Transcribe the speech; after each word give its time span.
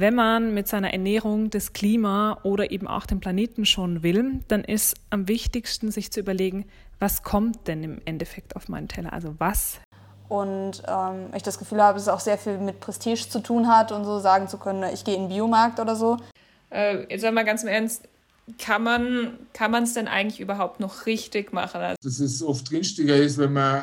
Wenn 0.00 0.14
man 0.14 0.54
mit 0.54 0.68
seiner 0.68 0.92
Ernährung 0.92 1.50
das 1.50 1.72
Klima 1.72 2.38
oder 2.44 2.70
eben 2.70 2.86
auch 2.86 3.04
den 3.04 3.18
Planeten 3.18 3.66
schon 3.66 4.04
will, 4.04 4.42
dann 4.46 4.62
ist 4.62 4.94
am 5.10 5.26
wichtigsten, 5.26 5.90
sich 5.90 6.12
zu 6.12 6.20
überlegen, 6.20 6.66
was 7.00 7.24
kommt 7.24 7.66
denn 7.66 7.82
im 7.82 8.00
Endeffekt 8.04 8.54
auf 8.54 8.68
meinen 8.68 8.86
Teller? 8.86 9.12
Also 9.12 9.34
was 9.38 9.80
und 10.28 10.82
ähm, 10.86 11.30
ich 11.34 11.42
das 11.42 11.58
Gefühl 11.58 11.82
habe, 11.82 11.94
dass 11.94 12.02
es 12.02 12.08
auch 12.08 12.20
sehr 12.20 12.38
viel 12.38 12.58
mit 12.58 12.78
Prestige 12.78 13.28
zu 13.28 13.40
tun 13.40 13.66
hat 13.66 13.90
und 13.90 14.04
so 14.04 14.20
sagen 14.20 14.46
zu 14.46 14.58
können, 14.58 14.84
ich 14.94 15.02
gehe 15.02 15.16
in 15.16 15.22
den 15.22 15.30
Biomarkt 15.30 15.80
oder 15.80 15.96
so. 15.96 16.18
Äh, 16.70 17.10
jetzt 17.10 17.22
sag 17.22 17.34
mal 17.34 17.44
ganz 17.44 17.64
im 17.64 17.68
Ernst, 17.68 18.02
kann 18.56 18.84
man 18.84 19.36
kann 19.52 19.74
es 19.82 19.94
denn 19.94 20.06
eigentlich 20.06 20.38
überhaupt 20.38 20.78
noch 20.78 21.06
richtig 21.06 21.52
machen? 21.52 21.80
Also 21.80 21.96
dass 22.04 22.20
es 22.20 22.40
oft 22.40 22.70
günstiger 22.70 23.16
ist, 23.16 23.36
wenn 23.36 23.52
man 23.52 23.82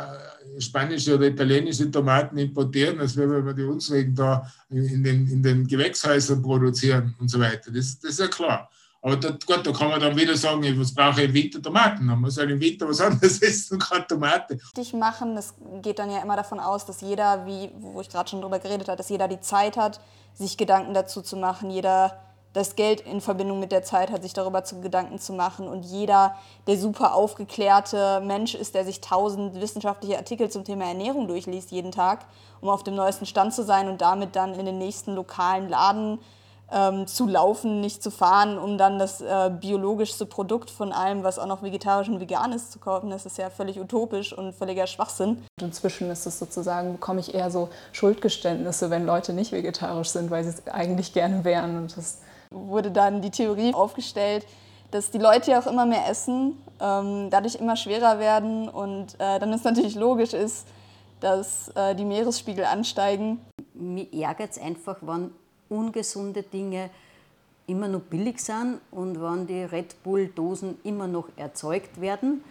spanische 0.60 1.16
oder 1.16 1.28
italienische 1.28 1.90
Tomaten 1.90 2.38
importieren, 2.38 3.00
als 3.00 3.16
wenn 3.18 3.46
wir 3.46 3.54
die 3.54 3.64
unsrigen 3.64 4.16
da 4.16 4.52
in 4.70 5.04
den, 5.04 5.28
in 5.28 5.44
den 5.44 5.68
Gewächshäusern 5.68 6.42
produzieren 6.42 7.16
und 7.20 7.29
so 7.29 7.39
weiter. 7.39 7.71
Das, 7.71 8.00
das 8.00 8.12
ist 8.12 8.20
ja 8.20 8.28
klar. 8.28 8.70
Aber 9.06 9.18
da, 9.18 9.29
gut, 9.29 9.62
da 9.64 9.71
kann 9.71 9.89
man 9.89 10.00
dann 10.00 10.18
wieder 10.18 10.36
sagen, 10.36 10.64
was 10.79 10.92
brauche 10.92 11.21
ich 11.21 11.28
im 11.28 11.34
Winter 11.36 11.62
Tomaten? 11.62 12.06
Man 12.07 12.20
muss 12.21 12.38
halt 12.38 12.50
im 12.50 12.60
Winter 12.60 12.89
was 12.89 13.00
anderes 13.00 13.39
essen 13.42 13.76
und 13.76 13.84
keine 13.84 14.07
Tomate. 14.07 14.57
Machen, 14.93 15.36
das 15.36 15.54
geht 15.84 16.00
dann 16.00 16.10
ja 16.10 16.24
immer 16.24 16.36
davon 16.36 16.60
aus, 16.60 16.87
dass 16.87 17.01
jeder, 17.01 17.46
wie, 17.46 17.70
wo 17.78 18.01
ich 18.01 18.10
gerade 18.10 18.28
schon 18.28 18.42
drüber 18.42 18.57
geredet 18.57 18.87
habe, 18.87 18.98
dass 18.98 19.10
jeder 19.10 19.28
die 19.28 19.40
Zeit 19.40 19.78
hat, 19.78 20.00
sich 20.34 20.57
Gedanken 20.57 20.96
dazu 20.96 21.21
zu 21.21 21.37
machen. 21.37 21.70
Jeder 21.70 22.20
das 22.55 22.77
Geld 22.77 23.01
in 23.01 23.19
Verbindung 23.19 23.59
mit 23.59 23.73
der 23.73 23.83
Zeit 23.83 24.09
hat, 24.09 24.23
sich 24.23 24.32
darüber 24.32 24.64
zu 24.64 24.79
Gedanken 24.79 25.19
zu 25.19 25.33
machen. 25.33 25.68
Und 25.68 25.83
jeder, 25.83 26.36
der 26.68 26.78
super 26.78 27.14
aufgeklärte 27.14 28.21
Mensch 28.21 28.55
ist, 28.55 28.75
der 28.75 28.86
sich 28.86 29.01
tausend 29.01 29.59
wissenschaftliche 29.59 30.18
Artikel 30.18 30.50
zum 30.50 30.64
Thema 30.64 30.86
Ernährung 30.86 31.28
durchliest 31.28 31.71
jeden 31.71 31.91
Tag, 31.91 32.19
um 32.61 32.69
auf 32.69 32.83
dem 32.83 32.95
neuesten 32.95 33.25
Stand 33.25 33.53
zu 33.53 33.64
sein 33.64 33.89
und 33.89 34.00
damit 34.00 34.38
dann 34.38 34.53
in 34.53 34.66
den 34.66 34.78
nächsten 34.78 35.16
lokalen 35.16 35.67
Laden 35.67 36.19
ähm, 36.72 37.08
zu 37.08 37.28
laufen, 37.28 37.81
nicht 37.81 38.02
zu 38.02 38.09
fahren, 38.09 38.58
um 38.58 38.78
dann 38.78 39.00
das 39.00 39.19
äh, 39.19 39.52
biologischste 39.52 40.25
Produkt 40.25 40.69
von 40.72 40.94
allem, 40.94 41.23
was 41.23 41.38
auch 41.38 41.47
noch 41.47 41.62
vegetarisch 41.62 42.08
und 42.08 42.22
vegan 42.22 42.53
ist, 42.53 42.72
zu 42.72 42.80
kaufen. 42.80 43.09
Das 43.09 43.25
ist 43.25 43.38
ja 43.38 43.50
völlig 43.50 43.80
utopisch 43.80 44.31
und 44.31 44.53
völliger 44.56 44.88
Schwachsinn. 44.88 45.44
Inzwischen 45.62 46.09
ist 46.09 46.25
es 46.25 46.40
sozusagen, 46.40 46.94
bekomme 46.94 47.19
ich 47.19 47.36
eher 47.36 47.52
so 47.52 47.67
Schuldgeständnisse, 47.92 48.90
wenn 48.90 49.06
Leute 49.06 49.34
nicht 49.34 49.52
vegetarisch 49.52 50.09
sind, 50.09 50.31
weil 50.31 50.45
sie 50.45 50.52
es 50.52 50.67
eigentlich 50.67 51.14
gerne 51.14 51.44
wären. 51.44 51.78
Und 51.78 51.97
das 51.97 52.19
wurde 52.52 52.92
dann 52.92 53.22
die 53.22 53.32
Theorie 53.32 53.74
aufgestellt, 53.74 54.46
dass 54.92 55.12
die 55.12 55.18
Leute 55.18 55.52
ja 55.52 55.60
auch 55.60 55.68
immer 55.68 55.86
mehr 55.86 56.08
essen, 56.10 56.62
ähm, 56.80 57.30
dadurch 57.30 57.56
immer 57.56 57.76
schwerer 57.76 58.20
werden 58.20 58.70
und 58.70 59.16
äh, 59.16 59.40
dann 59.40 59.52
ist 59.54 59.66
natürlich 59.66 59.96
logisch 59.96 60.34
ist, 60.34 60.68
dass 61.20 61.70
äh, 61.70 61.96
die 61.96 62.06
Meeresspiegel 62.06 62.66
ansteigen. 62.66 63.40
Mir 63.74 64.08
ärgert 64.14 64.52
es 64.52 64.60
einfach, 64.60 64.98
wenn 65.02 65.32
ungesunde 65.70 66.44
Dinge 66.44 66.90
immer 67.68 67.88
noch 67.88 68.02
billig 68.02 68.40
sind 68.40 68.80
und 68.92 69.22
wenn 69.22 69.48
die 69.48 69.64
Red 69.64 70.04
Bull-Dosen 70.04 70.80
immer 70.84 71.08
noch 71.08 71.30
erzeugt 71.36 72.00
werden 72.00 72.44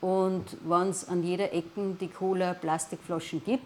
und 0.00 0.56
wenn 0.64 0.88
es 0.88 1.08
an 1.08 1.22
jeder 1.22 1.52
Ecke 1.52 1.96
die 2.00 2.08
Cola-Plastikflaschen 2.08 3.42
gibt. 3.44 3.64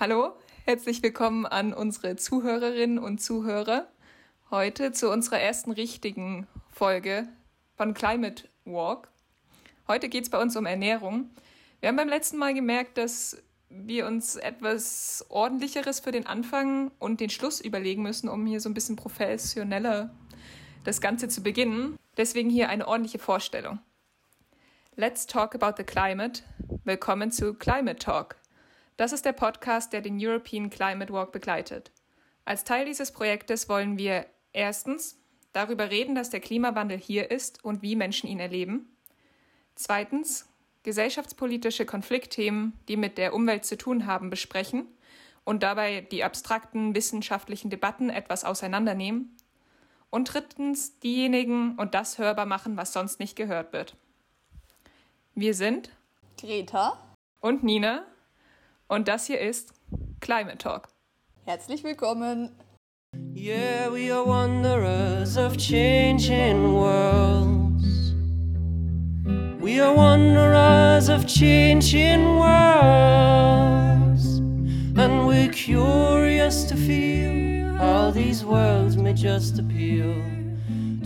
Hallo, 0.00 0.32
herzlich 0.66 1.02
willkommen 1.02 1.44
an 1.44 1.74
unsere 1.74 2.16
Zuhörerinnen 2.16 2.98
und 2.98 3.20
Zuhörer. 3.20 3.86
Heute 4.50 4.92
zu 4.92 5.10
unserer 5.10 5.38
ersten 5.38 5.72
richtigen 5.72 6.46
Folge 6.70 7.28
von 7.76 7.92
Climate 7.92 8.48
Walk. 8.64 9.08
Heute 9.86 10.08
geht 10.08 10.24
es 10.24 10.30
bei 10.30 10.40
uns 10.40 10.56
um 10.56 10.64
Ernährung. 10.64 11.28
Wir 11.80 11.90
haben 11.90 11.96
beim 11.96 12.08
letzten 12.08 12.38
Mal 12.38 12.54
gemerkt, 12.54 12.96
dass 12.96 13.42
wir 13.68 14.06
uns 14.06 14.36
etwas 14.36 15.26
ordentlicheres 15.28 16.00
für 16.00 16.12
den 16.12 16.26
Anfang 16.26 16.90
und 16.98 17.20
den 17.20 17.28
Schluss 17.28 17.60
überlegen 17.60 18.02
müssen, 18.02 18.30
um 18.30 18.46
hier 18.46 18.60
so 18.60 18.70
ein 18.70 18.74
bisschen 18.74 18.96
professioneller 18.96 20.14
das 20.84 21.02
Ganze 21.02 21.28
zu 21.28 21.42
beginnen. 21.42 21.98
Deswegen 22.16 22.48
hier 22.48 22.70
eine 22.70 22.88
ordentliche 22.88 23.18
Vorstellung. 23.18 23.80
Let's 24.96 25.26
talk 25.26 25.54
about 25.54 25.74
the 25.76 25.84
climate. 25.84 26.42
Willkommen 26.84 27.30
zu 27.30 27.52
Climate 27.52 27.98
Talk. 27.98 28.36
Das 28.96 29.12
ist 29.12 29.24
der 29.24 29.32
Podcast, 29.32 29.92
der 29.92 30.02
den 30.02 30.18
European 30.20 30.70
Climate 30.70 31.12
Walk 31.12 31.32
begleitet. 31.32 31.90
Als 32.44 32.62
Teil 32.62 32.84
dieses 32.84 33.10
Projektes 33.10 33.68
wollen 33.68 33.98
wir 33.98 34.26
erstens 34.52 35.18
darüber 35.52 35.90
reden, 35.90 36.14
dass 36.14 36.30
der 36.30 36.40
Klimawandel 36.40 36.98
hier 36.98 37.30
ist 37.30 37.64
und 37.64 37.82
wie 37.82 37.96
Menschen 37.96 38.28
ihn 38.28 38.38
erleben. 38.38 38.96
Zweitens 39.74 40.48
gesellschaftspolitische 40.84 41.86
Konfliktthemen, 41.86 42.74
die 42.86 42.96
mit 42.96 43.18
der 43.18 43.34
Umwelt 43.34 43.64
zu 43.64 43.76
tun 43.76 44.06
haben, 44.06 44.30
besprechen 44.30 44.86
und 45.42 45.64
dabei 45.64 46.02
die 46.02 46.22
abstrakten 46.22 46.94
wissenschaftlichen 46.94 47.70
Debatten 47.70 48.10
etwas 48.10 48.44
auseinandernehmen. 48.44 49.36
Und 50.10 50.32
drittens 50.32 51.00
diejenigen 51.00 51.74
und 51.76 51.94
das 51.94 52.18
hörbar 52.18 52.46
machen, 52.46 52.76
was 52.76 52.92
sonst 52.92 53.18
nicht 53.18 53.34
gehört 53.34 53.72
wird. 53.72 53.96
Wir 55.34 55.54
sind 55.54 55.90
Greta 56.38 56.96
und 57.40 57.64
Nina 57.64 58.04
und 58.88 59.08
das 59.08 59.26
hier 59.26 59.40
ist 59.40 59.72
Climate 60.20 60.58
Talk. 60.58 60.88
Herzlich 61.44 61.82
willkommen. 61.84 62.50
Yeah, 63.34 63.90
we 63.92 64.12
are 64.12 64.26
wanderers 64.26 65.36
of 65.36 65.56
changing 65.56 66.74
world. 66.74 67.82
We 69.60 69.80
are 69.80 69.94
wanderers 69.94 71.08
of 71.08 71.26
changing 71.26 72.38
worlds, 72.38 72.66
and 74.96 75.26
we're 75.26 75.50
curious 75.50 76.64
to 76.64 76.76
feel 76.76 77.72
how 77.76 78.10
these 78.10 78.44
worlds 78.44 78.96
may 78.96 79.14
just 79.14 79.58
appeal 79.58 80.14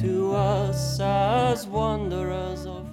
to 0.01 0.33
us 0.35 0.99
as 1.01 1.67
wanderers 1.67 2.67
of. 2.67 2.89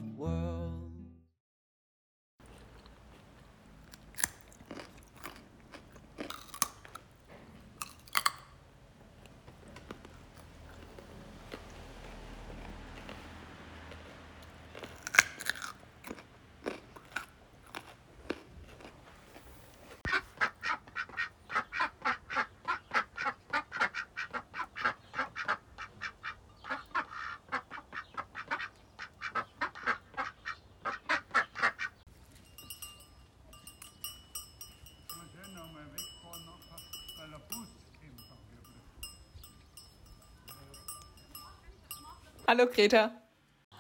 Hallo 42.58 42.70
Greta. 42.72 43.12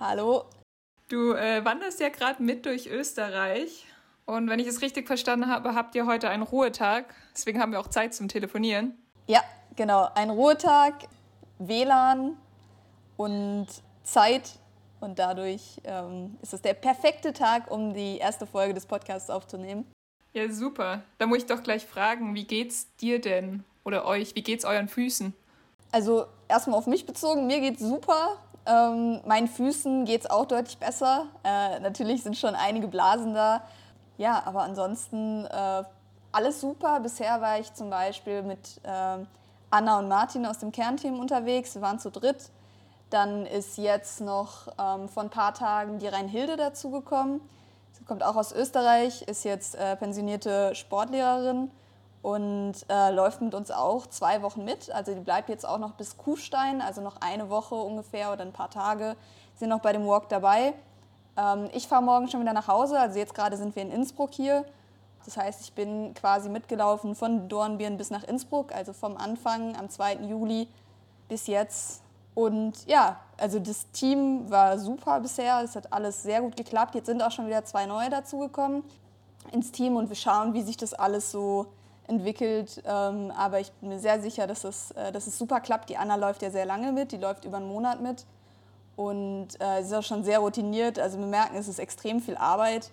Hallo. 0.01 0.49
Du 1.07 1.31
äh, 1.31 1.63
wanderst 1.63 2.01
ja 2.01 2.09
gerade 2.09 2.43
mit 2.43 2.65
durch 2.65 2.87
Österreich. 2.87 3.85
Und 4.25 4.49
wenn 4.49 4.59
ich 4.59 4.67
es 4.67 4.81
richtig 4.81 5.07
verstanden 5.07 5.47
habe, 5.47 5.75
habt 5.75 5.95
ihr 5.95 6.05
heute 6.05 6.27
einen 6.27 6.43
Ruhetag. 6.43 7.05
Deswegen 7.33 7.61
haben 7.61 7.71
wir 7.71 7.79
auch 7.79 7.87
Zeit 7.87 8.13
zum 8.13 8.27
Telefonieren. 8.27 8.97
Ja, 9.27 9.39
genau. 9.77 10.09
Ein 10.13 10.29
Ruhetag, 10.29 11.07
WLAN 11.57 12.35
und 13.15 13.67
Zeit. 14.03 14.59
Und 14.99 15.19
dadurch 15.19 15.79
ähm, 15.85 16.35
ist 16.41 16.53
es 16.53 16.61
der 16.61 16.73
perfekte 16.73 17.31
Tag, 17.31 17.71
um 17.71 17.93
die 17.93 18.17
erste 18.17 18.45
Folge 18.45 18.73
des 18.73 18.87
Podcasts 18.87 19.29
aufzunehmen. 19.29 19.89
Ja, 20.33 20.51
super. 20.51 21.01
Da 21.17 21.27
muss 21.27 21.37
ich 21.37 21.45
doch 21.45 21.63
gleich 21.63 21.85
fragen, 21.85 22.35
wie 22.35 22.43
geht's 22.43 22.93
dir 22.97 23.21
denn 23.21 23.63
oder 23.85 24.03
euch? 24.03 24.35
Wie 24.35 24.43
geht's 24.43 24.65
euren 24.65 24.89
Füßen? 24.89 25.33
Also 25.93 26.25
erstmal 26.49 26.77
auf 26.77 26.87
mich 26.87 27.05
bezogen, 27.05 27.47
mir 27.47 27.61
geht's 27.61 27.79
super. 27.79 28.37
Ähm, 28.65 29.21
meinen 29.25 29.47
Füßen 29.47 30.05
geht 30.05 30.21
es 30.21 30.29
auch 30.29 30.45
deutlich 30.45 30.77
besser. 30.77 31.27
Äh, 31.43 31.79
natürlich 31.79 32.23
sind 32.23 32.37
schon 32.37 32.55
einige 32.55 32.87
Blasen 32.87 33.33
da. 33.33 33.61
Ja, 34.17 34.41
aber 34.45 34.63
ansonsten 34.63 35.45
äh, 35.45 35.83
alles 36.31 36.61
super. 36.61 36.99
Bisher 36.99 37.41
war 37.41 37.59
ich 37.59 37.73
zum 37.73 37.89
Beispiel 37.89 38.41
mit 38.41 38.81
äh, 38.83 39.17
Anna 39.69 39.99
und 39.99 40.07
Martin 40.07 40.45
aus 40.45 40.59
dem 40.59 40.71
Kernteam 40.71 41.19
unterwegs. 41.19 41.75
Wir 41.75 41.81
waren 41.81 41.99
zu 41.99 42.09
dritt. 42.09 42.49
Dann 43.09 43.45
ist 43.45 43.77
jetzt 43.77 44.21
noch 44.21 44.67
ähm, 44.79 45.09
vor 45.09 45.23
ein 45.23 45.29
paar 45.29 45.53
Tagen 45.53 45.99
die 45.99 46.07
Rheinhilde 46.07 46.57
dazugekommen. 46.57 47.41
Sie 47.91 48.03
kommt 48.03 48.23
auch 48.23 48.35
aus 48.35 48.51
Österreich, 48.51 49.21
ist 49.23 49.45
jetzt 49.45 49.75
äh, 49.75 49.95
pensionierte 49.95 50.73
Sportlehrerin 50.75 51.71
und 52.25 52.73
äh, 52.89 53.11
läuft 53.11 53.41
mit 53.41 53.53
uns 53.53 53.69
auch 53.69 54.07
zwei 54.07 54.41
Wochen 54.41 54.65
mit. 54.65 54.89
Also 54.89 55.13
die 55.13 55.19
bleibt 55.19 55.47
jetzt 55.47 55.63
auch 55.63 55.77
noch 55.77 55.91
bis 55.91 56.17
Kufstein, 56.17 56.81
also 56.81 56.99
noch 57.01 57.17
eine 57.21 57.51
Woche 57.51 57.75
ungefähr 57.75 58.33
oder 58.33 58.41
ein 58.41 58.51
paar 58.51 58.71
Tage 58.71 59.15
sind 59.53 59.69
noch 59.69 59.79
bei 59.79 59.93
dem 59.93 60.07
Walk 60.07 60.27
dabei. 60.29 60.73
Ähm, 61.37 61.69
ich 61.71 61.87
fahre 61.87 62.01
morgen 62.01 62.27
schon 62.27 62.41
wieder 62.41 62.53
nach 62.53 62.67
Hause, 62.67 62.99
also 62.99 63.19
jetzt 63.19 63.35
gerade 63.35 63.57
sind 63.57 63.75
wir 63.75 63.83
in 63.83 63.91
Innsbruck 63.91 64.31
hier 64.33 64.65
Das 65.23 65.37
heißt, 65.37 65.61
ich 65.61 65.73
bin 65.73 66.15
quasi 66.15 66.49
mitgelaufen 66.49 67.13
von 67.13 67.47
Dornbirn 67.47 67.95
bis 67.95 68.09
nach 68.09 68.23
Innsbruck, 68.23 68.73
also 68.73 68.91
vom 68.91 69.17
Anfang 69.17 69.75
am 69.75 69.87
2. 69.87 70.15
Juli 70.23 70.67
bis 71.29 71.45
jetzt. 71.45 72.01
Und 72.33 72.87
ja, 72.87 73.17
also 73.37 73.59
das 73.59 73.91
Team 73.91 74.49
war 74.49 74.79
super 74.79 75.19
bisher, 75.19 75.61
es 75.63 75.75
hat 75.75 75.93
alles 75.93 76.23
sehr 76.23 76.41
gut 76.41 76.57
geklappt. 76.57 76.95
Jetzt 76.95 77.05
sind 77.05 77.21
auch 77.21 77.31
schon 77.31 77.45
wieder 77.45 77.63
zwei 77.65 77.85
neue 77.85 78.09
dazugekommen 78.09 78.83
ins 79.51 79.71
Team 79.71 79.95
und 79.95 80.09
wir 80.09 80.15
schauen, 80.15 80.55
wie 80.55 80.63
sich 80.63 80.75
das 80.75 80.95
alles 80.95 81.29
so 81.29 81.67
entwickelt. 82.07 82.81
Ähm, 82.85 83.31
aber 83.37 83.59
ich 83.59 83.71
bin 83.73 83.89
mir 83.89 83.99
sehr 83.99 84.21
sicher, 84.21 84.47
dass 84.47 84.63
es, 84.63 84.91
äh, 84.91 85.11
dass 85.11 85.27
es 85.27 85.37
super 85.37 85.59
klappt. 85.59 85.89
Die 85.89 85.97
Anna 85.97 86.15
läuft 86.15 86.41
ja 86.41 86.51
sehr 86.51 86.65
lange 86.65 86.91
mit, 86.91 87.11
die 87.11 87.17
läuft 87.17 87.45
über 87.45 87.57
einen 87.57 87.67
Monat 87.67 88.01
mit 88.01 88.25
und 88.95 89.47
äh, 89.59 89.81
sie 89.81 89.87
ist 89.87 89.93
auch 89.93 90.03
schon 90.03 90.23
sehr 90.23 90.39
routiniert. 90.39 90.99
Also 90.99 91.19
wir 91.19 91.27
merken, 91.27 91.55
es 91.57 91.67
ist 91.67 91.79
extrem 91.79 92.21
viel 92.21 92.37
Arbeit, 92.37 92.91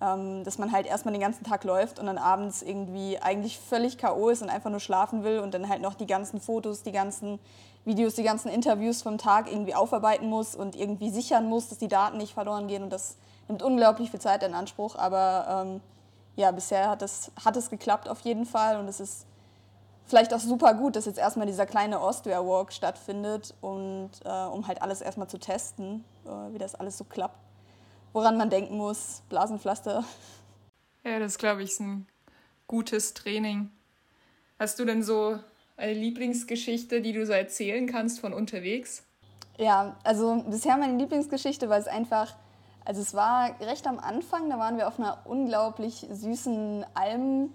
ähm, 0.00 0.42
dass 0.44 0.58
man 0.58 0.72
halt 0.72 0.86
erstmal 0.86 1.12
den 1.12 1.20
ganzen 1.20 1.44
Tag 1.44 1.64
läuft 1.64 1.98
und 1.98 2.06
dann 2.06 2.18
abends 2.18 2.62
irgendwie 2.62 3.18
eigentlich 3.18 3.58
völlig 3.58 3.98
K.O. 3.98 4.28
ist 4.28 4.42
und 4.42 4.48
einfach 4.48 4.70
nur 4.70 4.80
schlafen 4.80 5.22
will 5.24 5.40
und 5.40 5.54
dann 5.54 5.68
halt 5.68 5.82
noch 5.82 5.94
die 5.94 6.06
ganzen 6.06 6.40
Fotos, 6.40 6.82
die 6.82 6.92
ganzen 6.92 7.38
Videos, 7.84 8.14
die 8.14 8.22
ganzen 8.22 8.48
Interviews 8.48 9.02
vom 9.02 9.18
Tag 9.18 9.50
irgendwie 9.50 9.74
aufarbeiten 9.74 10.28
muss 10.28 10.54
und 10.54 10.74
irgendwie 10.74 11.10
sichern 11.10 11.48
muss, 11.48 11.68
dass 11.68 11.78
die 11.78 11.88
Daten 11.88 12.16
nicht 12.16 12.32
verloren 12.32 12.66
gehen 12.66 12.82
und 12.82 12.90
das 12.90 13.16
nimmt 13.48 13.62
unglaublich 13.62 14.10
viel 14.10 14.20
Zeit 14.20 14.42
in 14.42 14.54
Anspruch, 14.54 14.96
aber 14.96 15.66
ähm, 15.66 15.80
ja, 16.36 16.50
bisher 16.50 16.88
hat 16.88 17.02
es, 17.02 17.30
hat 17.44 17.56
es 17.56 17.70
geklappt 17.70 18.08
auf 18.08 18.20
jeden 18.20 18.46
Fall 18.46 18.78
und 18.78 18.88
es 18.88 19.00
ist 19.00 19.26
vielleicht 20.06 20.34
auch 20.34 20.40
super 20.40 20.74
gut, 20.74 20.96
dass 20.96 21.06
jetzt 21.06 21.18
erstmal 21.18 21.46
dieser 21.46 21.66
kleine 21.66 22.00
Austria 22.00 22.44
Walk 22.44 22.72
stattfindet 22.72 23.54
und 23.60 24.10
äh, 24.24 24.28
um 24.28 24.66
halt 24.66 24.82
alles 24.82 25.00
erstmal 25.00 25.28
zu 25.28 25.38
testen, 25.38 26.04
äh, 26.24 26.52
wie 26.52 26.58
das 26.58 26.74
alles 26.74 26.98
so 26.98 27.04
klappt. 27.04 27.38
Woran 28.12 28.36
man 28.36 28.50
denken 28.50 28.76
muss, 28.76 29.22
Blasenpflaster. 29.28 30.04
Ja, 31.04 31.18
das 31.18 31.38
glaube 31.38 31.62
ich 31.62 31.70
ist 31.70 31.80
ein 31.80 32.06
gutes 32.66 33.14
Training. 33.14 33.70
Hast 34.58 34.78
du 34.78 34.84
denn 34.84 35.02
so 35.02 35.38
eine 35.76 35.92
Lieblingsgeschichte, 35.92 37.00
die 37.00 37.12
du 37.12 37.26
so 37.26 37.32
erzählen 37.32 37.86
kannst 37.86 38.20
von 38.20 38.32
unterwegs? 38.32 39.02
Ja, 39.58 39.96
also 40.04 40.44
bisher 40.48 40.76
meine 40.76 40.96
Lieblingsgeschichte, 40.96 41.68
weil 41.68 41.80
es 41.80 41.88
einfach 41.88 42.34
also 42.84 43.00
es 43.00 43.14
war 43.14 43.50
recht 43.60 43.86
am 43.86 43.98
Anfang, 43.98 44.50
da 44.50 44.58
waren 44.58 44.76
wir 44.76 44.88
auf 44.88 44.98
einer 44.98 45.18
unglaublich 45.24 46.06
süßen 46.10 46.84
Alm, 46.94 47.52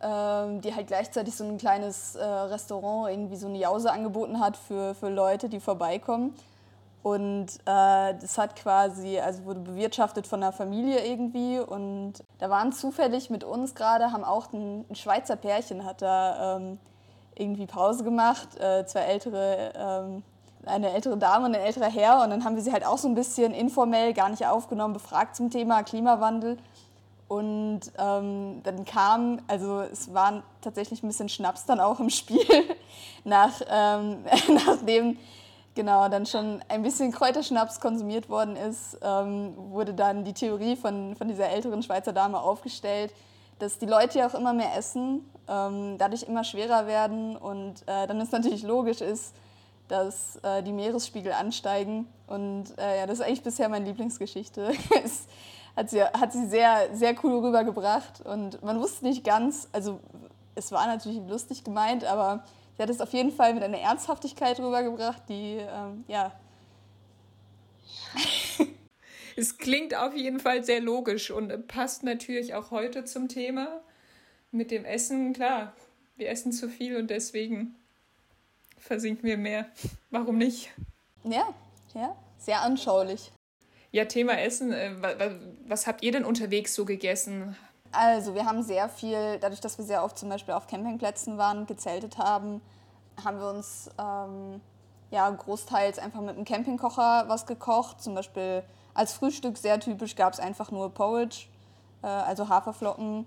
äh, 0.00 0.60
die 0.60 0.74
halt 0.74 0.88
gleichzeitig 0.88 1.36
so 1.36 1.44
ein 1.44 1.58
kleines 1.58 2.16
äh, 2.16 2.24
Restaurant, 2.24 3.10
irgendwie 3.10 3.36
so 3.36 3.46
eine 3.46 3.58
Jause 3.58 3.92
angeboten 3.92 4.40
hat 4.40 4.56
für, 4.56 4.94
für 4.94 5.08
Leute, 5.08 5.48
die 5.48 5.60
vorbeikommen. 5.60 6.34
Und 7.02 7.46
äh, 7.64 8.14
das 8.14 8.36
hat 8.36 8.56
quasi, 8.56 9.18
also 9.18 9.44
wurde 9.46 9.60
bewirtschaftet 9.60 10.26
von 10.26 10.42
einer 10.42 10.52
Familie 10.52 11.06
irgendwie. 11.06 11.58
Und 11.58 12.14
da 12.38 12.50
waren 12.50 12.72
zufällig 12.72 13.30
mit 13.30 13.42
uns 13.42 13.74
gerade, 13.74 14.12
haben 14.12 14.24
auch 14.24 14.52
ein, 14.52 14.84
ein 14.90 14.94
Schweizer 14.94 15.36
Pärchen, 15.36 15.84
hat 15.84 16.02
da 16.02 16.56
ähm, 16.56 16.78
irgendwie 17.36 17.66
Pause 17.66 18.04
gemacht. 18.04 18.48
Äh, 18.60 18.84
zwei 18.84 19.00
ältere 19.00 19.72
ähm, 19.74 20.22
eine 20.66 20.92
ältere 20.92 21.16
Dame 21.16 21.46
und 21.46 21.54
ein 21.54 21.60
älterer 21.60 21.90
Herr. 21.90 22.22
Und 22.22 22.30
dann 22.30 22.44
haben 22.44 22.56
wir 22.56 22.62
sie 22.62 22.72
halt 22.72 22.86
auch 22.86 22.98
so 22.98 23.08
ein 23.08 23.14
bisschen 23.14 23.52
informell, 23.54 24.12
gar 24.14 24.28
nicht 24.28 24.46
aufgenommen, 24.46 24.94
befragt 24.94 25.36
zum 25.36 25.50
Thema 25.50 25.82
Klimawandel. 25.82 26.58
Und 27.28 27.82
ähm, 27.96 28.60
dann 28.64 28.84
kam, 28.84 29.40
also 29.46 29.82
es 29.82 30.12
war 30.12 30.42
tatsächlich 30.62 31.02
ein 31.02 31.06
bisschen 31.06 31.28
Schnaps 31.28 31.64
dann 31.64 31.78
auch 31.78 32.00
im 32.00 32.10
Spiel, 32.10 32.44
nach, 33.24 33.52
ähm, 33.70 34.24
nachdem 34.66 35.16
genau 35.76 36.08
dann 36.08 36.26
schon 36.26 36.60
ein 36.68 36.82
bisschen 36.82 37.12
Kräuterschnaps 37.12 37.80
konsumiert 37.80 38.28
worden 38.28 38.56
ist, 38.56 38.98
ähm, 39.02 39.54
wurde 39.56 39.94
dann 39.94 40.24
die 40.24 40.32
Theorie 40.32 40.74
von, 40.74 41.14
von 41.14 41.28
dieser 41.28 41.48
älteren 41.48 41.82
Schweizer 41.82 42.12
Dame 42.12 42.40
aufgestellt, 42.40 43.12
dass 43.60 43.78
die 43.78 43.86
Leute 43.86 44.18
ja 44.18 44.26
auch 44.26 44.34
immer 44.34 44.52
mehr 44.52 44.76
essen, 44.76 45.24
ähm, 45.48 45.98
dadurch 45.98 46.24
immer 46.24 46.42
schwerer 46.42 46.86
werden 46.88 47.36
und 47.36 47.82
äh, 47.86 48.08
dann 48.08 48.20
ist 48.20 48.32
natürlich 48.32 48.62
logisch 48.62 49.00
ist, 49.00 49.34
dass 49.90 50.36
äh, 50.42 50.62
die 50.62 50.72
Meeresspiegel 50.72 51.32
ansteigen. 51.32 52.06
Und 52.26 52.78
äh, 52.78 52.98
ja, 52.98 53.06
das 53.06 53.18
ist 53.18 53.24
eigentlich 53.24 53.42
bisher 53.42 53.68
meine 53.68 53.86
Lieblingsgeschichte. 53.86 54.72
es 55.04 55.26
hat 55.76 55.90
sie, 55.90 56.02
hat 56.02 56.32
sie 56.32 56.46
sehr, 56.46 56.94
sehr 56.94 57.14
cool 57.22 57.44
rübergebracht. 57.44 58.20
Und 58.20 58.62
man 58.62 58.80
wusste 58.80 59.04
nicht 59.04 59.24
ganz, 59.24 59.68
also 59.72 60.00
es 60.54 60.72
war 60.72 60.86
natürlich 60.86 61.20
lustig 61.28 61.64
gemeint, 61.64 62.04
aber 62.04 62.44
sie 62.76 62.82
hat 62.82 62.90
es 62.90 63.00
auf 63.00 63.12
jeden 63.12 63.32
Fall 63.32 63.54
mit 63.54 63.62
einer 63.62 63.78
Ernsthaftigkeit 63.78 64.60
rübergebracht, 64.60 65.22
die, 65.28 65.58
ähm, 65.58 66.04
ja. 66.06 66.32
es 69.36 69.58
klingt 69.58 69.94
auf 69.94 70.14
jeden 70.14 70.40
Fall 70.40 70.64
sehr 70.64 70.80
logisch 70.80 71.30
und 71.30 71.66
passt 71.68 72.02
natürlich 72.02 72.54
auch 72.54 72.70
heute 72.70 73.04
zum 73.04 73.28
Thema 73.28 73.80
mit 74.50 74.70
dem 74.70 74.84
Essen. 74.84 75.32
Klar, 75.32 75.72
wir 76.16 76.28
essen 76.28 76.52
zu 76.52 76.68
viel 76.68 76.96
und 76.96 77.10
deswegen 77.10 77.74
versinken 78.80 79.24
wir 79.24 79.36
mehr. 79.36 79.66
Warum 80.10 80.38
nicht? 80.38 80.70
Ja, 81.24 81.48
ja, 81.94 82.16
sehr 82.38 82.62
anschaulich. 82.62 83.32
Ja, 83.92 84.04
Thema 84.04 84.38
Essen. 84.40 84.72
Äh, 84.72 84.92
was 85.66 85.86
habt 85.86 86.02
ihr 86.02 86.12
denn 86.12 86.24
unterwegs 86.24 86.74
so 86.74 86.84
gegessen? 86.84 87.56
Also, 87.92 88.34
wir 88.34 88.44
haben 88.44 88.62
sehr 88.62 88.88
viel, 88.88 89.38
dadurch, 89.40 89.60
dass 89.60 89.76
wir 89.78 89.84
sehr 89.84 90.04
oft 90.04 90.16
zum 90.16 90.28
Beispiel 90.28 90.54
auf 90.54 90.68
Campingplätzen 90.68 91.38
waren, 91.38 91.66
gezeltet 91.66 92.18
haben, 92.18 92.60
haben 93.24 93.38
wir 93.38 93.48
uns 93.50 93.90
ähm, 93.98 94.60
ja, 95.10 95.28
großteils 95.28 95.98
einfach 95.98 96.20
mit 96.20 96.36
einem 96.36 96.44
Campingkocher 96.44 97.24
was 97.26 97.46
gekocht. 97.46 98.00
Zum 98.00 98.14
Beispiel 98.14 98.62
als 98.94 99.12
Frühstück 99.12 99.58
sehr 99.58 99.80
typisch 99.80 100.14
gab 100.14 100.32
es 100.32 100.40
einfach 100.40 100.70
nur 100.70 100.94
Porridge, 100.94 101.46
äh, 102.02 102.06
also 102.06 102.48
Haferflocken. 102.48 103.26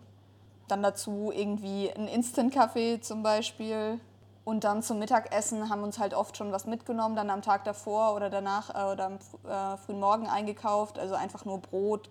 Dann 0.70 0.82
dazu 0.82 1.32
irgendwie 1.36 1.92
ein 1.92 2.08
Instant-Kaffee 2.08 3.02
zum 3.02 3.22
Beispiel 3.22 4.00
und 4.46 4.66
dann 4.66 4.84
zum 4.84 5.00
Mittagessen 5.00 5.70
haben 5.70 5.80
wir 5.80 5.86
uns 5.86 6.00
halt 6.00 6.14
oft 6.14 6.36
schon 6.36 6.52
was 6.52 6.66
mitgenommen, 6.66 7.16
dann 7.16 7.30
am 7.30 7.42
Tag 7.42 7.64
davor 7.64 8.14
oder 8.16 8.30
danach 8.30 8.70
äh, 8.76 8.92
oder 8.92 9.06
am 9.06 9.14
äh, 9.16 9.78
frühen 9.78 10.00
Morgen 10.00 10.28
eingekauft. 10.28 11.00
Also 11.00 11.16
einfach 11.16 11.46
nur 11.46 11.60
Brot, 11.60 12.10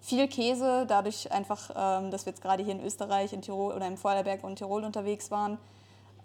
viel 0.00 0.28
Käse, 0.28 0.86
dadurch 0.86 1.32
einfach, 1.32 1.70
ähm, 1.74 2.10
dass 2.10 2.24
wir 2.24 2.32
jetzt 2.32 2.42
gerade 2.42 2.62
hier 2.62 2.74
in 2.74 2.84
Österreich, 2.84 3.32
in 3.32 3.42
Tirol 3.42 3.74
oder 3.74 3.86
im 3.86 3.96
Vorarlberg 3.96 4.44
und 4.44 4.56
Tirol 4.56 4.84
unterwegs 4.84 5.30
waren. 5.30 5.58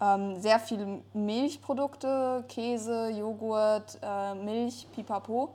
Ähm, 0.00 0.40
sehr 0.40 0.60
viele 0.60 1.02
Milchprodukte, 1.12 2.44
Käse, 2.48 3.10
Joghurt, 3.10 3.98
äh, 4.00 4.34
Milch, 4.36 4.86
pipapo. 4.92 5.50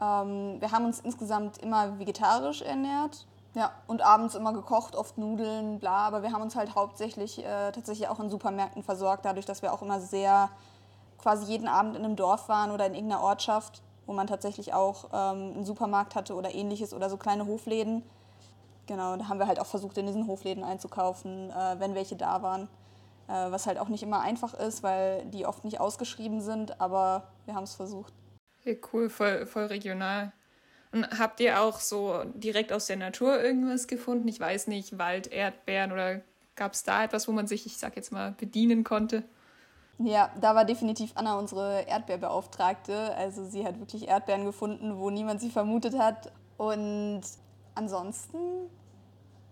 Ähm, 0.00 0.60
wir 0.60 0.70
haben 0.70 0.84
uns 0.84 1.00
insgesamt 1.00 1.58
immer 1.58 1.98
vegetarisch 1.98 2.62
ernährt 2.62 3.26
ja, 3.56 3.72
und 3.86 4.02
abends 4.02 4.34
immer 4.34 4.52
gekocht, 4.52 4.94
oft 4.94 5.16
Nudeln, 5.16 5.78
bla. 5.78 6.06
Aber 6.06 6.22
wir 6.22 6.30
haben 6.30 6.42
uns 6.42 6.54
halt 6.56 6.74
hauptsächlich 6.74 7.38
äh, 7.38 7.72
tatsächlich 7.72 8.06
auch 8.06 8.20
in 8.20 8.28
Supermärkten 8.28 8.82
versorgt, 8.82 9.24
dadurch, 9.24 9.46
dass 9.46 9.62
wir 9.62 9.72
auch 9.72 9.80
immer 9.80 9.98
sehr 9.98 10.50
quasi 11.16 11.50
jeden 11.50 11.66
Abend 11.66 11.96
in 11.96 12.04
einem 12.04 12.16
Dorf 12.16 12.50
waren 12.50 12.70
oder 12.70 12.84
in 12.84 12.94
irgendeiner 12.94 13.22
Ortschaft, 13.22 13.80
wo 14.04 14.12
man 14.12 14.26
tatsächlich 14.26 14.74
auch 14.74 15.06
ähm, 15.06 15.54
einen 15.54 15.64
Supermarkt 15.64 16.14
hatte 16.14 16.34
oder 16.34 16.54
ähnliches 16.54 16.92
oder 16.92 17.08
so 17.08 17.16
kleine 17.16 17.46
Hofläden. 17.46 18.02
Genau, 18.86 19.16
da 19.16 19.26
haben 19.28 19.38
wir 19.38 19.46
halt 19.46 19.58
auch 19.58 19.66
versucht, 19.66 19.96
in 19.96 20.06
diesen 20.06 20.26
Hofläden 20.26 20.62
einzukaufen, 20.62 21.50
äh, 21.50 21.80
wenn 21.80 21.94
welche 21.94 22.14
da 22.14 22.42
waren. 22.42 22.68
Äh, 23.26 23.50
was 23.50 23.66
halt 23.66 23.78
auch 23.78 23.88
nicht 23.88 24.02
immer 24.02 24.20
einfach 24.20 24.52
ist, 24.52 24.82
weil 24.82 25.24
die 25.24 25.46
oft 25.46 25.64
nicht 25.64 25.80
ausgeschrieben 25.80 26.42
sind, 26.42 26.78
aber 26.78 27.28
wir 27.46 27.54
haben 27.54 27.64
es 27.64 27.74
versucht. 27.74 28.12
Ja, 28.64 28.74
cool, 28.92 29.08
voll, 29.08 29.46
voll 29.46 29.64
regional. 29.64 30.32
Habt 31.04 31.40
ihr 31.40 31.60
auch 31.60 31.80
so 31.80 32.22
direkt 32.34 32.72
aus 32.72 32.86
der 32.86 32.96
Natur 32.96 33.42
irgendwas 33.42 33.86
gefunden? 33.86 34.28
Ich 34.28 34.40
weiß 34.40 34.68
nicht, 34.68 34.98
Wald, 34.98 35.32
Erdbeeren 35.32 35.92
oder 35.92 36.20
gab 36.54 36.72
es 36.72 36.84
da 36.84 37.04
etwas, 37.04 37.28
wo 37.28 37.32
man 37.32 37.46
sich, 37.46 37.66
ich 37.66 37.76
sag 37.76 37.96
jetzt 37.96 38.12
mal, 38.12 38.32
bedienen 38.38 38.84
konnte? 38.84 39.24
Ja, 39.98 40.30
da 40.40 40.54
war 40.54 40.64
definitiv 40.64 41.12
Anna 41.14 41.38
unsere 41.38 41.82
Erdbeerbeauftragte. 41.82 43.14
Also 43.16 43.44
sie 43.44 43.64
hat 43.64 43.78
wirklich 43.78 44.08
Erdbeeren 44.08 44.44
gefunden, 44.44 44.98
wo 44.98 45.10
niemand 45.10 45.40
sie 45.40 45.50
vermutet 45.50 45.98
hat. 45.98 46.32
Und 46.58 47.22
ansonsten 47.74 48.38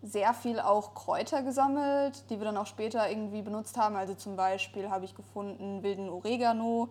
sehr 0.02 0.34
viel 0.34 0.60
auch 0.60 0.94
Kräuter 0.94 1.42
gesammelt, 1.42 2.24
die 2.28 2.38
wir 2.38 2.44
dann 2.44 2.58
auch 2.58 2.66
später 2.66 3.08
irgendwie 3.08 3.40
benutzt 3.40 3.78
haben. 3.78 3.96
Also 3.96 4.14
zum 4.14 4.36
Beispiel 4.36 4.90
habe 4.90 5.06
ich 5.06 5.14
gefunden 5.14 5.82
wilden 5.82 6.10
Oregano. 6.10 6.88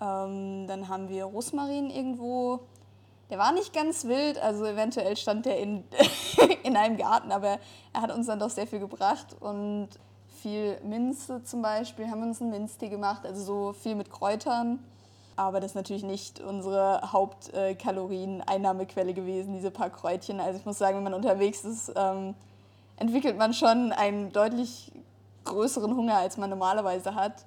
Ähm, 0.00 0.66
dann 0.66 0.88
haben 0.88 1.08
wir 1.08 1.24
Rosmarin 1.24 1.88
irgendwo 1.88 2.60
der 3.32 3.38
war 3.38 3.52
nicht 3.52 3.72
ganz 3.72 4.04
wild, 4.04 4.38
also 4.38 4.66
eventuell 4.66 5.16
stand 5.16 5.46
der 5.46 5.58
in, 5.58 5.84
in 6.64 6.76
einem 6.76 6.98
Garten, 6.98 7.32
aber 7.32 7.58
er 7.94 8.02
hat 8.02 8.14
uns 8.14 8.26
dann 8.26 8.38
doch 8.38 8.50
sehr 8.50 8.66
viel 8.66 8.78
gebracht 8.78 9.34
und 9.40 9.88
viel 10.42 10.78
Minze 10.84 11.42
zum 11.42 11.62
Beispiel, 11.62 12.10
haben 12.10 12.20
wir 12.20 12.26
uns 12.26 12.42
einen 12.42 12.50
Minztee 12.50 12.90
gemacht, 12.90 13.24
also 13.24 13.42
so 13.42 13.72
viel 13.72 13.94
mit 13.94 14.10
Kräutern. 14.10 14.80
Aber 15.34 15.60
das 15.60 15.70
ist 15.70 15.76
natürlich 15.76 16.02
nicht 16.02 16.40
unsere 16.40 17.10
Hauptkalorien-Einnahmequelle 17.10 19.14
gewesen, 19.14 19.54
diese 19.54 19.70
paar 19.70 19.88
Kräutchen. 19.88 20.38
Also 20.38 20.58
ich 20.58 20.66
muss 20.66 20.76
sagen, 20.76 20.98
wenn 20.98 21.04
man 21.04 21.14
unterwegs 21.14 21.64
ist, 21.64 21.90
ähm, 21.96 22.34
entwickelt 22.98 23.38
man 23.38 23.54
schon 23.54 23.92
einen 23.92 24.30
deutlich 24.32 24.92
größeren 25.44 25.96
Hunger, 25.96 26.18
als 26.18 26.36
man 26.36 26.50
normalerweise 26.50 27.14
hat. 27.14 27.46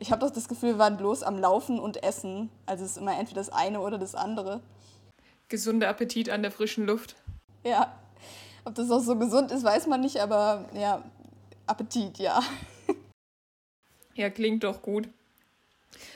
Ich 0.00 0.10
habe 0.10 0.26
doch 0.26 0.32
das 0.32 0.48
Gefühl, 0.48 0.70
wir 0.70 0.78
waren 0.80 0.96
bloß 0.96 1.22
am 1.22 1.38
Laufen 1.38 1.78
und 1.78 2.02
Essen. 2.02 2.50
Also 2.66 2.84
es 2.84 2.92
ist 2.92 2.96
immer 2.96 3.16
entweder 3.16 3.40
das 3.40 3.50
eine 3.50 3.80
oder 3.80 3.98
das 3.98 4.16
andere 4.16 4.60
gesunder 5.52 5.88
Appetit 5.88 6.30
an 6.30 6.42
der 6.42 6.50
frischen 6.50 6.86
Luft. 6.86 7.14
Ja. 7.62 7.94
Ob 8.64 8.74
das 8.74 8.90
auch 8.90 9.00
so 9.00 9.16
gesund 9.16 9.52
ist, 9.52 9.62
weiß 9.62 9.86
man 9.86 10.00
nicht, 10.00 10.18
aber 10.20 10.64
ja, 10.72 11.02
Appetit, 11.66 12.18
ja. 12.18 12.42
Ja, 14.14 14.30
klingt 14.30 14.64
doch 14.64 14.82
gut. 14.82 15.08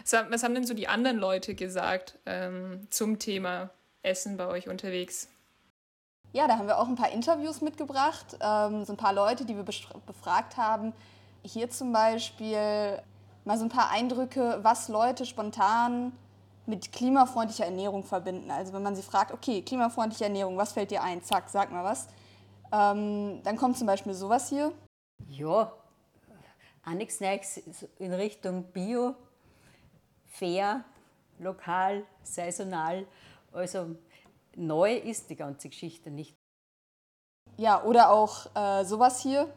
Was 0.05 0.43
haben 0.43 0.55
denn 0.55 0.67
so 0.67 0.75
die 0.75 0.89
anderen 0.89 1.19
Leute 1.19 1.55
gesagt 1.55 2.19
ähm, 2.27 2.87
zum 2.91 3.19
Thema 3.19 3.71
Essen 4.03 4.37
bei 4.37 4.47
euch 4.47 4.69
unterwegs? 4.69 5.29
Ja, 6.33 6.47
da 6.47 6.59
haben 6.59 6.67
wir 6.67 6.79
auch 6.79 6.89
ein 6.89 6.95
paar 6.95 7.11
Interviews 7.11 7.61
mitgebracht, 7.61 8.37
ähm, 8.41 8.85
so 8.85 8.93
ein 8.93 8.97
paar 8.97 9.13
Leute, 9.13 9.45
die 9.45 9.57
wir 9.57 9.65
befragt 9.65 10.57
haben. 10.57 10.93
Hier 11.43 11.71
zum 11.71 11.93
Beispiel 11.93 13.01
mal 13.45 13.59
so 13.59 13.65
ein 13.65 13.71
paar 13.71 13.91
Eindrücke, 13.91 14.59
was 14.63 14.89
Leute 14.89 15.25
spontan 15.27 16.13
mit 16.67 16.93
klimafreundlicher 16.93 17.65
Ernährung 17.65 18.05
verbinden. 18.05 18.51
Also 18.51 18.73
wenn 18.73 18.83
man 18.83 18.97
sie 18.97 19.03
fragt, 19.03 19.33
okay, 19.33 19.63
klimafreundliche 19.63 20.25
Ernährung, 20.25 20.57
was 20.57 20.73
fällt 20.73 20.91
dir 20.91 21.03
ein? 21.03 21.23
Zack, 21.23 21.49
sag 21.49 21.71
mal 21.71 21.85
was. 21.85 22.09
Ähm, 22.73 23.41
dann 23.45 23.57
kommt 23.57 23.79
zum 23.79 23.87
Beispiel 23.87 24.15
sowas 24.15 24.49
hier. 24.49 24.73
Ja, 25.29 25.73
auch 26.85 26.93
nichts 26.93 27.21
Neues 27.21 27.63
in 27.99 28.13
Richtung 28.13 28.65
Bio, 28.65 29.15
fair, 30.27 30.85
lokal, 31.39 32.05
saisonal. 32.23 33.07
Also 33.53 33.97
neu 34.55 34.95
ist 34.97 35.31
die 35.31 35.37
ganze 35.37 35.69
Geschichte 35.69 36.11
nicht. 36.11 36.35
Ja, 37.57 37.83
oder 37.85 38.11
auch 38.11 38.55
äh, 38.55 38.85
sowas 38.85 39.21
hier. 39.21 39.53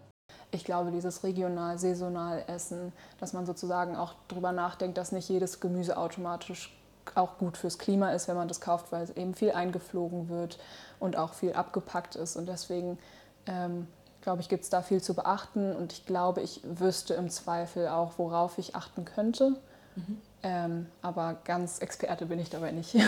Ich 0.51 0.63
glaube, 0.63 0.91
dieses 0.91 1.23
regional, 1.23 1.77
saisonal 1.77 2.43
Essen, 2.47 2.93
dass 3.19 3.33
man 3.33 3.45
sozusagen 3.45 3.95
auch 3.95 4.15
darüber 4.27 4.51
nachdenkt, 4.51 4.97
dass 4.97 5.11
nicht 5.11 5.29
jedes 5.29 5.59
Gemüse 5.59 5.97
automatisch 5.97 6.75
auch 7.15 7.37
gut 7.37 7.57
fürs 7.57 7.77
Klima 7.77 8.11
ist, 8.11 8.27
wenn 8.27 8.35
man 8.35 8.47
das 8.47 8.61
kauft, 8.61 8.91
weil 8.91 9.03
es 9.03 9.11
eben 9.11 9.33
viel 9.33 9.51
eingeflogen 9.51 10.29
wird 10.29 10.59
und 10.99 11.15
auch 11.17 11.33
viel 11.33 11.53
abgepackt 11.53 12.15
ist. 12.15 12.35
Und 12.35 12.47
deswegen, 12.47 12.97
ähm, 13.45 13.87
glaube 14.21 14.41
ich, 14.41 14.49
gibt 14.49 14.63
es 14.63 14.69
da 14.69 14.81
viel 14.81 15.01
zu 15.01 15.13
beachten. 15.13 15.75
Und 15.75 15.93
ich 15.93 16.05
glaube, 16.05 16.41
ich 16.41 16.61
wüsste 16.63 17.13
im 17.13 17.29
Zweifel 17.29 17.87
auch, 17.87 18.13
worauf 18.17 18.57
ich 18.57 18.75
achten 18.75 19.05
könnte. 19.05 19.55
Mhm. 19.95 20.21
Ähm, 20.43 20.85
aber 21.01 21.37
ganz 21.43 21.79
Experte 21.79 22.25
bin 22.25 22.39
ich 22.39 22.49
dabei 22.49 22.71
nicht. 22.71 22.95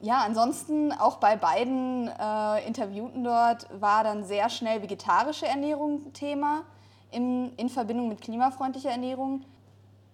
Ja, 0.00 0.22
ansonsten 0.26 0.92
auch 0.92 1.16
bei 1.16 1.36
beiden 1.36 2.08
äh, 2.08 2.66
Interviewten 2.66 3.24
dort 3.24 3.68
war 3.80 4.04
dann 4.04 4.24
sehr 4.24 4.50
schnell 4.50 4.82
vegetarische 4.82 5.46
Ernährung 5.46 6.12
Thema 6.12 6.62
im, 7.10 7.52
in 7.56 7.68
Verbindung 7.68 8.08
mit 8.08 8.20
klimafreundlicher 8.20 8.90
Ernährung. 8.90 9.44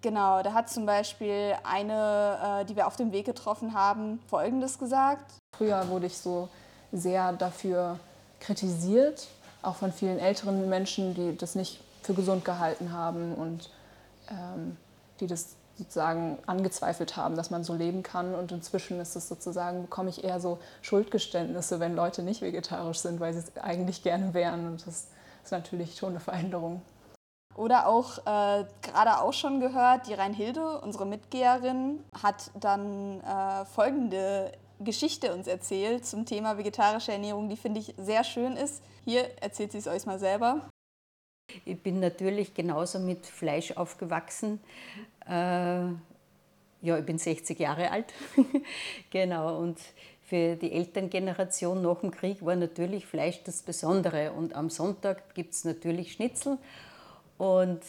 Genau, 0.03 0.43
da 0.43 0.55
hat 0.55 0.71
zum 0.71 0.87
Beispiel 0.87 1.55
eine, 1.63 2.63
äh, 2.63 2.65
die 2.65 2.75
wir 2.75 2.87
auf 2.87 2.97
dem 2.97 3.13
Weg 3.13 3.27
getroffen 3.27 3.75
haben, 3.75 4.19
Folgendes 4.29 4.79
gesagt. 4.79 5.35
Früher 5.57 5.89
wurde 5.89 6.07
ich 6.07 6.17
so 6.17 6.49
sehr 6.91 7.33
dafür 7.35 7.99
kritisiert, 8.41 9.29
auch 9.63 9.77
von 9.77 9.93
vielen 9.93 10.19
älteren 10.19 10.69
Menschen, 10.71 11.15
die 11.15 11.37
das 11.37 11.55
nicht 11.55 11.81
für 12.03 12.15
gesund 12.15 12.45
gehalten 12.47 12.93
haben 12.93 13.35
und 13.35 13.71
ähm, 14.31 14.77
die 15.21 15.27
das 15.27 15.57
sozusagen 15.77 16.39
angezweifelt 16.47 17.17
haben, 17.17 17.37
dass 17.37 17.51
man 17.51 17.65
so 17.65 17.75
leben 17.75 18.03
kann. 18.03 18.35
Und 18.35 18.53
inzwischen 18.53 19.01
ist 19.01 19.17
es 19.17 19.29
sozusagen, 19.29 19.83
bekomme 19.83 20.11
ich 20.11 20.25
eher 20.25 20.41
so 20.41 20.59
Schuldgeständnisse, 20.83 21.81
wenn 21.81 21.95
Leute 21.95 22.23
nicht 22.23 22.43
vegetarisch 22.43 22.99
sind, 22.99 23.21
weil 23.21 23.33
sie 23.33 23.41
es 23.41 23.57
eigentlich 23.63 24.03
gerne 24.03 24.33
wären. 24.35 24.67
Und 24.67 24.87
das 24.87 25.09
ist 25.45 25.53
natürlich 25.53 25.97
schon 25.97 26.11
eine 26.11 26.21
Veränderung. 26.21 26.83
Oder 27.61 27.89
auch 27.89 28.17
äh, 28.21 28.65
gerade 28.81 29.21
auch 29.21 29.35
schon 29.35 29.61
gehört, 29.61 30.07
die 30.07 30.15
Reinhilde, 30.15 30.81
unsere 30.81 31.05
Mitgeherin, 31.05 32.03
hat 32.23 32.51
dann 32.59 33.21
äh, 33.21 33.67
folgende 33.67 34.51
Geschichte 34.79 35.35
uns 35.35 35.47
erzählt 35.47 36.07
zum 36.07 36.25
Thema 36.25 36.57
vegetarische 36.57 37.13
Ernährung, 37.13 37.51
die 37.51 37.59
finde 37.59 37.81
ich 37.81 37.93
sehr 37.99 38.25
schön 38.25 38.57
ist. 38.57 38.83
Hier 39.05 39.27
erzählt 39.43 39.73
sie 39.73 39.79
es 39.79 39.87
euch 39.87 40.07
mal 40.07 40.19
selber. 40.19 40.71
Ich 41.67 41.79
bin 41.83 42.01
natürlich 42.01 42.55
genauso 42.55 42.99
mit 42.99 43.27
Fleisch 43.27 43.73
aufgewachsen. 43.73 44.59
Äh, 45.29 45.33
ja, 45.33 46.99
ich 46.99 47.05
bin 47.05 47.19
60 47.19 47.59
Jahre 47.59 47.91
alt. 47.91 48.15
genau, 49.11 49.59
und 49.59 49.79
für 50.23 50.57
die 50.57 50.73
Elterngeneration 50.73 51.83
nach 51.83 52.01
dem 52.01 52.11
Krieg 52.11 52.43
war 52.43 52.57
natürlich 52.57 53.05
Fleisch 53.05 53.43
das 53.45 53.61
Besondere. 53.61 54.33
Und 54.33 54.55
am 54.55 54.71
Sonntag 54.71 55.35
gibt 55.35 55.53
es 55.53 55.65
natürlich 55.65 56.13
Schnitzel 56.13 56.57
und 57.41 57.81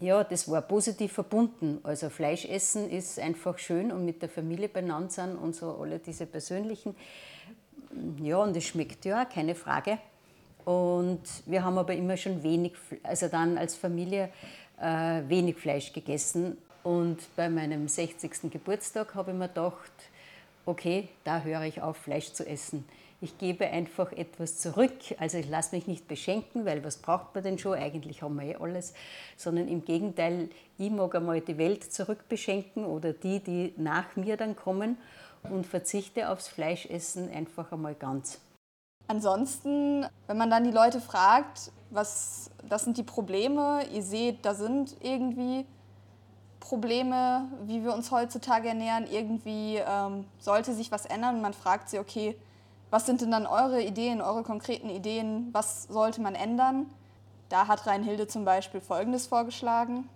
ja, 0.00 0.24
das 0.24 0.50
war 0.50 0.62
positiv 0.62 1.12
verbunden. 1.12 1.78
Also 1.82 2.08
Fleisch 2.08 2.46
essen 2.46 2.88
ist 2.88 3.18
einfach 3.18 3.58
schön 3.58 3.92
und 3.92 4.06
mit 4.06 4.22
der 4.22 4.30
Familie 4.30 4.70
benannt 4.70 5.12
sein 5.12 5.36
und 5.36 5.54
so 5.54 5.76
alle 5.78 5.98
diese 5.98 6.24
persönlichen. 6.24 6.96
Ja, 8.22 8.38
und 8.38 8.56
es 8.56 8.64
schmeckt 8.64 9.04
ja, 9.04 9.26
keine 9.26 9.54
Frage. 9.54 9.98
Und 10.64 11.20
wir 11.44 11.62
haben 11.62 11.76
aber 11.76 11.94
immer 11.94 12.16
schon 12.16 12.42
wenig, 12.42 12.72
also 13.02 13.28
dann 13.28 13.58
als 13.58 13.74
Familie 13.74 14.30
äh, 14.80 15.20
wenig 15.28 15.56
Fleisch 15.56 15.92
gegessen. 15.92 16.56
Und 16.82 17.18
bei 17.36 17.50
meinem 17.50 17.88
60. 17.88 18.50
Geburtstag 18.50 19.14
habe 19.14 19.32
ich 19.32 19.36
mir 19.36 19.48
gedacht, 19.48 19.92
okay, 20.64 21.10
da 21.24 21.42
höre 21.42 21.64
ich 21.64 21.82
auf, 21.82 21.98
Fleisch 21.98 22.32
zu 22.32 22.46
essen 22.46 22.86
ich 23.20 23.38
gebe 23.38 23.66
einfach 23.66 24.12
etwas 24.12 24.58
zurück. 24.58 24.92
Also 25.18 25.38
ich 25.38 25.48
lasse 25.48 25.74
mich 25.74 25.86
nicht 25.86 26.06
beschenken, 26.06 26.66
weil 26.66 26.84
was 26.84 26.98
braucht 26.98 27.34
man 27.34 27.44
denn 27.44 27.58
schon? 27.58 27.78
Eigentlich 27.78 28.22
haben 28.22 28.36
wir 28.36 28.44
eh 28.44 28.56
alles. 28.56 28.92
Sondern 29.36 29.68
im 29.68 29.84
Gegenteil, 29.84 30.50
ich 30.78 30.90
mag 30.90 31.14
einmal 31.14 31.40
die 31.40 31.56
Welt 31.58 31.90
zurückbeschenken 31.92 32.84
oder 32.84 33.12
die, 33.12 33.40
die 33.40 33.74
nach 33.76 34.16
mir 34.16 34.36
dann 34.36 34.54
kommen 34.54 34.98
und 35.44 35.66
verzichte 35.66 36.28
aufs 36.28 36.48
Fleischessen 36.48 37.30
einfach 37.30 37.72
einmal 37.72 37.94
ganz. 37.94 38.40
Ansonsten, 39.08 40.04
wenn 40.26 40.36
man 40.36 40.50
dann 40.50 40.64
die 40.64 40.72
Leute 40.72 41.00
fragt, 41.00 41.70
was 41.90 42.50
das 42.68 42.84
sind 42.84 42.96
die 42.98 43.04
Probleme, 43.04 43.84
ihr 43.92 44.02
seht, 44.02 44.44
da 44.44 44.54
sind 44.54 44.96
irgendwie 45.00 45.64
Probleme, 46.58 47.48
wie 47.64 47.84
wir 47.84 47.94
uns 47.94 48.10
heutzutage 48.10 48.68
ernähren, 48.68 49.06
irgendwie 49.08 49.76
ähm, 49.76 50.24
sollte 50.38 50.74
sich 50.74 50.90
was 50.90 51.06
ändern 51.06 51.40
man 51.40 51.54
fragt 51.54 51.88
sie, 51.88 52.00
okay, 52.00 52.36
was 52.90 53.06
sind 53.06 53.20
denn 53.20 53.30
dann 53.30 53.46
eure 53.46 53.82
Ideen, 53.82 54.20
eure 54.20 54.42
konkreten 54.42 54.88
Ideen? 54.88 55.48
Was 55.52 55.84
sollte 55.84 56.20
man 56.20 56.34
ändern? 56.34 56.90
Da 57.48 57.68
hat 57.68 57.86
Reinhilde 57.86 58.26
zum 58.26 58.44
Beispiel 58.44 58.80
Folgendes 58.80 59.26
vorgeschlagen. 59.26 60.08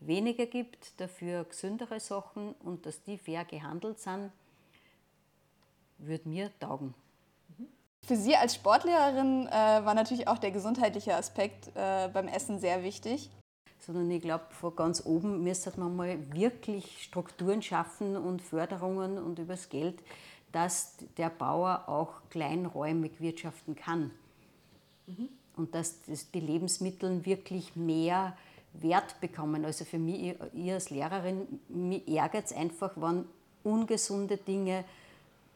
Weniger 0.00 0.46
gibt, 0.46 1.00
dafür 1.00 1.44
gesündere 1.44 2.00
Sachen 2.00 2.52
und 2.64 2.86
dass 2.86 3.02
die 3.02 3.18
fair 3.18 3.44
gehandelt 3.44 4.00
sind, 4.00 4.32
würde 5.98 6.28
mir 6.28 6.50
taugen. 6.58 6.94
Für 8.04 8.16
Sie 8.16 8.34
als 8.34 8.56
Sportlehrerin 8.56 9.46
äh, 9.46 9.52
war 9.52 9.94
natürlich 9.94 10.26
auch 10.26 10.38
der 10.38 10.50
gesundheitliche 10.50 11.14
Aspekt 11.14 11.68
äh, 11.76 12.08
beim 12.08 12.26
Essen 12.26 12.58
sehr 12.58 12.82
wichtig. 12.82 13.30
Sondern 13.78 14.10
ich 14.10 14.22
glaube, 14.22 14.44
von 14.50 14.74
ganz 14.74 15.04
oben 15.06 15.44
müsste 15.44 15.72
man 15.78 15.94
mal 15.94 16.32
wirklich 16.32 17.02
Strukturen 17.04 17.62
schaffen 17.62 18.16
und 18.16 18.42
Förderungen 18.42 19.18
und 19.18 19.38
übers 19.38 19.68
Geld, 19.68 20.02
dass 20.52 20.96
der 21.16 21.30
Bauer 21.30 21.84
auch 21.88 22.12
kleinräumig 22.30 23.12
wirtschaften 23.20 23.74
kann. 23.74 24.10
Mhm. 25.06 25.28
Und 25.56 25.74
dass 25.74 26.02
das, 26.06 26.30
die 26.30 26.40
Lebensmittel 26.40 27.24
wirklich 27.26 27.76
mehr 27.76 28.36
Wert 28.74 29.20
bekommen. 29.20 29.64
Also 29.64 29.84
für 29.84 29.98
mich, 29.98 30.34
ich 30.54 30.72
als 30.72 30.90
Lehrerin, 30.90 31.60
mich 31.68 32.06
ärgert 32.08 32.46
es 32.46 32.52
einfach, 32.52 32.92
wenn 32.96 33.24
ungesunde 33.64 34.36
Dinge 34.36 34.84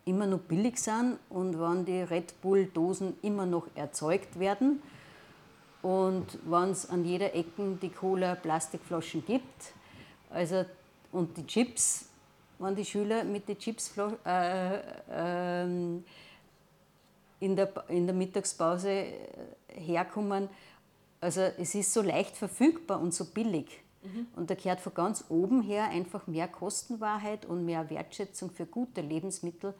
immer 0.05 0.27
noch 0.27 0.39
billig 0.41 0.79
sind 0.79 1.19
und 1.31 1.59
wenn 1.59 1.85
die 1.85 2.03
Red 2.03 2.41
Bull-Dosen 2.41 3.15
immer 3.23 3.47
noch 3.47 3.67
erzeugt 3.75 4.39
werden 4.39 4.81
und 5.83 6.39
wenn 6.45 6.71
es 6.71 6.89
an 6.89 7.05
jeder 7.05 7.35
Ecke 7.35 7.77
die 7.81 7.89
Cola-Plastikflaschen 7.89 9.25
gibt. 9.27 9.73
Also, 10.31 10.65
und 11.13 11.37
die 11.37 11.47
Chips, 11.47 12.09
wenn 12.59 12.75
die 12.75 12.85
Schüler 12.85 13.25
mit 13.25 13.49
den 13.49 13.59
Chips 13.59 13.93
äh, 14.25 14.77
äh, 15.11 15.65
in, 17.41 17.57
der, 17.57 17.73
in 17.89 18.07
der 18.07 18.15
Mittagspause 18.15 18.91
äh, 18.91 19.17
herkommen. 19.69 20.49
Also 21.21 21.41
es 21.41 21.75
ist 21.75 21.93
so 21.93 22.03
leicht 22.03 22.37
verfügbar 22.37 23.01
und 23.01 23.15
so 23.15 23.27
billig. 23.27 23.83
Mhm. 24.03 24.27
Und 24.37 24.51
da 24.51 24.55
gehört 24.55 24.81
von 24.81 24.95
ganz 24.95 25.25
oben 25.29 25.63
her 25.63 25.89
einfach 25.91 26.27
mehr 26.27 26.49
Kostenwahrheit 26.49 27.45
und 27.47 27.65
mehr 27.65 27.91
Wertschätzung 27.91 28.51
für 28.51 28.67
gute 28.67 29.01
Lebensmittel. 29.01 29.75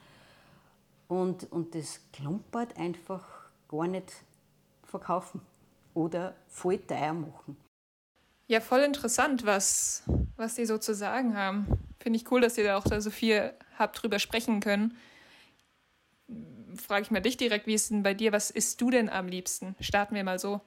Und, 1.09 1.51
und 1.53 1.75
das 1.75 2.01
klumpert 2.13 2.77
einfach 2.77 3.25
gar 3.69 3.87
nicht 3.87 4.13
verkaufen 4.85 5.41
oder 5.95 6.35
voll 6.49 6.79
teuer 6.79 7.13
machen. 7.13 7.57
Ja, 8.49 8.61
voll 8.61 8.81
interessant, 8.81 9.45
was, 9.45 10.05
was 10.37 10.55
die 10.55 10.67
so 10.67 10.79
zu 10.79 10.95
sagen 10.95 11.37
haben. 11.37 11.67
Finde 12.07 12.21
ich 12.21 12.31
cool, 12.31 12.41
dass 12.41 12.57
ihr 12.57 12.63
da 12.63 12.79
auch 12.79 12.85
da 12.85 13.01
so 13.01 13.11
viel 13.11 13.53
habt 13.81 14.01
drüber 14.01 14.21
sprechen 14.21 14.61
können. 14.61 14.97
Frage 16.77 17.03
ich 17.03 17.11
mal 17.11 17.19
dich 17.19 17.37
direkt, 17.37 17.67
wie 17.67 17.75
ist 17.75 17.91
denn 17.91 18.05
bei 18.05 18.15
dir? 18.15 18.31
Was 18.31 18.53
isst 18.53 18.81
du 18.81 18.91
denn 18.91 19.09
am 19.09 19.27
liebsten? 19.27 19.75
Starten 19.81 20.15
wir 20.15 20.23
mal 20.23 20.39
so. 20.39 20.61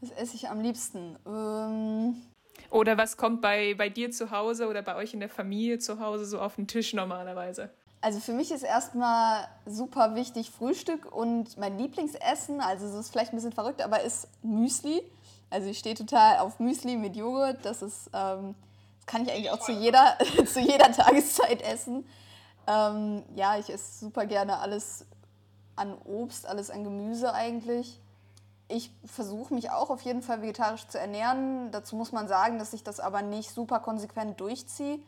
Was 0.00 0.10
esse 0.10 0.34
ich 0.34 0.48
am 0.48 0.60
liebsten? 0.60 1.16
Ähm 1.28 2.16
oder 2.70 2.98
was 2.98 3.16
kommt 3.16 3.40
bei, 3.40 3.74
bei 3.74 3.88
dir 3.88 4.10
zu 4.10 4.32
Hause 4.32 4.66
oder 4.66 4.82
bei 4.82 4.96
euch 4.96 5.14
in 5.14 5.20
der 5.20 5.28
Familie 5.28 5.78
zu 5.78 6.00
Hause 6.00 6.26
so 6.26 6.40
auf 6.40 6.56
den 6.56 6.66
Tisch 6.66 6.92
normalerweise? 6.92 7.70
Also 8.00 8.18
für 8.18 8.32
mich 8.32 8.50
ist 8.50 8.64
erstmal 8.64 9.46
super 9.66 10.16
wichtig 10.16 10.50
Frühstück 10.50 11.14
und 11.14 11.56
mein 11.56 11.78
Lieblingsessen, 11.78 12.60
also 12.60 12.86
es 12.86 12.94
ist 12.94 13.10
vielleicht 13.12 13.32
ein 13.32 13.36
bisschen 13.36 13.52
verrückt, 13.52 13.80
aber 13.80 14.00
ist 14.00 14.26
Müsli. 14.42 15.04
Also 15.50 15.68
ich 15.68 15.78
stehe 15.78 15.94
total 15.94 16.38
auf 16.38 16.58
Müsli 16.58 16.96
mit 16.96 17.14
Joghurt. 17.14 17.64
Das 17.64 17.80
ist, 17.80 18.10
ähm, 18.12 18.56
kann 19.06 19.22
ich 19.22 19.32
eigentlich 19.32 19.50
auch 19.50 19.60
zu 19.60 19.72
jeder, 19.72 20.16
zu 20.46 20.60
jeder 20.60 20.90
Tageszeit 20.92 21.62
essen. 21.62 22.06
Ähm, 22.66 23.22
ja, 23.34 23.58
ich 23.58 23.70
esse 23.70 24.04
super 24.06 24.26
gerne 24.26 24.58
alles 24.58 25.06
an 25.76 25.96
Obst, 26.04 26.46
alles 26.46 26.70
an 26.70 26.84
Gemüse 26.84 27.32
eigentlich. 27.32 28.00
Ich 28.68 28.90
versuche 29.04 29.52
mich 29.52 29.70
auch 29.70 29.90
auf 29.90 30.00
jeden 30.02 30.22
Fall 30.22 30.40
vegetarisch 30.40 30.86
zu 30.88 30.98
ernähren. 30.98 31.70
Dazu 31.70 31.96
muss 31.96 32.12
man 32.12 32.28
sagen, 32.28 32.58
dass 32.58 32.72
ich 32.72 32.82
das 32.82 33.00
aber 33.00 33.22
nicht 33.22 33.50
super 33.50 33.80
konsequent 33.80 34.40
durchziehe. 34.40 34.98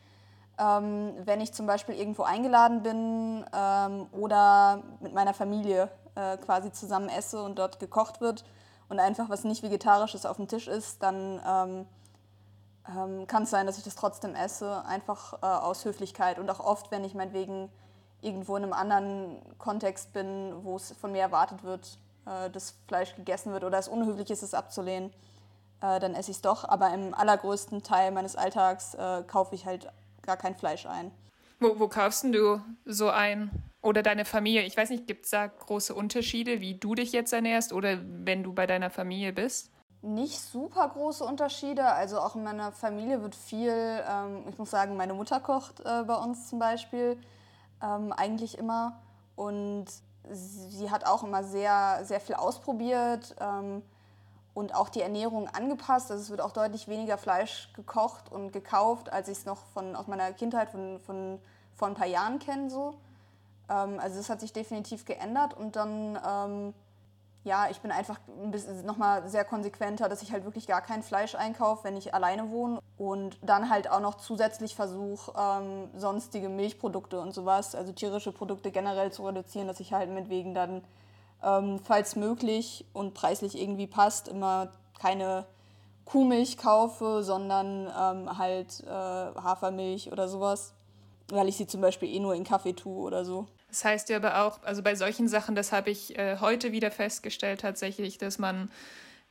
Ähm, 0.59 1.13
wenn 1.23 1.41
ich 1.41 1.53
zum 1.53 1.65
Beispiel 1.65 1.95
irgendwo 1.95 2.23
eingeladen 2.23 2.83
bin 2.83 3.45
ähm, 3.53 4.07
oder 4.11 4.83
mit 5.01 5.13
meiner 5.13 5.33
Familie 5.33 5.89
äh, 6.15 6.37
quasi 6.37 6.71
zusammen 6.71 7.09
esse 7.09 7.41
und 7.41 7.59
dort 7.59 7.79
gekocht 7.79 8.21
wird 8.21 8.43
und 8.89 8.99
einfach 8.99 9.29
was 9.29 9.43
nicht 9.43 9.63
Vegetarisches 9.63 10.25
auf 10.25 10.37
dem 10.37 10.47
Tisch 10.47 10.67
ist, 10.67 11.03
dann 11.03 11.87
ähm, 12.89 13.27
kann 13.27 13.43
es 13.43 13.49
sein, 13.49 13.65
dass 13.65 13.77
ich 13.77 13.83
das 13.83 13.95
trotzdem 13.95 14.35
esse, 14.35 14.85
einfach 14.85 15.33
äh, 15.41 15.45
aus 15.45 15.85
Höflichkeit. 15.85 16.39
Und 16.39 16.49
auch 16.49 16.59
oft, 16.59 16.91
wenn 16.91 17.03
ich 17.03 17.13
meinetwegen 17.13 17.69
irgendwo 18.21 18.55
in 18.57 18.63
einem 18.63 18.73
anderen 18.73 19.41
Kontext 19.57 20.13
bin, 20.13 20.53
wo 20.63 20.75
es 20.75 20.91
von 20.93 21.11
mir 21.11 21.21
erwartet 21.21 21.63
wird, 21.63 21.97
äh, 22.25 22.49
dass 22.49 22.75
Fleisch 22.87 23.15
gegessen 23.15 23.53
wird 23.53 23.63
oder 23.63 23.77
es 23.77 23.87
unhöflich 23.87 24.29
ist, 24.29 24.41
es 24.41 24.53
abzulehnen, 24.53 25.11
äh, 25.81 25.99
dann 25.99 26.15
esse 26.15 26.31
ich 26.31 26.37
es 26.37 26.41
doch. 26.41 26.63
Aber 26.63 26.93
im 26.93 27.13
allergrößten 27.13 27.83
Teil 27.83 28.11
meines 28.11 28.35
Alltags 28.35 28.93
äh, 28.95 29.23
kaufe 29.27 29.55
ich 29.55 29.65
halt 29.65 29.91
gar 30.21 30.37
kein 30.37 30.55
Fleisch 30.55 30.85
ein. 30.85 31.11
Wo, 31.59 31.79
wo 31.79 31.87
kaufst 31.87 32.23
du 32.23 32.61
so 32.85 33.09
ein? 33.09 33.51
Oder 33.81 34.03
deine 34.03 34.25
Familie? 34.25 34.63
Ich 34.63 34.75
weiß 34.75 34.89
nicht, 34.89 35.07
gibt 35.07 35.25
es 35.25 35.31
da 35.31 35.47
große 35.47 35.93
Unterschiede, 35.93 36.59
wie 36.59 36.75
du 36.75 36.95
dich 36.95 37.11
jetzt 37.11 37.31
ernährst 37.31 37.73
oder 37.73 37.99
wenn 38.03 38.43
du 38.43 38.53
bei 38.53 38.67
deiner 38.67 38.89
Familie 38.89 39.33
bist? 39.33 39.71
Nicht 40.01 40.39
super 40.39 40.87
große 40.87 41.23
Unterschiede. 41.23 41.85
Also 41.85 42.19
auch 42.19 42.35
in 42.35 42.43
meiner 42.43 42.71
Familie 42.71 43.21
wird 43.21 43.35
viel, 43.35 43.71
ähm, 43.71 44.43
ich 44.49 44.57
muss 44.57 44.69
sagen, 44.69 44.95
meine 44.95 45.13
Mutter 45.13 45.39
kocht 45.39 45.79
äh, 45.81 46.03
bei 46.03 46.15
uns 46.15 46.49
zum 46.49 46.59
Beispiel 46.59 47.19
ähm, 47.81 48.13
eigentlich 48.13 48.57
immer. 48.57 48.99
Und 49.35 49.85
sie 50.29 50.91
hat 50.91 51.05
auch 51.05 51.23
immer 51.23 51.43
sehr, 51.43 52.01
sehr 52.03 52.19
viel 52.19 52.35
ausprobiert 52.35 53.35
ähm, 53.39 53.81
und 54.53 54.75
auch 54.75 54.89
die 54.89 55.01
Ernährung 55.01 55.47
angepasst. 55.47 56.11
Also 56.11 56.23
es 56.23 56.29
wird 56.29 56.41
auch 56.41 56.51
deutlich 56.51 56.87
weniger 56.87 57.17
Fleisch 57.17 57.71
gekocht 57.73 58.31
und 58.31 58.51
gekauft, 58.51 59.11
als 59.11 59.27
ich 59.27 59.39
es 59.39 59.45
noch 59.45 59.65
von, 59.73 59.95
aus 59.95 60.07
meiner 60.07 60.31
Kindheit 60.33 60.69
von, 60.69 60.99
von 60.99 61.39
vor 61.75 61.87
ein 61.87 61.93
paar 61.93 62.07
Jahren 62.07 62.39
kenne. 62.39 62.69
So. 62.69 62.95
Ähm, 63.69 63.99
also 63.99 64.17
das 64.17 64.29
hat 64.29 64.41
sich 64.41 64.53
definitiv 64.53 65.05
geändert 65.05 65.53
und 65.55 65.75
dann 65.75 66.19
ähm, 66.25 66.73
ja, 67.47 67.69
ich 67.71 67.79
bin 67.79 67.91
einfach 67.91 68.19
nochmal 68.83 69.27
sehr 69.27 69.45
konsequenter, 69.45 70.09
dass 70.09 70.21
ich 70.21 70.31
halt 70.31 70.43
wirklich 70.43 70.67
gar 70.67 70.81
kein 70.81 71.01
Fleisch 71.01 71.33
einkaufe, 71.33 71.85
wenn 71.85 71.97
ich 71.97 72.13
alleine 72.13 72.51
wohne. 72.51 72.79
Und 72.97 73.39
dann 73.41 73.69
halt 73.69 73.89
auch 73.89 74.01
noch 74.01 74.15
zusätzlich 74.15 74.75
versuche, 74.75 75.31
ähm, 75.35 75.89
sonstige 75.95 76.49
Milchprodukte 76.49 77.19
und 77.19 77.33
sowas, 77.33 77.73
also 77.73 77.93
tierische 77.93 78.31
Produkte 78.31 78.71
generell 78.71 79.11
zu 79.11 79.25
reduzieren, 79.25 79.67
dass 79.67 79.79
ich 79.79 79.93
halt 79.93 80.09
mitwegen 80.11 80.53
dann, 80.53 80.83
ähm, 81.41 81.79
falls 81.79 82.15
möglich 82.15 82.85
und 82.93 83.13
preislich 83.13 83.59
irgendwie 83.59 83.87
passt, 83.87 84.27
immer 84.27 84.71
keine 84.99 85.45
Kuhmilch 86.05 86.57
kaufe, 86.57 87.23
sondern 87.23 87.87
ähm, 87.87 88.37
halt 88.37 88.83
äh, 88.83 88.89
Hafermilch 88.89 90.11
oder 90.11 90.27
sowas, 90.27 90.73
weil 91.29 91.47
ich 91.47 91.57
sie 91.57 91.67
zum 91.67 91.81
Beispiel 91.81 92.13
eh 92.13 92.19
nur 92.19 92.35
in 92.35 92.43
Kaffee 92.43 92.73
tue 92.73 93.03
oder 93.03 93.23
so. 93.25 93.47
Das 93.69 93.83
heißt 93.83 94.09
ja 94.09 94.17
aber 94.17 94.43
auch, 94.43 94.63
also 94.63 94.81
bei 94.81 94.95
solchen 94.95 95.27
Sachen, 95.27 95.55
das 95.55 95.71
habe 95.71 95.89
ich 95.89 96.17
äh, 96.17 96.37
heute 96.39 96.71
wieder 96.71 96.89
festgestellt 96.89 97.61
tatsächlich, 97.61 98.17
dass 98.17 98.39
man, 98.39 98.71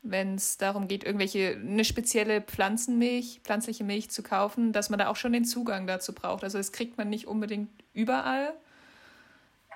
wenn 0.03 0.35
es 0.35 0.59
darum 0.59 0.89
geht, 0.89 1.05
irgendwelche, 1.05 1.57
eine 1.57 1.85
spezielle 1.85 2.43
Pflanzenmilch, 2.43 3.41
pflanzliche 3.43 3.85
Milch 3.85 4.11
zu 4.11 4.23
kaufen, 4.23 4.73
dass 4.73 4.91
man 4.91 4.99
da 4.99 5.09
auch 5.09 5.17
schon 5.17 5.33
den 5.33 5.45
Zugang 5.45 5.87
dazu 5.87 6.15
braucht. 6.15 6.45
Also 6.45 6.59
das 6.59 6.73
kriegt 6.73 6.99
man 6.99 7.09
nicht 7.09 7.27
unbedingt 7.27 7.71
überall. 7.95 8.53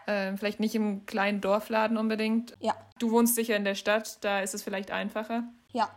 Äh, 0.07 0.37
vielleicht 0.37 0.61
nicht 0.61 0.75
im 0.75 1.07
kleinen 1.07 1.41
Dorfladen 1.41 1.97
unbedingt. 1.97 2.57
Ja. 2.61 2.75
Du 2.99 3.11
wohnst 3.13 3.35
sicher 3.35 3.57
in 3.57 3.65
der 3.65 3.75
Stadt, 3.75 4.19
da 4.23 4.41
ist 4.41 4.55
es 4.55 4.63
vielleicht 4.63 4.91
einfacher. 4.91 5.45
Ja, 5.73 5.89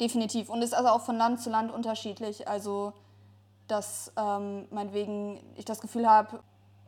definitiv. 0.00 0.50
Und 0.50 0.60
es 0.62 0.70
ist 0.70 0.74
also 0.74 0.90
auch 0.90 1.02
von 1.02 1.16
Land 1.16 1.40
zu 1.40 1.50
Land 1.50 1.72
unterschiedlich. 1.72 2.48
Also, 2.48 2.92
dass 3.66 4.12
ähm, 4.18 4.66
meinetwegen 4.70 5.40
ich 5.56 5.64
das 5.64 5.80
Gefühl 5.80 6.08
habe, 6.08 6.42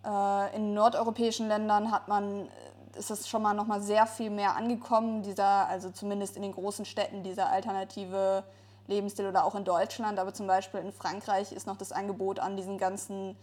in 0.04 0.74
nordeuropäischen 0.74 1.48
Ländern 1.48 1.92
hat 1.92 2.08
man, 2.08 2.46
äh, 2.46 2.98
ist 2.98 3.10
es 3.10 3.28
schon 3.28 3.42
mal 3.42 3.54
noch 3.54 3.66
mal 3.66 3.80
sehr 3.80 4.06
viel 4.06 4.30
mehr 4.30 4.56
angekommen, 4.56 5.22
dieser, 5.22 5.68
also 5.68 5.90
zumindest 5.90 6.36
in 6.36 6.42
den 6.42 6.52
großen 6.52 6.84
Städten, 6.84 7.22
dieser 7.22 7.50
alternative 7.50 8.42
Lebensstil 8.88 9.26
oder 9.26 9.44
auch 9.44 9.54
in 9.54 9.64
Deutschland, 9.64 10.18
aber 10.18 10.34
zum 10.34 10.46
Beispiel 10.46 10.80
in 10.80 10.92
Frankreich 10.92 11.52
ist 11.52 11.66
noch 11.66 11.76
das 11.76 11.92
Angebot 11.92 12.40
an 12.40 12.56
diesen 12.56 12.78
ganzen 12.78 13.36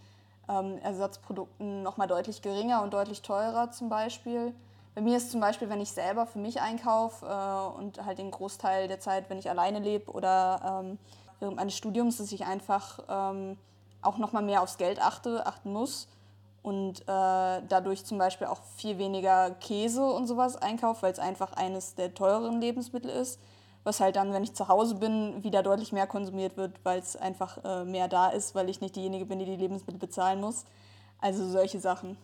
ähm, 0.48 0.78
Ersatzprodukten 0.82 1.82
noch 1.82 1.96
mal 1.96 2.06
deutlich 2.06 2.42
geringer 2.42 2.82
und 2.82 2.92
deutlich 2.92 3.22
teurer 3.22 3.70
zum 3.70 3.88
Beispiel. 3.88 4.54
Bei 4.94 5.00
mir 5.00 5.16
ist 5.16 5.30
zum 5.30 5.40
Beispiel, 5.40 5.70
wenn 5.70 5.80
ich 5.80 5.92
selber 5.92 6.26
für 6.26 6.38
mich 6.38 6.60
einkaufe 6.60 7.24
äh, 7.24 7.78
und 7.78 8.04
halt 8.04 8.18
den 8.18 8.30
Großteil 8.30 8.86
der 8.86 9.00
Zeit, 9.00 9.30
wenn 9.30 9.38
ich 9.38 9.48
alleine 9.48 9.78
lebe 9.78 10.10
oder 10.12 10.82
ähm, 10.84 10.98
während 11.38 11.56
meines 11.56 11.74
Studiums, 11.74 12.18
dass 12.18 12.30
ich 12.32 12.44
einfach 12.44 12.98
ähm, 13.08 13.56
auch 14.02 14.18
noch 14.18 14.32
mal 14.32 14.42
mehr 14.42 14.62
aufs 14.62 14.76
Geld 14.76 15.00
achte, 15.00 15.46
achten 15.46 15.72
muss 15.72 16.06
und 16.62 17.00
äh, 17.02 17.04
dadurch 17.06 18.04
zum 18.04 18.18
Beispiel 18.18 18.46
auch 18.46 18.62
viel 18.76 18.98
weniger 18.98 19.50
Käse 19.52 20.04
und 20.04 20.26
sowas 20.26 20.56
einkaufe, 20.56 21.02
weil 21.02 21.12
es 21.12 21.18
einfach 21.18 21.52
eines 21.54 21.94
der 21.94 22.14
teureren 22.14 22.60
Lebensmittel 22.60 23.10
ist. 23.10 23.40
Was 23.82 23.98
halt 24.00 24.16
dann, 24.16 24.34
wenn 24.34 24.44
ich 24.44 24.52
zu 24.52 24.68
Hause 24.68 24.96
bin, 24.96 25.42
wieder 25.42 25.62
deutlich 25.62 25.90
mehr 25.90 26.06
konsumiert 26.06 26.58
wird, 26.58 26.84
weil 26.84 26.98
es 26.98 27.16
einfach 27.16 27.64
äh, 27.64 27.84
mehr 27.84 28.08
da 28.08 28.28
ist, 28.28 28.54
weil 28.54 28.68
ich 28.68 28.82
nicht 28.82 28.94
diejenige 28.94 29.24
bin, 29.24 29.38
die 29.38 29.46
die 29.46 29.56
Lebensmittel 29.56 29.98
bezahlen 29.98 30.40
muss. 30.40 30.66
Also 31.18 31.48
solche 31.48 31.80
Sachen. 31.80 32.18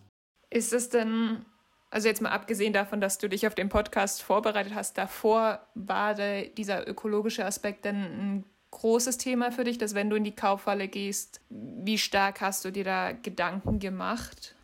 Ist 0.50 0.74
es 0.74 0.90
denn, 0.90 1.46
also 1.90 2.08
jetzt 2.08 2.20
mal 2.20 2.30
abgesehen 2.30 2.74
davon, 2.74 3.00
dass 3.00 3.16
du 3.16 3.30
dich 3.30 3.46
auf 3.46 3.54
den 3.54 3.70
Podcast 3.70 4.22
vorbereitet 4.22 4.74
hast, 4.74 4.98
davor 4.98 5.60
war 5.74 6.14
dieser 6.14 6.86
ökologische 6.86 7.46
Aspekt 7.46 7.86
denn 7.86 7.96
ein 7.96 8.44
großes 8.76 9.16
Thema 9.16 9.52
für 9.52 9.64
dich, 9.64 9.78
dass 9.78 9.94
wenn 9.94 10.10
du 10.10 10.16
in 10.16 10.24
die 10.24 10.34
Kaufhalle 10.34 10.86
gehst, 10.86 11.40
wie 11.48 11.96
stark 11.96 12.42
hast 12.42 12.64
du 12.64 12.70
dir 12.70 12.84
da 12.84 13.12
Gedanken 13.12 13.78
gemacht? 13.78 14.54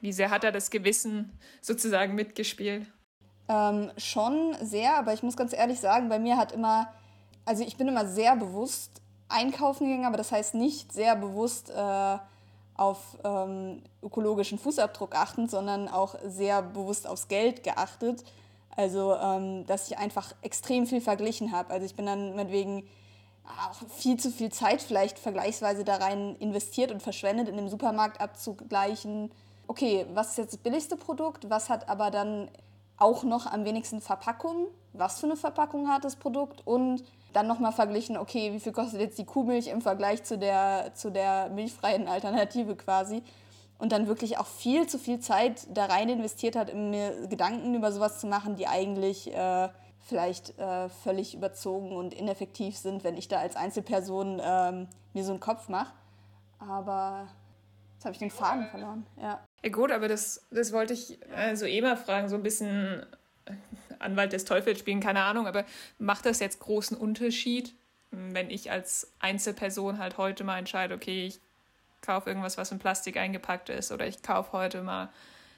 Wie 0.00 0.12
sehr 0.12 0.30
hat 0.30 0.44
er 0.44 0.52
das 0.52 0.70
Gewissen 0.70 1.36
sozusagen 1.60 2.14
mitgespielt? 2.14 2.86
Ähm, 3.48 3.90
schon 3.96 4.56
sehr, 4.62 4.96
aber 4.96 5.14
ich 5.14 5.22
muss 5.22 5.36
ganz 5.36 5.52
ehrlich 5.52 5.80
sagen, 5.80 6.08
bei 6.08 6.20
mir 6.20 6.36
hat 6.36 6.52
immer, 6.52 6.92
also 7.44 7.64
ich 7.64 7.76
bin 7.76 7.88
immer 7.88 8.06
sehr 8.06 8.36
bewusst 8.36 9.00
einkaufen 9.28 9.86
gegangen, 9.86 10.06
aber 10.06 10.16
das 10.16 10.30
heißt 10.30 10.54
nicht 10.54 10.92
sehr 10.92 11.16
bewusst 11.16 11.70
äh, 11.70 12.18
auf 12.76 13.18
ähm, 13.24 13.82
ökologischen 14.00 14.58
Fußabdruck 14.58 15.16
achten, 15.16 15.48
sondern 15.48 15.88
auch 15.88 16.14
sehr 16.24 16.62
bewusst 16.62 17.06
aufs 17.06 17.26
Geld 17.26 17.64
geachtet. 17.64 18.24
Also, 18.76 19.14
ähm, 19.14 19.66
dass 19.66 19.90
ich 19.90 19.98
einfach 19.98 20.34
extrem 20.42 20.86
viel 20.86 21.00
verglichen 21.00 21.52
habe. 21.52 21.70
Also 21.70 21.84
ich 21.84 21.94
bin 21.94 22.06
dann 22.06 22.34
meinetwegen 22.34 22.84
auch 23.44 23.74
viel 23.88 24.18
zu 24.18 24.30
viel 24.30 24.50
Zeit 24.50 24.80
vielleicht 24.80 25.18
vergleichsweise 25.18 25.84
da 25.84 25.96
rein 25.96 26.36
investiert 26.36 26.90
und 26.90 27.02
verschwendet, 27.02 27.48
in 27.48 27.56
dem 27.56 27.68
Supermarkt 27.68 28.20
abzugleichen, 28.20 29.30
okay, 29.66 30.06
was 30.14 30.30
ist 30.30 30.38
jetzt 30.38 30.52
das 30.52 30.60
billigste 30.60 30.96
Produkt, 30.96 31.50
was 31.50 31.68
hat 31.68 31.88
aber 31.88 32.10
dann 32.10 32.48
auch 32.96 33.24
noch 33.24 33.46
am 33.46 33.64
wenigsten 33.64 34.00
Verpackung, 34.00 34.68
was 34.92 35.18
für 35.18 35.26
eine 35.26 35.36
Verpackung 35.36 35.88
hat 35.88 36.04
das 36.04 36.16
Produkt? 36.16 36.66
Und 36.66 37.02
dann 37.32 37.46
nochmal 37.46 37.72
verglichen, 37.72 38.16
okay, 38.16 38.52
wie 38.52 38.60
viel 38.60 38.72
kostet 38.72 39.00
jetzt 39.00 39.18
die 39.18 39.24
Kuhmilch 39.24 39.68
im 39.68 39.80
Vergleich 39.80 40.22
zu 40.22 40.36
der, 40.38 40.92
zu 40.94 41.10
der 41.10 41.48
milchfreien 41.48 42.06
Alternative 42.06 42.76
quasi 42.76 43.22
und 43.82 43.90
dann 43.90 44.06
wirklich 44.06 44.38
auch 44.38 44.46
viel 44.46 44.86
zu 44.86 44.96
viel 44.96 45.18
Zeit 45.18 45.66
da 45.74 45.86
rein 45.86 46.08
investiert 46.08 46.54
hat, 46.54 46.72
um 46.72 46.90
mir 46.90 47.26
Gedanken 47.26 47.74
über 47.74 47.90
sowas 47.90 48.20
zu 48.20 48.28
machen, 48.28 48.54
die 48.54 48.68
eigentlich 48.68 49.34
äh, 49.34 49.70
vielleicht 50.06 50.56
äh, 50.56 50.88
völlig 50.88 51.34
überzogen 51.34 51.90
und 51.90 52.14
ineffektiv 52.14 52.76
sind, 52.76 53.02
wenn 53.02 53.16
ich 53.16 53.26
da 53.26 53.40
als 53.40 53.56
Einzelperson 53.56 54.40
ähm, 54.40 54.86
mir 55.14 55.24
so 55.24 55.32
einen 55.32 55.40
Kopf 55.40 55.68
mache. 55.68 55.92
Aber 56.60 57.26
jetzt 57.94 58.04
habe 58.04 58.12
ich 58.12 58.20
den 58.20 58.30
Faden 58.30 58.68
verloren. 58.68 59.04
Ja. 59.20 59.40
ja 59.64 59.70
gut, 59.70 59.90
aber 59.90 60.06
das, 60.06 60.46
das 60.52 60.72
wollte 60.72 60.92
ich 60.92 61.18
äh, 61.34 61.56
so 61.56 61.66
eh 61.66 61.80
mal 61.80 61.96
fragen, 61.96 62.28
so 62.28 62.36
ein 62.36 62.44
bisschen 62.44 63.04
äh, 63.46 63.52
Anwalt 63.98 64.32
des 64.32 64.44
Teufels 64.44 64.78
spielen, 64.78 65.00
keine 65.00 65.24
Ahnung, 65.24 65.48
aber 65.48 65.64
macht 65.98 66.24
das 66.24 66.38
jetzt 66.38 66.60
großen 66.60 66.96
Unterschied, 66.96 67.74
wenn 68.12 68.48
ich 68.48 68.70
als 68.70 69.10
Einzelperson 69.18 69.98
halt 69.98 70.18
heute 70.18 70.44
mal 70.44 70.58
entscheide, 70.58 70.94
okay, 70.94 71.26
ich 71.26 71.40
kaufe 72.02 72.28
irgendwas, 72.28 72.58
was 72.58 72.70
in 72.70 72.78
Plastik 72.78 73.16
eingepackt 73.16 73.68
ist 73.68 73.92
oder 73.92 74.06
ich 74.06 74.22
kaufe 74.22 74.52
heute 74.52 74.82
mal 74.82 75.08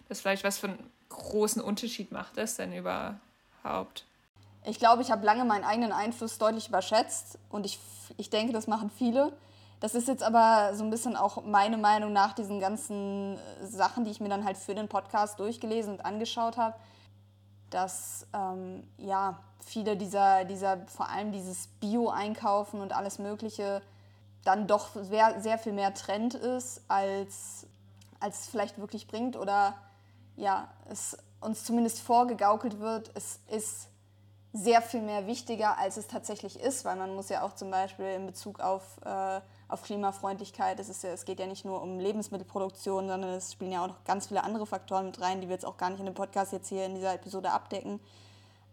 das 0.09 0.21
Fleisch. 0.21 0.45
Was 0.45 0.59
für 0.59 0.69
einen 0.69 0.91
großen 1.09 1.63
Unterschied 1.63 2.13
macht 2.13 2.37
das 2.37 2.57
denn 2.57 2.73
überhaupt? 2.73 4.05
Ich 4.67 4.79
glaube, 4.79 5.03
ich 5.03 5.11
habe 5.11 5.27
lange 5.27 5.45
meinen 5.45 5.65
eigenen 5.65 5.93
Einfluss 5.93 6.39
deutlich 6.39 6.69
überschätzt 6.69 7.39
und 7.51 7.67
ich, 7.67 7.79
ich 8.17 8.31
denke, 8.31 8.53
das 8.53 8.67
machen 8.67 8.91
viele. 8.91 9.33
Das 9.81 9.95
ist 9.95 10.09
jetzt 10.09 10.23
aber 10.23 10.75
so 10.75 10.85
ein 10.85 10.91
bisschen 10.91 11.17
auch 11.17 11.45
meine 11.45 11.77
Meinung 11.77 12.13
nach 12.13 12.33
diesen 12.33 12.61
ganzen 12.61 13.39
Sachen, 13.63 14.05
die 14.05 14.11
ich 14.11 14.21
mir 14.21 14.31
dann 14.31 14.45
halt 14.45 14.57
für 14.57 14.75
den 14.75 14.89
Podcast 14.89 15.39
durchgelesen 15.39 15.95
und 15.95 16.05
angeschaut 16.05 16.57
habe, 16.57 16.75
dass 17.69 18.27
ähm, 18.33 18.89
ja 18.97 19.39
viele 19.61 19.97
dieser, 19.97 20.45
dieser, 20.45 20.87
vor 20.87 21.09
allem 21.09 21.33
dieses 21.33 21.67
Bio-Einkaufen 21.81 22.81
und 22.81 22.95
alles 22.95 23.19
Mögliche, 23.19 23.83
dann 24.45 24.67
doch 24.67 24.91
sehr, 24.95 25.41
sehr 25.41 25.59
viel 25.59 25.73
mehr 25.73 25.95
Trend 25.95 26.35
ist, 26.35 26.83
als, 26.89 27.67
als 28.21 28.41
es 28.41 28.47
vielleicht 28.47 28.79
wirklich 28.79 29.07
bringt 29.07 29.37
oder 29.37 29.75
ja, 30.37 30.69
es 30.91 31.17
uns 31.41 31.65
zumindest 31.65 32.01
vorgegaukelt 32.01 32.81
wird, 32.81 33.11
es 33.15 33.41
ist 33.49 33.89
sehr 34.53 34.81
viel 34.83 35.03
mehr 35.03 35.27
wichtiger, 35.27 35.79
als 35.79 35.97
es 35.97 36.07
tatsächlich 36.07 36.61
ist, 36.61 36.85
weil 36.85 36.95
man 36.97 37.15
muss 37.15 37.29
ja 37.29 37.43
auch 37.43 37.55
zum 37.55 37.71
Beispiel 37.73 38.07
in 38.07 38.27
Bezug 38.27 38.61
auf, 38.61 38.83
äh, 39.05 39.41
auf 39.69 39.83
Klimafreundlichkeit, 39.83 40.79
es, 40.79 40.89
ist 40.89 41.03
ja, 41.03 41.11
es 41.11 41.25
geht 41.25 41.41
ja 41.41 41.47
nicht 41.47 41.65
nur 41.65 41.83
um 41.83 41.99
Lebensmittelproduktion, 41.99 43.09
sondern 43.09 43.31
es 43.31 43.53
spielen 43.53 43.73
ja 43.73 43.83
auch 43.83 43.89
noch 43.89 44.05
ganz 44.05 44.29
viele 44.29 44.45
andere 44.45 44.65
Faktoren 44.65 45.07
mit 45.07 45.21
rein, 45.21 45.41
die 45.41 45.49
wir 45.49 45.55
jetzt 45.55 45.67
auch 45.67 45.77
gar 45.77 45.91
nicht 45.91 45.99
in 45.99 46.07
dem 46.07 46.15
Podcast 46.15 46.53
jetzt 46.53 46.69
hier 46.69 46.87
in 46.87 46.95
dieser 46.95 47.15
Episode 47.15 47.51
abdecken. 47.51 47.99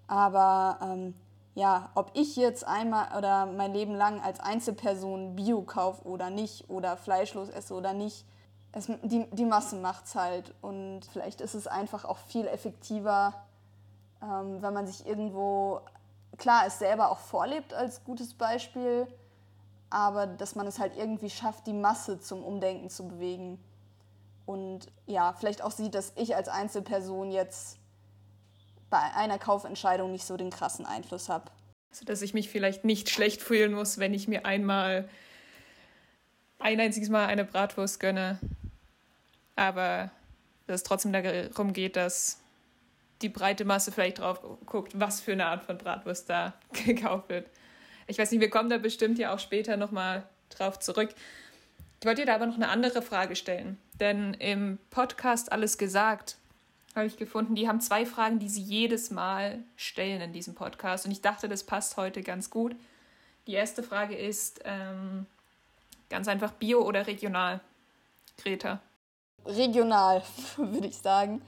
Aber 0.07 0.77
ähm, 0.83 1.15
ja, 1.53 1.89
ob 1.95 2.11
ich 2.13 2.35
jetzt 2.35 2.65
einmal 2.65 3.17
oder 3.17 3.45
mein 3.45 3.73
Leben 3.73 3.93
lang 3.93 4.21
als 4.21 4.39
Einzelperson 4.39 5.35
Bio 5.35 5.61
kaufe 5.63 6.05
oder 6.05 6.29
nicht 6.29 6.69
oder 6.69 6.95
fleischlos 6.95 7.49
esse 7.49 7.73
oder 7.73 7.93
nicht, 7.93 8.25
es, 8.71 8.87
die, 9.03 9.27
die 9.31 9.45
Masse 9.45 9.81
es 10.03 10.15
halt. 10.15 10.53
Und 10.61 11.01
vielleicht 11.11 11.41
ist 11.41 11.53
es 11.53 11.67
einfach 11.67 12.05
auch 12.05 12.17
viel 12.17 12.47
effektiver, 12.47 13.33
ähm, 14.21 14.61
wenn 14.61 14.73
man 14.73 14.87
sich 14.87 15.05
irgendwo, 15.05 15.81
klar, 16.37 16.63
es 16.65 16.79
selber 16.79 17.11
auch 17.11 17.19
vorlebt 17.19 17.73
als 17.73 18.03
gutes 18.05 18.33
Beispiel, 18.33 19.07
aber 19.89 20.27
dass 20.27 20.55
man 20.55 20.67
es 20.67 20.79
halt 20.79 20.95
irgendwie 20.95 21.29
schafft, 21.29 21.67
die 21.67 21.73
Masse 21.73 22.21
zum 22.21 22.43
Umdenken 22.43 22.89
zu 22.89 23.09
bewegen. 23.09 23.61
Und 24.45 24.87
ja, 25.05 25.33
vielleicht 25.33 25.61
auch 25.61 25.71
sieht, 25.71 25.95
dass 25.95 26.13
ich 26.15 26.35
als 26.35 26.47
Einzelperson 26.47 27.31
jetzt 27.31 27.77
bei 28.91 29.01
einer 29.15 29.39
Kaufentscheidung 29.39 30.11
nicht 30.11 30.25
so 30.25 30.37
den 30.37 30.51
krassen 30.51 30.85
Einfluss 30.85 31.29
habe. 31.29 31.49
Also, 31.89 32.05
dass 32.05 32.21
ich 32.21 32.35
mich 32.35 32.49
vielleicht 32.49 32.85
nicht 32.85 33.09
schlecht 33.09 33.41
fühlen 33.41 33.73
muss, 33.73 33.97
wenn 33.97 34.13
ich 34.13 34.27
mir 34.27 34.45
einmal 34.45 35.09
ein 36.59 36.79
einziges 36.79 37.09
Mal 37.09 37.25
eine 37.25 37.43
Bratwurst 37.43 37.99
gönne. 37.99 38.39
Aber 39.55 40.11
dass 40.67 40.81
es 40.81 40.83
trotzdem 40.83 41.11
darum 41.11 41.73
geht, 41.73 41.95
dass 41.95 42.39
die 43.21 43.29
breite 43.29 43.65
Masse 43.65 43.91
vielleicht 43.91 44.19
drauf 44.19 44.41
guckt, 44.65 44.93
was 44.95 45.21
für 45.21 45.31
eine 45.31 45.47
Art 45.47 45.63
von 45.63 45.77
Bratwurst 45.77 46.29
da 46.29 46.53
gekauft 46.85 47.29
wird. 47.29 47.49
Ich 48.07 48.17
weiß 48.17 48.31
nicht, 48.31 48.41
wir 48.41 48.49
kommen 48.49 48.69
da 48.69 48.77
bestimmt 48.77 49.17
ja 49.19 49.33
auch 49.33 49.39
später 49.39 49.77
nochmal 49.77 50.23
drauf 50.49 50.79
zurück. 50.79 51.09
Ich 51.99 52.05
wollte 52.05 52.21
dir 52.21 52.27
da 52.27 52.35
aber 52.35 52.47
noch 52.47 52.55
eine 52.55 52.69
andere 52.69 53.01
Frage 53.01 53.35
stellen. 53.35 53.77
Denn 53.99 54.33
im 54.33 54.79
Podcast 54.89 55.51
Alles 55.51 55.77
gesagt 55.77 56.37
habe 56.95 57.07
ich 57.07 57.17
gefunden, 57.17 57.55
die 57.55 57.67
haben 57.67 57.79
zwei 57.79 58.05
Fragen, 58.05 58.39
die 58.39 58.49
sie 58.49 58.61
jedes 58.61 59.11
Mal 59.11 59.59
stellen 59.75 60.21
in 60.21 60.33
diesem 60.33 60.55
Podcast. 60.55 61.05
Und 61.05 61.11
ich 61.11 61.21
dachte, 61.21 61.47
das 61.47 61.63
passt 61.63 61.97
heute 61.97 62.21
ganz 62.21 62.49
gut. 62.49 62.75
Die 63.47 63.53
erste 63.53 63.81
Frage 63.83 64.15
ist 64.15 64.61
ähm, 64.65 65.25
ganz 66.09 66.27
einfach 66.27 66.51
Bio 66.51 66.81
oder 66.81 67.07
regional? 67.07 67.61
Greta. 68.37 68.81
Regional, 69.45 70.21
würde 70.57 70.87
ich 70.87 70.97
sagen. 70.97 71.41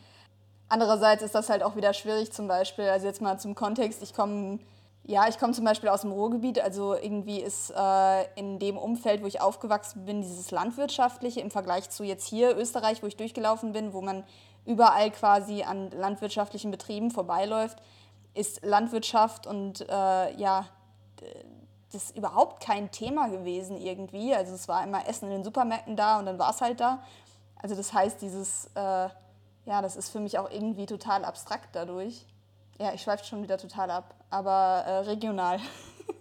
Andererseits 0.69 1.21
ist 1.21 1.35
das 1.35 1.49
halt 1.49 1.61
auch 1.61 1.75
wieder 1.75 1.93
schwierig, 1.93 2.31
zum 2.31 2.47
Beispiel, 2.47 2.85
also 2.85 3.05
jetzt 3.05 3.21
mal 3.21 3.37
zum 3.37 3.53
Kontext, 3.53 4.01
ich 4.01 4.13
komme 4.13 4.59
ja, 5.05 5.27
ich 5.27 5.37
komme 5.37 5.51
zum 5.51 5.65
Beispiel 5.65 5.89
aus 5.89 6.01
dem 6.01 6.13
Ruhrgebiet, 6.13 6.61
also 6.61 6.95
irgendwie 6.95 7.41
ist 7.41 7.73
äh, 7.75 8.23
in 8.35 8.57
dem 8.57 8.77
Umfeld, 8.77 9.21
wo 9.21 9.27
ich 9.27 9.41
aufgewachsen 9.41 10.05
bin, 10.05 10.21
dieses 10.21 10.49
Landwirtschaftliche 10.51 11.41
im 11.41 11.51
Vergleich 11.51 11.89
zu 11.89 12.05
jetzt 12.05 12.25
hier 12.25 12.55
Österreich, 12.55 13.03
wo 13.03 13.07
ich 13.07 13.17
durchgelaufen 13.17 13.73
bin, 13.73 13.91
wo 13.91 14.01
man 14.01 14.23
überall 14.65 15.11
quasi 15.11 15.63
an 15.63 15.91
landwirtschaftlichen 15.91 16.71
Betrieben 16.71 17.11
vorbeiläuft, 17.11 17.77
ist 18.33 18.65
Landwirtschaft 18.65 19.45
und 19.45 19.81
äh, 19.81 20.35
ja, 20.35 20.67
das 21.91 22.05
ist 22.05 22.17
überhaupt 22.17 22.63
kein 22.63 22.91
Thema 22.91 23.29
gewesen 23.29 23.77
irgendwie. 23.77 24.33
Also 24.33 24.53
es 24.55 24.67
war 24.67 24.83
immer 24.83 25.07
Essen 25.07 25.25
in 25.25 25.37
den 25.37 25.43
Supermärkten 25.43 25.95
da 25.95 26.19
und 26.19 26.25
dann 26.25 26.39
war 26.39 26.49
es 26.49 26.61
halt 26.61 26.79
da. 26.79 27.03
Also 27.55 27.75
das 27.75 27.93
heißt, 27.93 28.21
dieses, 28.21 28.69
äh, 28.75 28.79
ja, 28.79 29.81
das 29.81 29.95
ist 29.95 30.09
für 30.09 30.19
mich 30.19 30.37
auch 30.39 30.49
irgendwie 30.49 30.85
total 30.85 31.23
abstrakt 31.23 31.69
dadurch. 31.73 32.25
Ja, 32.79 32.93
ich 32.93 33.01
schweife 33.03 33.23
schon 33.23 33.43
wieder 33.43 33.57
total 33.57 33.91
ab, 33.91 34.15
aber 34.31 34.83
äh, 34.85 34.97
regional 35.05 35.59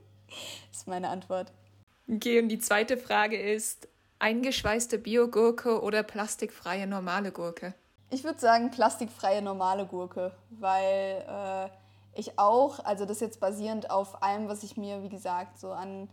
ist 0.73 0.87
meine 0.87 1.09
Antwort. 1.09 1.51
Okay, 2.09 2.41
und 2.41 2.49
die 2.49 2.59
zweite 2.59 2.99
Frage 2.99 3.41
ist, 3.41 3.89
eingeschweißte 4.19 4.99
Biogurke 4.99 5.81
oder 5.81 6.03
plastikfreie 6.03 6.87
normale 6.87 7.33
Gurke? 7.33 7.75
Ich 8.13 8.25
würde 8.25 8.39
sagen 8.39 8.71
plastikfreie 8.71 9.41
normale 9.41 9.87
Gurke, 9.87 10.33
weil 10.51 11.25
äh, 11.27 11.71
ich 12.13 12.39
auch, 12.39 12.85
also 12.85 13.07
das 13.07 13.21
jetzt 13.21 13.41
basierend 13.41 13.91
auf 13.91 14.23
allem, 14.23 14.49
was 14.51 14.63
ich 14.65 14.77
mir, 14.77 15.03
wie 15.03 15.09
gesagt, 15.09 15.59
so 15.59 15.73
an, 15.73 16.11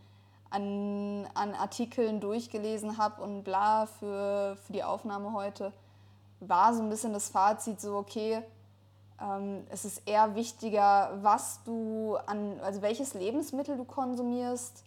an, 0.49 1.27
an 1.33 1.53
Artikeln 1.55 2.21
durchgelesen 2.21 2.97
habe 2.97 3.21
und 3.21 3.43
bla 3.43 3.85
für, 3.85 4.55
für 4.65 4.71
die 4.71 4.85
Aufnahme 4.85 5.33
heute, 5.33 5.73
war 6.39 6.73
so 6.73 6.81
ein 6.81 6.89
bisschen 6.89 7.11
das 7.11 7.27
Fazit 7.27 7.81
so, 7.81 7.97
okay, 7.97 8.43
ähm, 9.21 9.67
es 9.69 9.83
ist 9.83 10.07
eher 10.07 10.35
wichtiger, 10.35 11.17
was 11.21 11.61
du 11.65 12.15
an, 12.27 12.61
also 12.61 12.81
welches 12.81 13.13
Lebensmittel 13.13 13.75
du 13.75 13.83
konsumierst, 13.83 14.85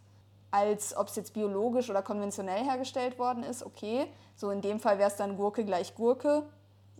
als 0.50 0.96
ob 0.96 1.08
es 1.08 1.16
jetzt 1.16 1.34
biologisch 1.34 1.90
oder 1.90 2.00
konventionell 2.00 2.64
hergestellt 2.64 3.18
worden 3.18 3.42
ist, 3.42 3.66
okay. 3.66 4.06
So 4.34 4.50
in 4.50 4.62
dem 4.62 4.80
Fall 4.80 4.96
wäre 4.96 5.10
es 5.10 5.16
dann 5.16 5.36
Gurke 5.36 5.66
gleich 5.66 5.94
Gurke, 5.94 6.44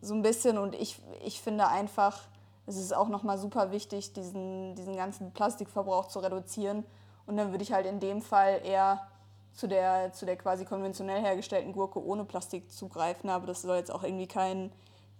so 0.03 0.13
ein 0.13 0.21
bisschen. 0.21 0.59
Und 0.59 0.75
ich, 0.75 1.01
ich 1.25 1.41
finde 1.41 1.69
einfach, 1.69 2.21
es 2.67 2.77
ist 2.77 2.95
auch 2.95 3.09
nochmal 3.09 3.39
super 3.39 3.73
wichtig, 3.73 4.13
diesen, 4.13 4.75
diesen 4.75 4.95
ganzen 4.95 5.33
Plastikverbrauch 5.33 6.09
zu 6.09 6.19
reduzieren. 6.19 6.85
Und 7.25 7.39
dann 7.39 7.53
würde 7.53 7.65
ich 7.65 7.73
halt 7.73 7.87
in 7.87 8.01
dem 8.01 8.21
Fall 8.21 8.61
eher 8.63 9.09
zu 9.55 9.67
der, 9.67 10.13
zu 10.13 10.27
der 10.27 10.37
quasi 10.37 10.67
konventionell 10.67 11.23
hergestellten 11.23 11.73
Gurke 11.73 12.05
ohne 12.05 12.27
Plastik 12.27 12.71
zugreifen. 12.71 13.31
Aber 13.31 13.47
das 13.47 13.63
soll 13.63 13.79
jetzt 13.79 13.91
auch 13.91 14.03
irgendwie 14.03 14.29
kein 14.29 14.73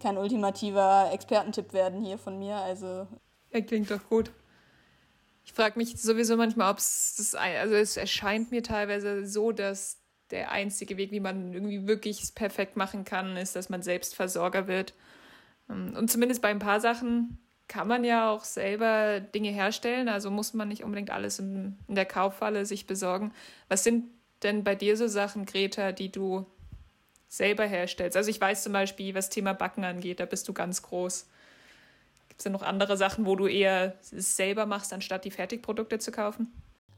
kein 0.03 0.17
ultimativer 0.17 1.09
Expertentipp 1.11 1.73
werden 1.73 2.03
hier 2.03 2.17
von 2.17 2.37
mir. 2.37 2.57
Also. 2.57 3.07
Er 3.49 3.61
klingt 3.61 3.89
doch 3.89 4.07
gut. 4.09 4.31
Ich 5.45 5.53
frage 5.53 5.77
mich 5.77 5.99
sowieso 5.99 6.37
manchmal, 6.37 6.71
ob 6.71 6.77
es 6.77 7.15
das, 7.17 7.35
also 7.35 7.75
es 7.75 7.97
erscheint 7.97 8.51
mir 8.51 8.63
teilweise 8.63 9.25
so, 9.25 9.51
dass 9.51 9.97
der 10.33 10.51
einzige 10.51 10.97
Weg, 10.97 11.11
wie 11.11 11.19
man 11.19 11.53
irgendwie 11.53 11.87
wirklich 11.87 12.35
perfekt 12.35 12.75
machen 12.75 13.05
kann, 13.05 13.37
ist, 13.37 13.55
dass 13.55 13.69
man 13.69 13.81
selbst 13.81 14.15
Versorger 14.15 14.67
wird. 14.67 14.93
Ähm, 15.69 15.95
und 15.95 16.11
zumindest 16.11 16.41
bei 16.41 16.49
ein 16.49 16.59
paar 16.59 16.81
Sachen 16.81 17.37
kann 17.67 17.87
man 17.87 18.03
ja 18.03 18.29
auch 18.29 18.43
selber 18.43 19.21
Dinge 19.21 19.49
herstellen, 19.49 20.09
also 20.09 20.29
muss 20.29 20.53
man 20.53 20.67
nicht 20.67 20.83
unbedingt 20.83 21.11
alles 21.11 21.39
in, 21.39 21.77
in 21.87 21.95
der 21.95 22.05
Kauffalle 22.05 22.65
sich 22.65 22.87
besorgen. 22.87 23.31
Was 23.69 23.83
sind 23.83 24.05
denn 24.43 24.63
bei 24.63 24.75
dir 24.75 24.97
so 24.97 25.07
Sachen, 25.07 25.45
Greta, 25.45 25.93
die 25.93 26.11
du 26.11 26.45
selber 27.33 27.65
herstellst. 27.65 28.15
Also 28.15 28.29
ich 28.29 28.39
weiß 28.39 28.61
zum 28.61 28.73
Beispiel, 28.73 29.15
was 29.15 29.29
Thema 29.29 29.53
Backen 29.53 29.83
angeht, 29.83 30.19
da 30.19 30.25
bist 30.25 30.47
du 30.47 30.53
ganz 30.53 30.83
groß. 30.83 31.25
Gibt 32.27 32.39
es 32.39 32.43
denn 32.43 32.51
noch 32.51 32.61
andere 32.61 32.95
Sachen, 32.95 33.25
wo 33.25 33.35
du 33.35 33.47
eher 33.47 33.95
es 34.11 34.35
selber 34.35 34.67
machst, 34.67 34.93
anstatt 34.93 35.25
die 35.25 35.31
Fertigprodukte 35.31 35.97
zu 35.97 36.11
kaufen? 36.11 36.53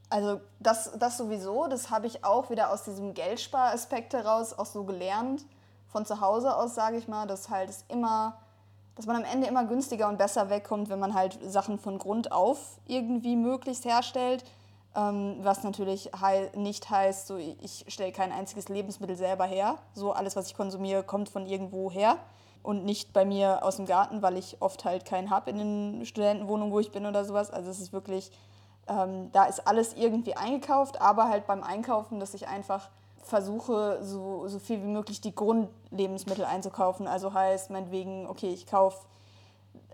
Also 0.08 0.40
das, 0.60 0.92
das 0.98 1.16
sowieso, 1.16 1.66
das 1.66 1.90
habe 1.90 2.06
ich 2.06 2.24
auch 2.24 2.48
wieder 2.50 2.72
aus 2.72 2.84
diesem 2.84 3.14
Geldsparaspekt 3.14 4.14
heraus 4.14 4.56
auch 4.56 4.66
so 4.66 4.84
gelernt. 4.84 5.44
Von 5.88 6.06
zu 6.06 6.20
Hause 6.20 6.54
aus, 6.56 6.74
sage 6.74 6.96
ich 6.96 7.08
mal, 7.08 7.26
dass 7.26 7.48
halt 7.48 7.70
es 7.70 7.84
immer, 7.88 8.38
dass 8.94 9.06
man 9.06 9.16
am 9.16 9.24
Ende 9.24 9.48
immer 9.48 9.64
günstiger 9.64 10.08
und 10.08 10.18
besser 10.18 10.48
wegkommt, 10.50 10.88
wenn 10.90 10.98
man 10.98 11.14
halt 11.14 11.38
Sachen 11.44 11.78
von 11.78 11.98
Grund 11.98 12.30
auf 12.32 12.78
irgendwie 12.86 13.36
möglichst 13.36 13.84
herstellt. 13.84 14.44
Ähm, 14.94 15.38
was 15.42 15.64
natürlich 15.64 16.10
hei 16.20 16.50
nicht 16.54 16.88
heißt, 16.88 17.26
so 17.26 17.36
ich 17.36 17.84
stelle 17.88 18.12
kein 18.12 18.32
einziges 18.32 18.68
Lebensmittel 18.68 19.16
selber 19.16 19.44
her. 19.44 19.76
So 19.92 20.12
alles, 20.12 20.36
was 20.36 20.46
ich 20.48 20.56
konsumiere, 20.56 21.02
kommt 21.02 21.28
von 21.28 21.46
irgendwo 21.46 21.90
her 21.90 22.16
und 22.62 22.84
nicht 22.84 23.12
bei 23.12 23.24
mir 23.24 23.62
aus 23.64 23.76
dem 23.76 23.86
Garten, 23.86 24.22
weil 24.22 24.36
ich 24.36 24.56
oft 24.60 24.84
halt 24.84 25.04
keinen 25.04 25.30
habe 25.30 25.50
in 25.50 25.58
den 25.58 26.06
Studentenwohnungen, 26.06 26.72
wo 26.72 26.80
ich 26.80 26.90
bin 26.90 27.06
oder 27.06 27.24
sowas. 27.24 27.50
Also 27.50 27.70
es 27.70 27.78
ist 27.78 27.92
wirklich, 27.92 28.32
ähm, 28.88 29.30
da 29.32 29.44
ist 29.44 29.66
alles 29.66 29.94
irgendwie 29.94 30.36
eingekauft, 30.36 31.00
aber 31.00 31.28
halt 31.28 31.46
beim 31.46 31.62
Einkaufen, 31.62 32.20
dass 32.20 32.34
ich 32.34 32.48
einfach 32.48 32.88
versuche, 33.22 33.98
so, 34.02 34.46
so 34.46 34.58
viel 34.58 34.80
wie 34.82 34.86
möglich 34.86 35.20
die 35.20 35.34
Grundlebensmittel 35.34 36.44
einzukaufen. 36.44 37.08
Also 37.08 37.34
heißt 37.34 37.70
meinetwegen, 37.70 38.26
okay, 38.28 38.50
ich 38.50 38.66
kaufe 38.66 38.98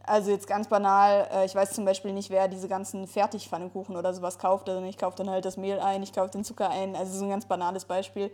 also 0.05 0.31
jetzt 0.31 0.47
ganz 0.47 0.69
banal, 0.69 1.29
äh, 1.33 1.45
ich 1.45 1.55
weiß 1.55 1.73
zum 1.73 1.85
Beispiel 1.85 2.13
nicht, 2.13 2.31
wer 2.31 2.49
diese 2.49 2.69
ganzen 2.69 3.07
Fertigpfannekuchen 3.07 3.97
oder 3.97 4.13
sowas 4.13 4.39
kauft. 4.39 4.69
Also 4.69 4.83
ich 4.85 4.99
kaufe 4.99 5.17
dann 5.17 5.31
halt 5.31 5.45
das 5.45 5.57
Mehl 5.57 5.79
ein, 5.81 6.03
ich 6.03 6.13
kaufe 6.13 6.31
den 6.31 6.45
Zucker 6.45 6.71
ein. 6.71 6.97
Also 6.97 7.19
so 7.19 7.25
ein 7.25 7.31
ganz 7.31 7.47
banales 7.47 7.85
Beispiel. 7.85 8.31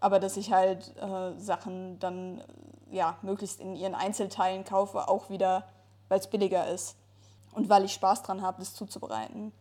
Aber 0.00 0.20
dass 0.20 0.36
ich 0.36 0.52
halt 0.52 0.94
äh, 0.96 1.38
Sachen 1.38 1.98
dann 1.98 2.42
ja, 2.90 3.16
möglichst 3.22 3.60
in 3.60 3.74
ihren 3.74 3.94
Einzelteilen 3.94 4.64
kaufe, 4.64 5.08
auch 5.08 5.28
wieder, 5.30 5.64
weil 6.08 6.20
es 6.20 6.28
billiger 6.28 6.68
ist. 6.68 6.96
Und 7.52 7.68
weil 7.68 7.84
ich 7.84 7.92
Spaß 7.94 8.22
dran 8.22 8.42
habe, 8.42 8.58
das 8.60 8.74
zuzubereiten. 8.74 9.52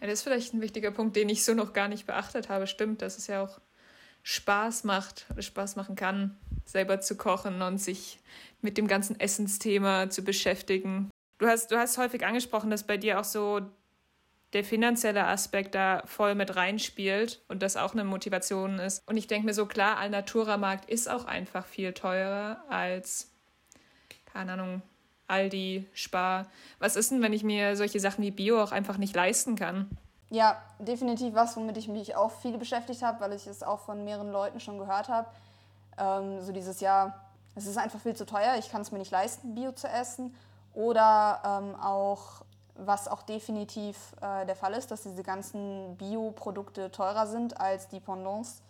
Ja, 0.00 0.06
das 0.06 0.20
ist 0.20 0.22
vielleicht 0.22 0.54
ein 0.54 0.60
wichtiger 0.60 0.90
Punkt, 0.90 1.16
den 1.16 1.28
ich 1.28 1.44
so 1.44 1.54
noch 1.54 1.72
gar 1.72 1.88
nicht 1.88 2.06
beachtet 2.06 2.48
habe. 2.48 2.66
Stimmt, 2.66 3.02
das 3.02 3.18
ist 3.18 3.26
ja 3.26 3.42
auch 3.42 3.60
Spaß 4.22 4.84
macht, 4.84 5.26
Spaß 5.38 5.76
machen 5.76 5.96
kann, 5.96 6.36
selber 6.64 7.00
zu 7.00 7.16
kochen 7.16 7.62
und 7.62 7.78
sich 7.78 8.20
mit 8.60 8.76
dem 8.76 8.86
ganzen 8.86 9.18
Essensthema 9.18 10.10
zu 10.10 10.22
beschäftigen. 10.22 11.10
Du 11.38 11.46
hast, 11.46 11.70
du 11.70 11.78
hast 11.78 11.98
häufig 11.98 12.26
angesprochen, 12.26 12.70
dass 12.70 12.86
bei 12.86 12.96
dir 12.96 13.20
auch 13.20 13.24
so 13.24 13.60
der 14.52 14.64
finanzielle 14.64 15.26
Aspekt 15.26 15.74
da 15.74 16.02
voll 16.06 16.34
mit 16.34 16.56
reinspielt 16.56 17.42
und 17.48 17.62
das 17.62 17.76
auch 17.76 17.92
eine 17.92 18.04
Motivation 18.04 18.78
ist. 18.78 19.02
Und 19.06 19.16
ich 19.16 19.26
denke 19.26 19.46
mir 19.46 19.54
so, 19.54 19.66
klar, 19.66 19.98
Alnatura-Markt 19.98 20.88
ist 20.88 21.08
auch 21.08 21.26
einfach 21.26 21.66
viel 21.66 21.92
teurer 21.92 22.64
als, 22.68 23.30
keine 24.32 24.52
Ahnung, 24.52 24.82
Aldi, 25.28 25.86
Spar. 25.92 26.46
Was 26.78 26.96
ist 26.96 27.10
denn, 27.10 27.22
wenn 27.22 27.32
ich 27.32 27.44
mir 27.44 27.76
solche 27.76 28.00
Sachen 28.00 28.24
wie 28.24 28.30
Bio 28.30 28.62
auch 28.62 28.72
einfach 28.72 28.96
nicht 28.96 29.14
leisten 29.14 29.56
kann? 29.56 29.88
Ja, 30.30 30.60
definitiv 30.78 31.34
was, 31.34 31.56
womit 31.56 31.76
ich 31.76 31.88
mich 31.88 32.16
auch 32.16 32.32
viel 32.32 32.58
beschäftigt 32.58 33.02
habe, 33.02 33.20
weil 33.20 33.32
ich 33.32 33.46
es 33.46 33.62
auch 33.62 33.80
von 33.80 34.04
mehreren 34.04 34.30
Leuten 34.30 34.60
schon 34.60 34.78
gehört 34.78 35.08
habe. 35.08 35.28
Ähm, 35.96 36.40
so 36.42 36.52
dieses 36.52 36.80
Jahr, 36.80 37.24
es 37.54 37.66
ist 37.66 37.78
einfach 37.78 38.00
viel 38.00 38.14
zu 38.14 38.26
teuer, 38.26 38.56
ich 38.58 38.70
kann 38.70 38.82
es 38.82 38.92
mir 38.92 38.98
nicht 38.98 39.10
leisten, 39.10 39.54
Bio 39.54 39.72
zu 39.72 39.88
essen. 39.88 40.34
Oder 40.74 41.40
ähm, 41.44 41.74
auch, 41.80 42.42
was 42.74 43.08
auch 43.08 43.22
definitiv 43.22 43.96
äh, 44.20 44.46
der 44.46 44.54
Fall 44.54 44.74
ist, 44.74 44.90
dass 44.90 45.02
diese 45.02 45.22
ganzen 45.22 45.96
Bioprodukte 45.96 46.90
teurer 46.90 47.26
sind 47.26 47.60
als 47.60 47.88
die 47.88 48.00
Pendants, 48.00 48.62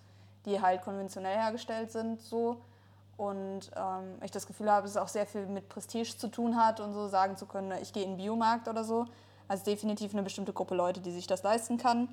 die 0.47 0.61
halt 0.61 0.83
konventionell 0.83 1.37
hergestellt 1.37 1.92
sind. 1.92 2.21
So. 2.21 2.61
Und 3.18 3.72
ähm, 3.76 4.14
ich 4.24 4.31
das 4.31 4.46
Gefühl 4.46 4.70
habe, 4.70 4.83
dass 4.83 4.92
es 4.92 4.96
auch 4.96 5.09
sehr 5.09 5.26
viel 5.26 5.44
mit 5.46 5.68
Prestige 5.68 6.16
zu 6.16 6.28
tun 6.28 6.57
hat 6.57 6.78
und 6.78 6.94
so 6.94 7.09
sagen 7.09 7.37
zu 7.37 7.46
können, 7.46 7.72
ich 7.83 7.92
gehe 7.92 8.04
in 8.04 8.12
den 8.12 8.16
Biomarkt 8.16 8.68
oder 8.68 8.85
so. 8.85 9.07
Also 9.48 9.64
definitiv 9.64 10.14
eine 10.14 10.22
bestimmte 10.22 10.52
Gruppe 10.52 10.76
Leute, 10.76 11.00
die 11.00 11.11
sich 11.11 11.26
das 11.26 11.42
leisten 11.42 11.78
kann 11.78 12.09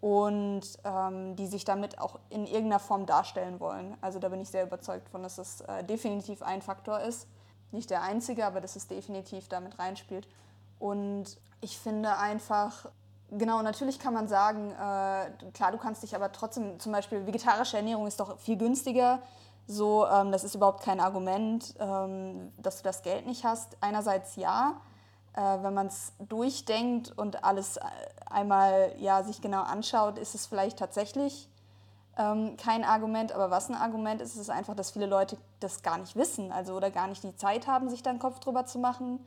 und 0.00 0.62
ähm, 0.84 1.36
die 1.36 1.46
sich 1.46 1.64
damit 1.64 1.98
auch 1.98 2.18
in 2.28 2.44
irgendeiner 2.46 2.80
Form 2.80 3.06
darstellen 3.06 3.60
wollen. 3.60 3.96
Also 4.02 4.18
da 4.18 4.28
bin 4.28 4.40
ich 4.40 4.50
sehr 4.50 4.64
überzeugt 4.64 5.08
von, 5.08 5.22
dass 5.22 5.36
das 5.36 5.62
äh, 5.62 5.82
definitiv 5.84 6.42
ein 6.42 6.60
Faktor 6.60 7.00
ist. 7.00 7.26
Nicht 7.72 7.88
der 7.88 8.02
einzige, 8.02 8.46
aber 8.46 8.60
dass 8.60 8.76
es 8.76 8.86
definitiv 8.88 9.48
damit 9.48 9.78
reinspielt. 9.78 10.28
Und 10.78 11.38
ich 11.62 11.78
finde 11.78 12.18
einfach, 12.18 12.86
genau, 13.30 13.62
natürlich 13.62 13.98
kann 13.98 14.12
man 14.12 14.28
sagen, 14.28 14.70
äh, 14.72 15.50
klar, 15.52 15.72
du 15.72 15.78
kannst 15.78 16.02
dich 16.02 16.14
aber 16.14 16.30
trotzdem, 16.30 16.78
zum 16.78 16.92
Beispiel 16.92 17.26
vegetarische 17.26 17.78
Ernährung 17.78 18.06
ist 18.06 18.20
doch 18.20 18.38
viel 18.38 18.58
günstiger. 18.58 19.20
So, 19.66 20.06
ähm, 20.06 20.30
das 20.30 20.44
ist 20.44 20.54
überhaupt 20.54 20.82
kein 20.82 21.00
Argument, 21.00 21.74
ähm, 21.80 22.52
dass 22.58 22.78
du 22.78 22.82
das 22.84 23.02
Geld 23.02 23.26
nicht 23.26 23.44
hast. 23.44 23.76
Einerseits 23.80 24.36
ja, 24.36 24.80
äh, 25.34 25.40
wenn 25.40 25.74
man 25.74 25.88
es 25.88 26.12
durchdenkt 26.20 27.16
und 27.18 27.42
alles 27.44 27.76
äh, 27.76 27.82
einmal 28.26 28.94
ja, 28.98 29.24
sich 29.24 29.40
genau 29.40 29.62
anschaut, 29.62 30.18
ist 30.18 30.34
es 30.34 30.46
vielleicht 30.46 30.78
tatsächlich 30.78 31.48
ähm, 32.16 32.56
kein 32.56 32.84
Argument. 32.84 33.32
Aber 33.32 33.50
was 33.50 33.68
ein 33.68 33.74
Argument 33.74 34.22
ist, 34.22 34.36
ist 34.36 34.50
einfach, 34.50 34.76
dass 34.76 34.92
viele 34.92 35.06
Leute 35.06 35.36
das 35.58 35.82
gar 35.82 35.98
nicht 35.98 36.14
wissen 36.14 36.52
also, 36.52 36.74
oder 36.74 36.90
gar 36.90 37.08
nicht 37.08 37.24
die 37.24 37.34
Zeit 37.34 37.66
haben, 37.66 37.90
sich 37.90 38.02
da 38.02 38.10
einen 38.10 38.18
Kopf 38.20 38.38
drüber 38.38 38.66
zu 38.66 38.78
machen. 38.78 39.18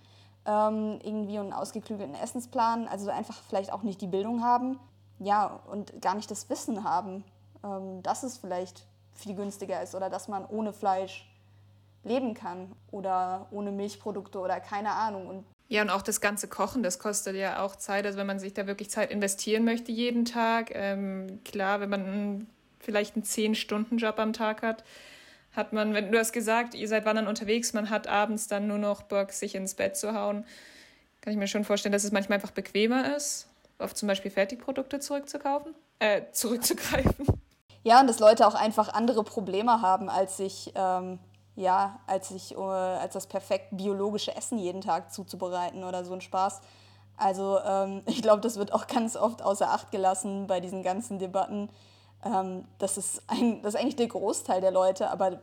Ähm, 0.45 0.99
irgendwie 1.03 1.37
einen 1.37 1.51
ausgeklügelten 1.51 2.15
Essensplan, 2.15 2.87
also 2.87 3.09
einfach 3.11 3.35
vielleicht 3.49 3.73
auch 3.73 3.83
nicht 3.83 3.99
die 3.99 4.07
Bildung 4.07 4.41
haben. 4.43 4.79
Ja, 5.19 5.59
und 5.69 6.01
gar 6.01 6.15
nicht 6.15 6.31
das 6.31 6.49
Wissen 6.49 6.85
haben, 6.85 7.25
ähm, 7.61 8.01
dass 8.03 8.23
es 8.23 8.37
vielleicht 8.37 8.85
viel 9.19 9.35
günstiger 9.35 9.81
ist 9.81 9.95
oder 9.95 10.09
dass 10.09 10.27
man 10.27 10.45
ohne 10.45 10.73
Fleisch 10.73 11.29
leben 12.03 12.33
kann 12.33 12.71
oder 12.91 13.47
ohne 13.51 13.71
Milchprodukte 13.71 14.39
oder 14.39 14.59
keine 14.59 14.91
Ahnung. 14.91 15.27
Und 15.27 15.45
ja, 15.67 15.83
und 15.83 15.91
auch 15.91 16.01
das 16.01 16.19
ganze 16.19 16.47
Kochen, 16.47 16.81
das 16.81 16.97
kostet 16.97 17.35
ja 17.35 17.63
auch 17.63 17.75
Zeit. 17.75 18.05
Also 18.05 18.17
wenn 18.17 18.25
man 18.25 18.39
sich 18.39 18.53
da 18.53 18.65
wirklich 18.65 18.89
Zeit 18.89 19.11
investieren 19.11 19.65
möchte 19.65 19.91
jeden 19.91 20.25
Tag, 20.25 20.71
ähm, 20.73 21.41
klar, 21.45 21.79
wenn 21.79 21.89
man 21.89 22.47
vielleicht 22.79 23.15
einen 23.15 23.23
10-Stunden-Job 23.23 24.17
am 24.17 24.33
Tag 24.33 24.63
hat, 24.63 24.83
hat 25.55 25.73
man, 25.73 25.93
wenn 25.93 26.11
du 26.11 26.17
hast 26.17 26.31
gesagt, 26.31 26.73
ihr 26.73 26.87
seid 26.87 27.05
wandern 27.05 27.27
unterwegs, 27.27 27.73
man 27.73 27.89
hat 27.89 28.07
abends 28.07 28.47
dann 28.47 28.67
nur 28.67 28.79
noch 28.79 29.03
Bock, 29.03 29.31
sich 29.31 29.53
ins 29.53 29.75
Bett 29.75 29.95
zu 29.95 30.13
hauen, 30.13 30.43
kann 31.21 31.33
ich 31.33 31.39
mir 31.39 31.47
schon 31.47 31.65
vorstellen, 31.65 31.93
dass 31.93 32.03
es 32.03 32.11
manchmal 32.11 32.37
einfach 32.37 32.51
bequemer 32.51 33.15
ist, 33.15 33.47
auf 33.77 33.93
zum 33.93 34.07
Beispiel 34.07 34.31
Fertigprodukte 34.31 34.99
zurückzukaufen, 34.99 35.75
äh, 35.99 36.23
zurückzugreifen. 36.31 37.27
Ja, 37.83 38.01
und 38.01 38.07
dass 38.07 38.19
Leute 38.19 38.47
auch 38.47 38.55
einfach 38.55 38.93
andere 38.93 39.23
Probleme 39.23 39.81
haben, 39.81 40.09
als 40.09 40.37
sich 40.37 40.71
ähm, 40.75 41.19
ja, 41.59 41.99
als, 42.07 42.31
ich, 42.31 42.55
äh, 42.55 42.57
als 42.57 43.13
das 43.13 43.27
perfekt 43.27 43.67
biologische 43.71 44.33
Essen 44.33 44.57
jeden 44.57 44.79
Tag 44.79 45.11
zuzubereiten 45.11 45.83
oder 45.83 46.05
so 46.05 46.13
ein 46.13 46.21
Spaß. 46.21 46.61
Also 47.17 47.59
ähm, 47.65 48.01
ich 48.05 48.21
glaube, 48.21 48.41
das 48.41 48.57
wird 48.57 48.73
auch 48.73 48.87
ganz 48.87 49.17
oft 49.17 49.41
außer 49.41 49.69
Acht 49.69 49.91
gelassen 49.91 50.47
bei 50.47 50.61
diesen 50.61 50.83
ganzen 50.83 51.19
Debatten. 51.19 51.69
Ähm, 52.23 52.63
das, 52.77 52.97
ist 52.97 53.23
ein, 53.27 53.61
das 53.61 53.73
ist 53.73 53.79
eigentlich 53.79 53.97
der 53.97 54.07
Großteil 54.07 54.61
der 54.61 54.71
Leute, 54.71 55.11
aber 55.11 55.41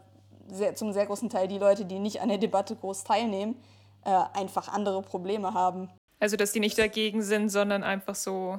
sehr, 0.48 0.74
zum 0.74 0.94
sehr 0.94 1.04
großen 1.04 1.28
Teil 1.28 1.48
die 1.48 1.58
Leute, 1.58 1.84
die 1.84 1.98
nicht 1.98 2.22
an 2.22 2.30
der 2.30 2.38
Debatte 2.38 2.76
groß 2.76 3.04
teilnehmen, 3.04 3.54
äh, 4.04 4.10
einfach 4.32 4.68
andere 4.68 5.02
Probleme 5.02 5.52
haben. 5.52 5.90
Also 6.18 6.36
dass 6.36 6.52
die 6.52 6.60
nicht 6.60 6.78
dagegen 6.78 7.20
sind, 7.20 7.50
sondern 7.50 7.84
einfach 7.84 8.14
so 8.14 8.58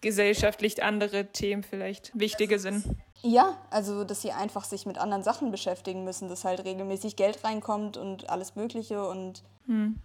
gesellschaftlich 0.00 0.82
andere 0.82 1.26
Themen 1.26 1.62
vielleicht 1.62 2.10
wichtige 2.18 2.58
sind. 2.58 2.84
Ja, 3.22 3.58
also 3.70 4.04
dass 4.04 4.22
sie 4.22 4.32
einfach 4.32 4.64
sich 4.64 4.86
mit 4.86 4.98
anderen 4.98 5.22
Sachen 5.22 5.50
beschäftigen 5.50 6.04
müssen, 6.04 6.28
dass 6.28 6.44
halt 6.44 6.64
regelmäßig 6.64 7.16
Geld 7.16 7.44
reinkommt 7.44 7.96
und 7.96 8.30
alles 8.30 8.56
Mögliche 8.56 9.06
und. 9.06 9.42
Hm. 9.66 9.96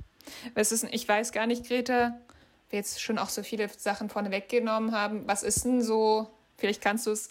Was 0.53 0.71
ist, 0.71 0.85
ich 0.91 1.07
weiß 1.07 1.31
gar 1.31 1.45
nicht, 1.45 1.67
Greta, 1.67 2.17
wir 2.69 2.79
jetzt 2.79 3.01
schon 3.01 3.17
auch 3.17 3.29
so 3.29 3.43
viele 3.43 3.69
Sachen 3.69 4.09
vorne 4.09 4.31
weggenommen 4.31 4.91
haben. 4.91 5.27
Was 5.27 5.43
ist 5.43 5.65
denn 5.65 5.81
so, 5.81 6.27
vielleicht 6.57 6.81
kannst 6.81 7.07
du 7.07 7.11
es 7.11 7.29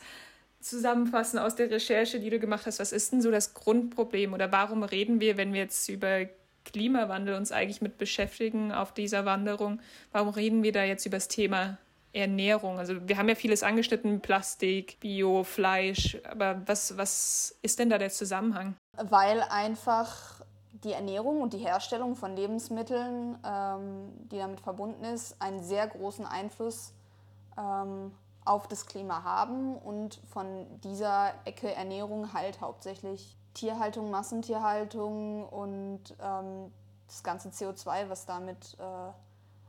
zusammenfassen 0.60 1.38
aus 1.38 1.56
der 1.56 1.70
Recherche, 1.70 2.20
die 2.20 2.30
du 2.30 2.38
gemacht 2.38 2.66
hast, 2.66 2.78
was 2.78 2.92
ist 2.92 3.12
denn 3.12 3.20
so 3.20 3.30
das 3.30 3.52
Grundproblem 3.52 4.32
oder 4.32 4.50
warum 4.52 4.82
reden 4.82 5.20
wir, 5.20 5.36
wenn 5.36 5.52
wir 5.52 5.60
jetzt 5.60 5.88
über 5.88 6.26
Klimawandel 6.64 7.34
uns 7.34 7.52
eigentlich 7.52 7.82
mit 7.82 7.98
beschäftigen 7.98 8.72
auf 8.72 8.94
dieser 8.94 9.26
Wanderung, 9.26 9.80
warum 10.12 10.30
reden 10.30 10.62
wir 10.62 10.72
da 10.72 10.82
jetzt 10.82 11.04
über 11.04 11.18
das 11.18 11.28
Thema 11.28 11.76
Ernährung? 12.14 12.78
Also 12.78 12.94
wir 13.08 13.18
haben 13.18 13.28
ja 13.28 13.34
vieles 13.34 13.62
angeschnitten, 13.62 14.20
Plastik, 14.20 14.98
Bio, 15.00 15.44
Fleisch, 15.44 16.18
aber 16.30 16.62
was, 16.66 16.96
was 16.96 17.56
ist 17.62 17.78
denn 17.78 17.90
da 17.90 17.98
der 17.98 18.10
Zusammenhang? 18.10 18.76
Weil 18.96 19.42
einfach 19.42 20.42
die 20.84 20.92
Ernährung 20.92 21.40
und 21.40 21.52
die 21.52 21.58
Herstellung 21.58 22.14
von 22.14 22.36
Lebensmitteln, 22.36 23.38
ähm, 23.44 24.12
die 24.30 24.38
damit 24.38 24.60
verbunden 24.60 25.04
ist, 25.04 25.40
einen 25.40 25.62
sehr 25.62 25.86
großen 25.86 26.26
Einfluss 26.26 26.92
ähm, 27.58 28.12
auf 28.44 28.68
das 28.68 28.86
Klima 28.86 29.24
haben 29.24 29.76
und 29.76 30.20
von 30.30 30.66
dieser 30.82 31.32
Ecke 31.46 31.74
Ernährung 31.74 32.32
halt 32.34 32.60
hauptsächlich 32.60 33.36
Tierhaltung, 33.54 34.10
Massentierhaltung 34.10 35.48
und 35.48 36.14
ähm, 36.20 36.72
das 37.06 37.22
ganze 37.22 37.48
CO2, 37.48 38.08
was 38.08 38.26
damit 38.26 38.76
äh, 38.78 39.12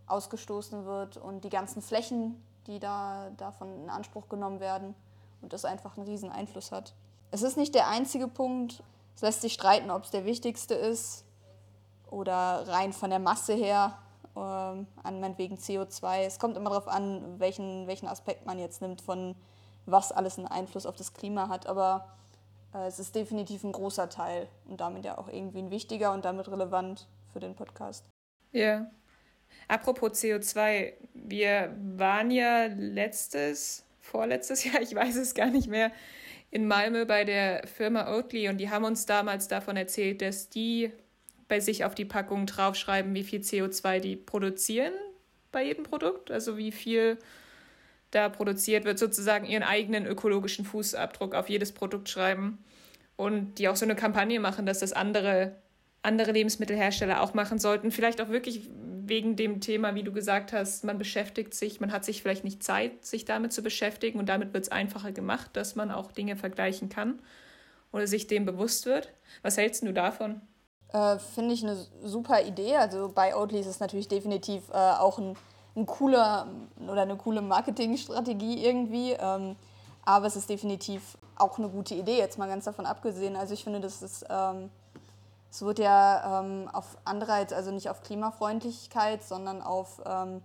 ausgestoßen 0.07 0.85
wird 0.85 1.17
und 1.17 1.43
die 1.43 1.49
ganzen 1.49 1.81
Flächen, 1.81 2.41
die 2.67 2.79
da 2.79 3.29
davon 3.37 3.83
in 3.83 3.89
Anspruch 3.89 4.29
genommen 4.29 4.59
werden 4.59 4.95
und 5.41 5.53
das 5.53 5.65
einfach 5.65 5.97
einen 5.97 6.07
riesen 6.07 6.31
Einfluss 6.31 6.71
hat. 6.71 6.93
Es 7.31 7.41
ist 7.41 7.57
nicht 7.57 7.75
der 7.75 7.87
einzige 7.89 8.27
Punkt. 8.27 8.83
Es 9.15 9.21
lässt 9.21 9.41
sich 9.41 9.53
streiten, 9.53 9.91
ob 9.91 10.03
es 10.03 10.11
der 10.11 10.25
wichtigste 10.25 10.73
ist 10.73 11.25
oder 12.09 12.67
rein 12.67 12.93
von 12.93 13.09
der 13.09 13.19
Masse 13.19 13.53
her, 13.53 13.97
äh, 14.35 14.39
an 14.39 15.19
meinetwegen 15.19 15.57
CO2. 15.57 16.25
Es 16.25 16.39
kommt 16.39 16.57
immer 16.57 16.69
darauf 16.69 16.87
an, 16.87 17.39
welchen, 17.39 17.87
welchen 17.87 18.07
Aspekt 18.07 18.45
man 18.45 18.59
jetzt 18.59 18.81
nimmt, 18.81 19.01
von 19.01 19.35
was 19.85 20.11
alles 20.11 20.37
einen 20.37 20.47
Einfluss 20.47 20.85
auf 20.85 20.95
das 20.95 21.13
Klima 21.13 21.49
hat. 21.49 21.67
Aber 21.67 22.07
äh, 22.73 22.87
es 22.87 22.99
ist 22.99 23.15
definitiv 23.15 23.63
ein 23.63 23.71
großer 23.71 24.09
Teil 24.09 24.47
und 24.65 24.81
damit 24.81 25.05
ja 25.05 25.17
auch 25.17 25.27
irgendwie 25.27 25.59
ein 25.59 25.71
wichtiger 25.71 26.13
und 26.13 26.25
damit 26.25 26.49
relevant 26.49 27.07
für 27.31 27.39
den 27.39 27.55
Podcast. 27.55 28.05
Ja, 28.51 28.87
Apropos 29.67 30.11
CO2, 30.21 30.93
wir 31.13 31.75
waren 31.97 32.31
ja 32.31 32.67
letztes, 32.67 33.83
vorletztes 34.01 34.63
Jahr, 34.65 34.81
ich 34.81 34.93
weiß 34.93 35.15
es 35.15 35.33
gar 35.33 35.49
nicht 35.49 35.67
mehr, 35.67 35.91
in 36.51 36.67
Malmö 36.67 37.05
bei 37.05 37.23
der 37.25 37.67
Firma 37.67 38.13
Oatly 38.13 38.47
und 38.49 38.57
die 38.57 38.69
haben 38.69 38.85
uns 38.85 39.05
damals 39.05 39.47
davon 39.47 39.75
erzählt, 39.75 40.21
dass 40.21 40.49
die 40.49 40.91
bei 41.47 41.59
sich 41.59 41.83
auf 41.83 41.95
die 41.95 42.05
Packung 42.05 42.45
draufschreiben, 42.45 43.13
wie 43.13 43.23
viel 43.23 43.41
CO2 43.41 43.99
die 43.99 44.15
produzieren 44.15 44.93
bei 45.51 45.63
jedem 45.63 45.83
Produkt, 45.83 46.31
also 46.31 46.57
wie 46.57 46.71
viel 46.71 47.17
da 48.11 48.29
produziert 48.29 48.85
wird, 48.85 48.99
sozusagen 48.99 49.45
ihren 49.45 49.63
eigenen 49.63 50.05
ökologischen 50.05 50.65
Fußabdruck 50.65 51.35
auf 51.35 51.49
jedes 51.49 51.71
Produkt 51.71 52.07
schreiben 52.07 52.63
und 53.15 53.55
die 53.55 53.67
auch 53.67 53.75
so 53.75 53.85
eine 53.85 53.95
Kampagne 53.95 54.39
machen, 54.39 54.65
dass 54.65 54.79
das 54.79 54.93
andere 54.93 55.55
andere 56.05 56.31
Lebensmittelhersteller 56.31 57.21
auch 57.21 57.33
machen 57.33 57.59
sollten. 57.59 57.91
Vielleicht 57.91 58.21
auch 58.21 58.29
wirklich 58.29 58.69
wegen 59.07 59.35
dem 59.35 59.61
Thema, 59.61 59.95
wie 59.95 60.03
du 60.03 60.11
gesagt 60.11 60.53
hast, 60.53 60.83
man 60.83 60.97
beschäftigt 60.97 61.53
sich, 61.53 61.79
man 61.79 61.91
hat 61.91 62.05
sich 62.05 62.21
vielleicht 62.21 62.43
nicht 62.43 62.63
Zeit, 62.63 63.05
sich 63.05 63.25
damit 63.25 63.53
zu 63.53 63.61
beschäftigen 63.61 64.19
und 64.19 64.27
damit 64.27 64.53
wird 64.53 64.63
es 64.63 64.71
einfacher 64.71 65.11
gemacht, 65.11 65.51
dass 65.53 65.75
man 65.75 65.91
auch 65.91 66.11
Dinge 66.11 66.35
vergleichen 66.35 66.89
kann 66.89 67.19
oder 67.91 68.07
sich 68.07 68.27
dem 68.27 68.45
bewusst 68.45 68.85
wird. 68.85 69.09
Was 69.41 69.57
hältst 69.57 69.83
du 69.83 69.93
davon? 69.93 70.41
Äh, 70.93 71.17
Finde 71.19 71.53
ich 71.53 71.63
eine 71.63 71.77
super 72.03 72.41
Idee. 72.43 72.75
Also 72.77 73.11
bei 73.13 73.35
Oatly 73.35 73.59
ist 73.59 73.67
es 73.67 73.79
natürlich 73.79 74.07
definitiv 74.07 74.69
äh, 74.69 74.73
auch 74.73 75.17
ein, 75.17 75.35
ein 75.75 75.85
cooler 75.85 76.47
oder 76.87 77.01
eine 77.01 77.17
coole 77.17 77.41
Marketingstrategie 77.41 78.65
irgendwie. 78.65 79.11
Ähm, 79.11 79.55
Aber 80.05 80.27
es 80.27 80.35
ist 80.35 80.49
definitiv 80.49 81.17
auch 81.37 81.57
eine 81.57 81.67
gute 81.67 81.95
Idee, 81.95 82.17
jetzt 82.17 82.37
mal 82.37 82.47
ganz 82.47 82.65
davon 82.65 82.85
abgesehen. 82.85 83.35
Also 83.35 83.53
ich 83.53 83.63
finde, 83.63 83.79
das 83.81 84.01
ist, 84.01 84.25
ähm, 84.29 84.69
es 85.55 85.61
wird 85.61 85.79
ja 85.79 86.41
ähm, 86.41 86.69
auf 86.73 86.97
Anreiz, 87.05 87.53
also 87.53 87.71
nicht 87.71 87.89
auf 87.89 88.01
Klimafreundlichkeit, 88.01 89.23
sondern 89.23 89.61
auf 89.61 90.01
ähm, 90.05 90.41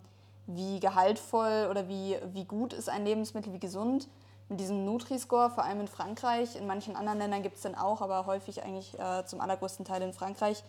wie 0.46 0.78
gehaltvoll 0.78 1.66
oder 1.68 1.88
wie, 1.88 2.16
wie 2.32 2.44
gut 2.44 2.72
ist 2.72 2.88
ein 2.88 3.04
Lebensmittel, 3.04 3.52
wie 3.52 3.58
gesund. 3.58 4.08
Mit 4.48 4.60
diesem 4.60 4.84
Nutri-Score, 4.84 5.50
vor 5.50 5.64
allem 5.64 5.80
in 5.80 5.88
Frankreich, 5.88 6.54
in 6.54 6.68
manchen 6.68 6.94
anderen 6.94 7.18
Ländern 7.18 7.42
gibt 7.42 7.56
es 7.56 7.62
den 7.62 7.74
auch, 7.74 8.02
aber 8.02 8.26
häufig 8.26 8.62
eigentlich 8.62 8.96
äh, 9.00 9.24
zum 9.26 9.40
allergrößten 9.40 9.84
Teil 9.84 10.00
in 10.02 10.12
Frankreich, 10.12 10.62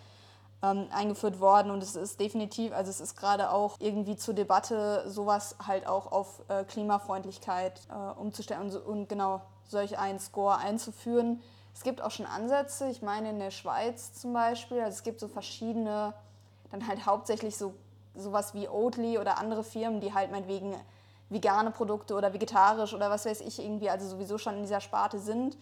ähm, 0.64 0.88
eingeführt 0.92 1.40
worden. 1.40 1.70
Und 1.70 1.84
es 1.84 1.96
ist 1.96 2.20
definitiv, 2.20 2.74
also 2.74 2.90
es 2.90 3.00
ist 3.00 3.16
gerade 3.16 3.52
auch 3.52 3.76
irgendwie 3.80 4.16
zur 4.16 4.34
Debatte, 4.34 5.04
sowas 5.08 5.56
halt 5.68 5.86
auch 5.86 6.12
auf 6.12 6.42
äh, 6.48 6.64
Klimafreundlichkeit 6.64 7.80
äh, 7.92 8.20
umzustellen 8.20 8.72
und, 8.72 8.76
und 8.88 9.08
genau 9.08 9.42
solch 9.68 10.00
einen 10.00 10.18
Score 10.18 10.58
einzuführen. 10.58 11.42
Es 11.74 11.84
gibt 11.84 12.02
auch 12.02 12.12
schon 12.12 12.26
Ansätze, 12.26 12.90
ich 12.90 13.02
meine 13.02 13.30
in 13.30 13.40
der 13.40 13.52
Schweiz 13.52 14.14
zum 14.14 14.34
Beispiel, 14.34 14.80
also 14.80 14.96
es 14.96 15.04
gibt 15.04 15.20
so 15.20 15.28
verschiedene, 15.28 16.14
dann 16.72 16.88
halt 16.88 17.06
hauptsächlich 17.06 17.58
so 17.58 17.74
sowas 18.16 18.54
wie 18.54 18.68
Oatly 18.68 19.18
oder 19.18 19.38
andere 19.38 19.64
Firmen, 19.64 20.02
die 20.02 20.14
halt 20.14 20.32
meinetwegen 20.32 20.76
vegane 21.30 21.72
Produkte 21.72 22.14
oder 22.14 22.34
vegetarisch 22.34 22.94
oder 22.94 23.10
was 23.10 23.26
weiß 23.26 23.42
ich 23.42 23.60
irgendwie, 23.60 23.90
also 23.90 24.08
sowieso 24.08 24.38
schon 24.38 24.56
in 24.56 24.62
dieser 24.64 24.82
Sparte 24.82 25.20
sind, 25.20 25.58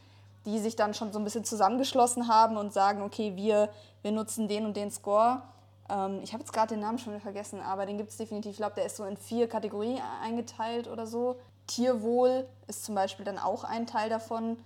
die 0.45 0.59
sich 0.59 0.75
dann 0.75 0.93
schon 0.93 1.13
so 1.13 1.19
ein 1.19 1.23
bisschen 1.23 1.45
zusammengeschlossen 1.45 2.27
haben 2.27 2.57
und 2.57 2.73
sagen, 2.73 3.03
okay, 3.03 3.35
wir, 3.35 3.69
wir 4.01 4.11
nutzen 4.11 4.47
den 4.47 4.65
und 4.65 4.75
den 4.75 4.89
Score. 4.89 5.43
Ähm, 5.89 6.21
ich 6.23 6.33
habe 6.33 6.41
jetzt 6.41 6.53
gerade 6.53 6.73
den 6.73 6.79
Namen 6.79 6.97
schon 6.97 7.13
wieder 7.13 7.21
vergessen, 7.21 7.61
aber 7.61 7.85
den 7.85 7.97
gibt 7.97 8.09
es 8.09 8.17
definitiv. 8.17 8.51
Ich 8.51 8.57
glaube, 8.57 8.75
der 8.75 8.85
ist 8.85 8.95
so 8.95 9.05
in 9.05 9.17
vier 9.17 9.47
Kategorien 9.47 10.01
eingeteilt 10.23 10.87
oder 10.87 11.05
so. 11.05 11.35
Tierwohl 11.67 12.47
ist 12.67 12.83
zum 12.83 12.95
Beispiel 12.95 13.25
dann 13.25 13.37
auch 13.37 13.63
ein 13.63 13.85
Teil 13.85 14.09
davon. 14.09 14.57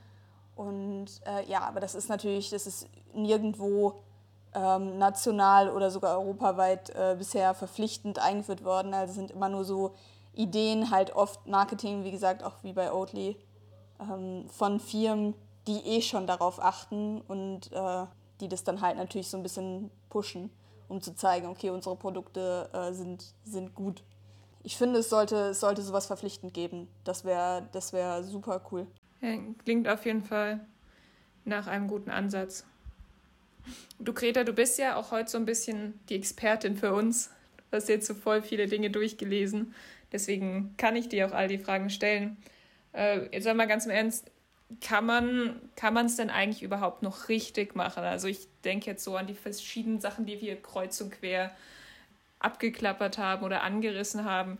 Und 0.55 1.07
äh, 1.25 1.49
ja, 1.49 1.61
aber 1.61 1.79
das 1.79 1.95
ist 1.95 2.09
natürlich, 2.09 2.49
das 2.49 2.67
ist 2.67 2.87
nirgendwo 3.13 4.03
ähm, 4.53 4.97
national 4.97 5.69
oder 5.69 5.89
sogar 5.89 6.19
europaweit 6.19 6.91
äh, 6.91 7.15
bisher 7.17 7.53
verpflichtend 7.53 8.19
eingeführt 8.19 8.63
worden. 8.63 8.93
Also 8.93 9.13
sind 9.13 9.31
immer 9.31 9.49
nur 9.49 9.63
so 9.63 9.95
Ideen, 10.33 10.91
halt 10.91 11.15
oft 11.15 11.45
Marketing, 11.47 12.03
wie 12.03 12.11
gesagt, 12.11 12.43
auch 12.43 12.55
wie 12.63 12.73
bei 12.73 12.91
Oatly, 12.91 13.37
ähm, 13.99 14.47
von 14.49 14.79
Firmen, 14.79 15.35
die 15.67 15.79
eh 15.85 16.01
schon 16.01 16.27
darauf 16.27 16.61
achten 16.61 17.21
und 17.21 17.71
äh, 17.71 18.05
die 18.41 18.47
das 18.47 18.63
dann 18.63 18.81
halt 18.81 18.97
natürlich 18.97 19.29
so 19.29 19.37
ein 19.37 19.43
bisschen 19.43 19.91
pushen, 20.09 20.49
um 20.87 21.01
zu 21.01 21.15
zeigen, 21.15 21.47
okay, 21.47 21.69
unsere 21.69 21.95
Produkte 21.95 22.69
äh, 22.73 22.91
sind, 22.93 23.33
sind 23.43 23.73
gut. 23.73 24.03
Ich 24.63 24.77
finde, 24.77 24.99
es 24.99 25.09
sollte, 25.09 25.49
es 25.49 25.59
sollte 25.59 25.81
sowas 25.81 26.07
verpflichtend 26.07 26.53
geben. 26.53 26.87
Das 27.03 27.25
wäre 27.25 27.67
das 27.71 27.93
wär 27.93 28.23
super 28.23 28.61
cool. 28.71 28.87
Klingt 29.63 29.87
auf 29.87 30.05
jeden 30.05 30.23
Fall 30.23 30.59
nach 31.45 31.67
einem 31.67 31.87
guten 31.87 32.09
Ansatz. 32.09 32.65
Du, 33.97 34.13
Greta, 34.13 34.43
du 34.43 34.51
bist 34.51 34.77
ja 34.77 34.97
auch 34.97 35.11
heute 35.11 35.29
so 35.29 35.37
ein 35.37 35.45
bisschen 35.45 35.97
die 36.09 36.15
Expertin 36.15 36.75
für 36.75 36.93
uns. 36.93 37.29
Du 37.71 37.77
hast 37.77 37.87
jetzt 37.87 38.05
so 38.05 38.15
voll 38.15 38.41
viele 38.41 38.67
Dinge 38.67 38.89
durchgelesen. 38.89 39.73
Deswegen 40.11 40.75
kann 40.77 40.97
ich 40.97 41.07
dir 41.07 41.25
auch 41.25 41.31
all 41.31 41.47
die 41.47 41.57
Fragen 41.57 41.89
stellen. 41.89 42.35
Äh, 42.91 43.27
jetzt 43.33 43.45
sag 43.45 43.55
mal 43.55 43.65
ganz 43.65 43.85
im 43.85 43.91
Ernst, 43.91 44.29
kann 44.81 45.05
man 45.05 45.61
kann 45.77 45.95
es 46.05 46.17
denn 46.17 46.29
eigentlich 46.29 46.61
überhaupt 46.61 47.01
noch 47.01 47.29
richtig 47.29 47.75
machen? 47.75 48.03
Also 48.03 48.27
ich 48.27 48.47
denke 48.65 48.87
jetzt 48.87 49.05
so 49.05 49.15
an 49.15 49.27
die 49.27 49.35
verschiedenen 49.35 50.01
Sachen, 50.01 50.25
die 50.25 50.41
wir 50.41 50.61
kreuz 50.61 50.99
und 50.99 51.11
quer 51.11 51.55
abgeklappert 52.39 53.17
haben 53.17 53.45
oder 53.45 53.63
angerissen 53.63 54.25
haben. 54.25 54.57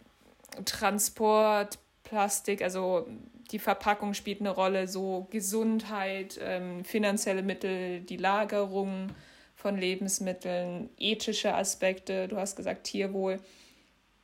Transport, 0.64 1.80
Plastik, 2.04 2.62
also 2.62 3.08
die 3.52 3.60
Verpackung 3.60 4.14
spielt 4.14 4.40
eine 4.40 4.50
Rolle, 4.50 4.88
so 4.88 5.28
Gesundheit, 5.30 6.40
ähm, 6.42 6.84
finanzielle 6.84 7.44
Mittel, 7.44 8.02
die 8.02 8.18
Lagerung 8.18 9.10
von 9.56 9.78
Lebensmitteln, 9.78 10.90
ethische 10.98 11.56
Aspekte, 11.56 12.28
du 12.28 12.38
hast 12.38 12.56
gesagt 12.56 12.86
Tierwohl. 12.86 13.40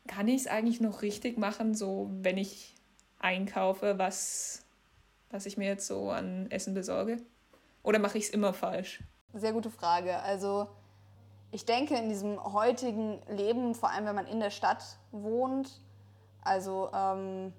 Kann 0.08 0.28
ich 0.28 0.42
es 0.42 0.48
eigentlich 0.48 0.82
noch 0.82 1.02
richtig 1.02 1.38
machen, 1.38 1.76
so 1.76 2.10
wenn 2.22 2.38
ich 2.38 2.76
einkaufe, 3.20 4.00
was, 4.00 4.66
was 5.30 5.46
ich 5.46 5.58
mir 5.58 5.68
jetzt 5.68 5.88
so 5.88 6.10
an 6.10 6.50
Essen 6.50 6.74
besorge? 6.74 7.18
Oder 7.84 8.00
mache 8.00 8.18
ich 8.18 8.26
es 8.26 8.30
immer 8.32 8.54
falsch? 8.54 9.02
Sehr 9.34 9.54
gute 9.54 9.70
Frage. 9.70 10.18
Also 10.20 10.68
ich 11.52 11.66
denke, 11.66 11.96
in 11.96 12.10
diesem 12.10 12.44
heutigen 12.54 13.22
Leben, 13.30 13.76
vor 13.76 13.92
allem 13.92 14.06
wenn 14.06 14.16
man 14.16 14.28
in 14.28 14.40
der 14.40 14.50
Stadt 14.50 14.84
wohnt, 15.12 15.82
also 16.42 16.90
ähm, 16.94 17.54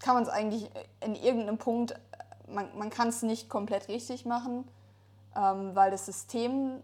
kann 0.00 0.14
man 0.14 0.22
es 0.22 0.28
eigentlich 0.28 0.70
in 1.00 1.14
irgendeinem 1.14 1.58
Punkt, 1.58 1.94
man, 2.46 2.68
man 2.76 2.90
kann 2.90 3.08
es 3.08 3.22
nicht 3.22 3.48
komplett 3.48 3.88
richtig 3.88 4.24
machen, 4.24 4.64
ähm, 5.36 5.74
weil 5.74 5.90
das 5.90 6.06
System 6.06 6.82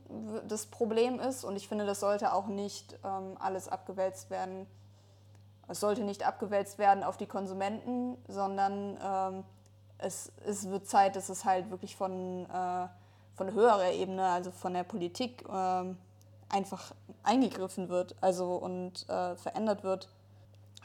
das 0.49 0.67
Problem 0.67 1.21
ist 1.21 1.45
und 1.45 1.57
ich 1.57 1.69
finde, 1.69 1.87
das 1.87 2.01
sollte 2.01 2.33
auch 2.33 2.47
nicht 2.47 2.99
ähm, 3.05 3.37
alles 3.39 3.69
abgewälzt 3.69 4.31
werden. 4.31 4.67
Es 5.67 5.81
sollte 5.81 6.03
nicht 6.03 6.27
abgewälzt 6.27 6.79
werden 6.79 7.03
auf 7.03 7.17
die 7.17 7.27
Konsumenten, 7.27 8.19
sondern 8.29 8.99
ähm, 9.03 9.45
es, 9.99 10.31
es 10.47 10.69
wird 10.69 10.87
Zeit, 10.87 11.17
dass 11.17 11.31
es 11.31 11.45
halt 11.45 11.71
wirklich 11.71 11.97
von, 11.97 12.45
äh, 12.51 12.89
von 13.35 13.53
höherer 13.53 13.93
Ebene, 13.93 14.27
also 14.27 14.51
von 14.51 14.75
der 14.75 14.85
Politik, 14.85 15.45
äh, 15.49 15.95
einfach 16.51 16.93
eingegriffen 17.23 17.89
wird 17.89 18.15
also 18.21 18.57
und 18.57 19.09
äh, 19.09 19.35
verändert 19.37 19.83
wird 19.83 20.09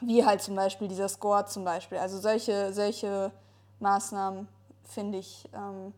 wie 0.00 0.24
halt 0.24 0.42
zum 0.42 0.56
Beispiel 0.56 0.88
dieser 0.88 1.08
Score 1.08 1.46
zum 1.46 1.64
Beispiel. 1.64 1.98
Also 1.98 2.18
solche, 2.18 2.72
solche 2.72 3.32
Maßnahmen, 3.80 4.48
finde 4.84 5.18
ich, 5.18 5.48
ähm, 5.52 5.92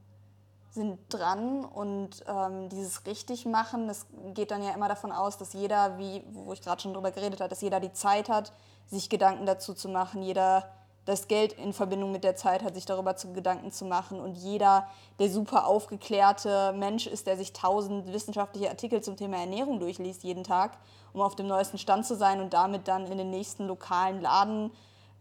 sind 0.70 0.98
dran 1.10 1.64
und 1.64 2.24
ähm, 2.26 2.70
dieses 2.70 3.04
richtig 3.04 3.44
machen, 3.44 3.88
das 3.88 4.06
geht 4.32 4.50
dann 4.50 4.62
ja 4.62 4.72
immer 4.72 4.88
davon 4.88 5.12
aus, 5.12 5.36
dass 5.36 5.52
jeder, 5.52 5.98
wie, 5.98 6.24
wo 6.32 6.52
ich 6.54 6.62
gerade 6.62 6.80
schon 6.80 6.94
drüber 6.94 7.10
geredet 7.10 7.40
habe, 7.40 7.50
dass 7.50 7.60
jeder 7.60 7.78
die 7.78 7.92
Zeit 7.92 8.30
hat, 8.30 8.52
sich 8.86 9.10
Gedanken 9.10 9.44
dazu 9.44 9.74
zu 9.74 9.90
machen, 9.90 10.22
jeder 10.22 10.64
das 11.04 11.26
Geld 11.26 11.54
in 11.54 11.72
Verbindung 11.72 12.12
mit 12.12 12.22
der 12.22 12.36
Zeit 12.36 12.62
hat, 12.62 12.74
sich 12.74 12.84
darüber 12.84 13.16
zu 13.16 13.32
Gedanken 13.32 13.72
zu 13.72 13.84
machen. 13.84 14.20
Und 14.20 14.36
jeder, 14.36 14.86
der 15.18 15.30
super 15.30 15.66
aufgeklärte 15.66 16.72
Mensch 16.76 17.06
ist, 17.06 17.26
der 17.26 17.36
sich 17.36 17.52
tausend 17.52 18.12
wissenschaftliche 18.12 18.70
Artikel 18.70 19.02
zum 19.02 19.16
Thema 19.16 19.38
Ernährung 19.38 19.80
durchliest 19.80 20.22
jeden 20.22 20.44
Tag, 20.44 20.78
um 21.12 21.20
auf 21.20 21.34
dem 21.34 21.48
neuesten 21.48 21.78
Stand 21.78 22.06
zu 22.06 22.14
sein 22.14 22.40
und 22.40 22.54
damit 22.54 22.86
dann 22.86 23.06
in 23.06 23.18
den 23.18 23.30
nächsten 23.30 23.66
lokalen 23.66 24.20
Laden 24.20 24.70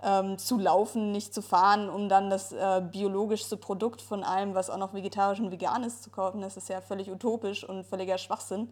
ähm, 0.04 0.38
zu 0.38 0.60
laufen, 0.60 1.12
nicht 1.12 1.34
zu 1.34 1.42
fahren, 1.42 1.90
um 1.90 2.10
dann 2.10 2.30
das 2.30 2.52
äh, 2.52 2.82
biologischste 2.92 3.58
Produkt 3.58 4.02
von 4.04 4.24
allem, 4.24 4.54
was 4.54 4.70
auch 4.70 4.78
noch 4.78 4.94
vegetarisch 4.94 5.40
und 5.40 5.52
vegan 5.52 5.84
ist, 5.84 6.04
zu 6.04 6.12
kaufen. 6.12 6.42
Das 6.42 6.58
ist 6.58 6.70
ja 6.70 6.82
völlig 6.82 7.10
utopisch 7.10 7.64
und 7.64 7.86
völliger 7.86 8.20
Schwachsinn. 8.20 8.70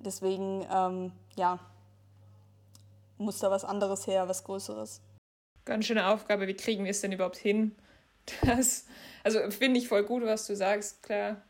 Deswegen, 0.00 0.66
ähm, 0.72 1.12
ja, 1.36 1.60
muss 3.18 3.38
da 3.38 3.50
was 3.50 3.64
anderes 3.64 4.06
her, 4.06 4.28
was 4.28 4.42
Größeres 4.44 5.00
ganz 5.70 5.86
schöne 5.86 6.08
Aufgabe. 6.08 6.48
Wie 6.48 6.54
kriegen 6.54 6.84
wir 6.84 6.90
es 6.90 7.00
denn 7.00 7.12
überhaupt 7.12 7.36
hin? 7.36 7.72
Das, 8.44 8.86
also 9.24 9.50
finde 9.50 9.80
ich 9.80 9.88
voll 9.88 10.04
gut, 10.04 10.22
was 10.24 10.46
du 10.46 10.54
sagst. 10.54 11.02
Klar, 11.02 11.42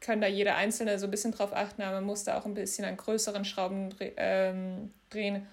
kann 0.00 0.20
da 0.20 0.26
jeder 0.26 0.56
Einzelne 0.56 0.98
so 0.98 1.06
ein 1.06 1.10
bisschen 1.10 1.32
drauf 1.32 1.54
achten, 1.54 1.82
aber 1.82 1.96
man 1.96 2.04
muss 2.04 2.24
da 2.24 2.38
auch 2.38 2.44
ein 2.44 2.54
bisschen 2.54 2.84
an 2.84 2.96
größeren 2.96 3.44
Schrauben 3.44 3.94
ähm, 4.16 4.92
drehen. 5.10 5.46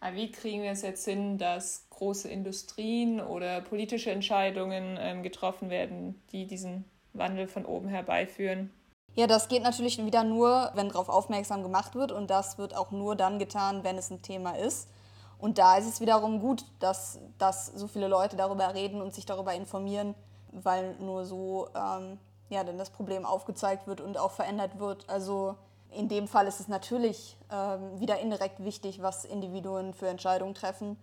Aber 0.00 0.16
wie 0.16 0.30
kriegen 0.30 0.62
wir 0.62 0.70
es 0.70 0.82
jetzt 0.82 1.04
hin, 1.04 1.36
dass 1.36 1.86
große 1.90 2.28
Industrien 2.28 3.20
oder 3.20 3.60
politische 3.60 4.10
Entscheidungen 4.12 4.96
ähm, 5.00 5.22
getroffen 5.22 5.68
werden, 5.68 6.20
die 6.32 6.46
diesen 6.46 6.84
Wandel 7.12 7.48
von 7.48 7.66
oben 7.66 7.88
herbeiführen? 7.88 8.70
Ja, 9.14 9.26
das 9.26 9.48
geht 9.48 9.62
natürlich 9.62 10.02
wieder 10.04 10.22
nur, 10.22 10.70
wenn 10.74 10.88
darauf 10.88 11.08
aufmerksam 11.08 11.62
gemacht 11.62 11.96
wird 11.96 12.12
und 12.12 12.30
das 12.30 12.56
wird 12.56 12.74
auch 12.74 12.92
nur 12.92 13.16
dann 13.16 13.38
getan, 13.38 13.82
wenn 13.82 13.98
es 13.98 14.10
ein 14.10 14.22
Thema 14.22 14.52
ist. 14.52 14.88
Und 15.38 15.58
da 15.58 15.76
ist 15.76 15.86
es 15.86 16.00
wiederum 16.00 16.40
gut, 16.40 16.64
dass, 16.80 17.18
dass 17.38 17.66
so 17.66 17.86
viele 17.86 18.08
Leute 18.08 18.36
darüber 18.36 18.74
reden 18.74 19.00
und 19.00 19.14
sich 19.14 19.24
darüber 19.24 19.54
informieren, 19.54 20.14
weil 20.50 20.96
nur 20.96 21.24
so 21.24 21.68
ähm, 21.74 22.18
ja, 22.48 22.64
dann 22.64 22.78
das 22.78 22.90
Problem 22.90 23.24
aufgezeigt 23.24 23.86
wird 23.86 24.00
und 24.00 24.18
auch 24.18 24.32
verändert 24.32 24.78
wird. 24.78 25.08
Also 25.08 25.54
in 25.90 26.08
dem 26.08 26.26
Fall 26.26 26.46
ist 26.46 26.60
es 26.60 26.68
natürlich 26.68 27.36
ähm, 27.50 28.00
wieder 28.00 28.18
indirekt 28.18 28.64
wichtig, 28.64 29.02
was 29.02 29.24
Individuen 29.24 29.94
für 29.94 30.08
Entscheidungen 30.08 30.54
treffen. 30.54 30.98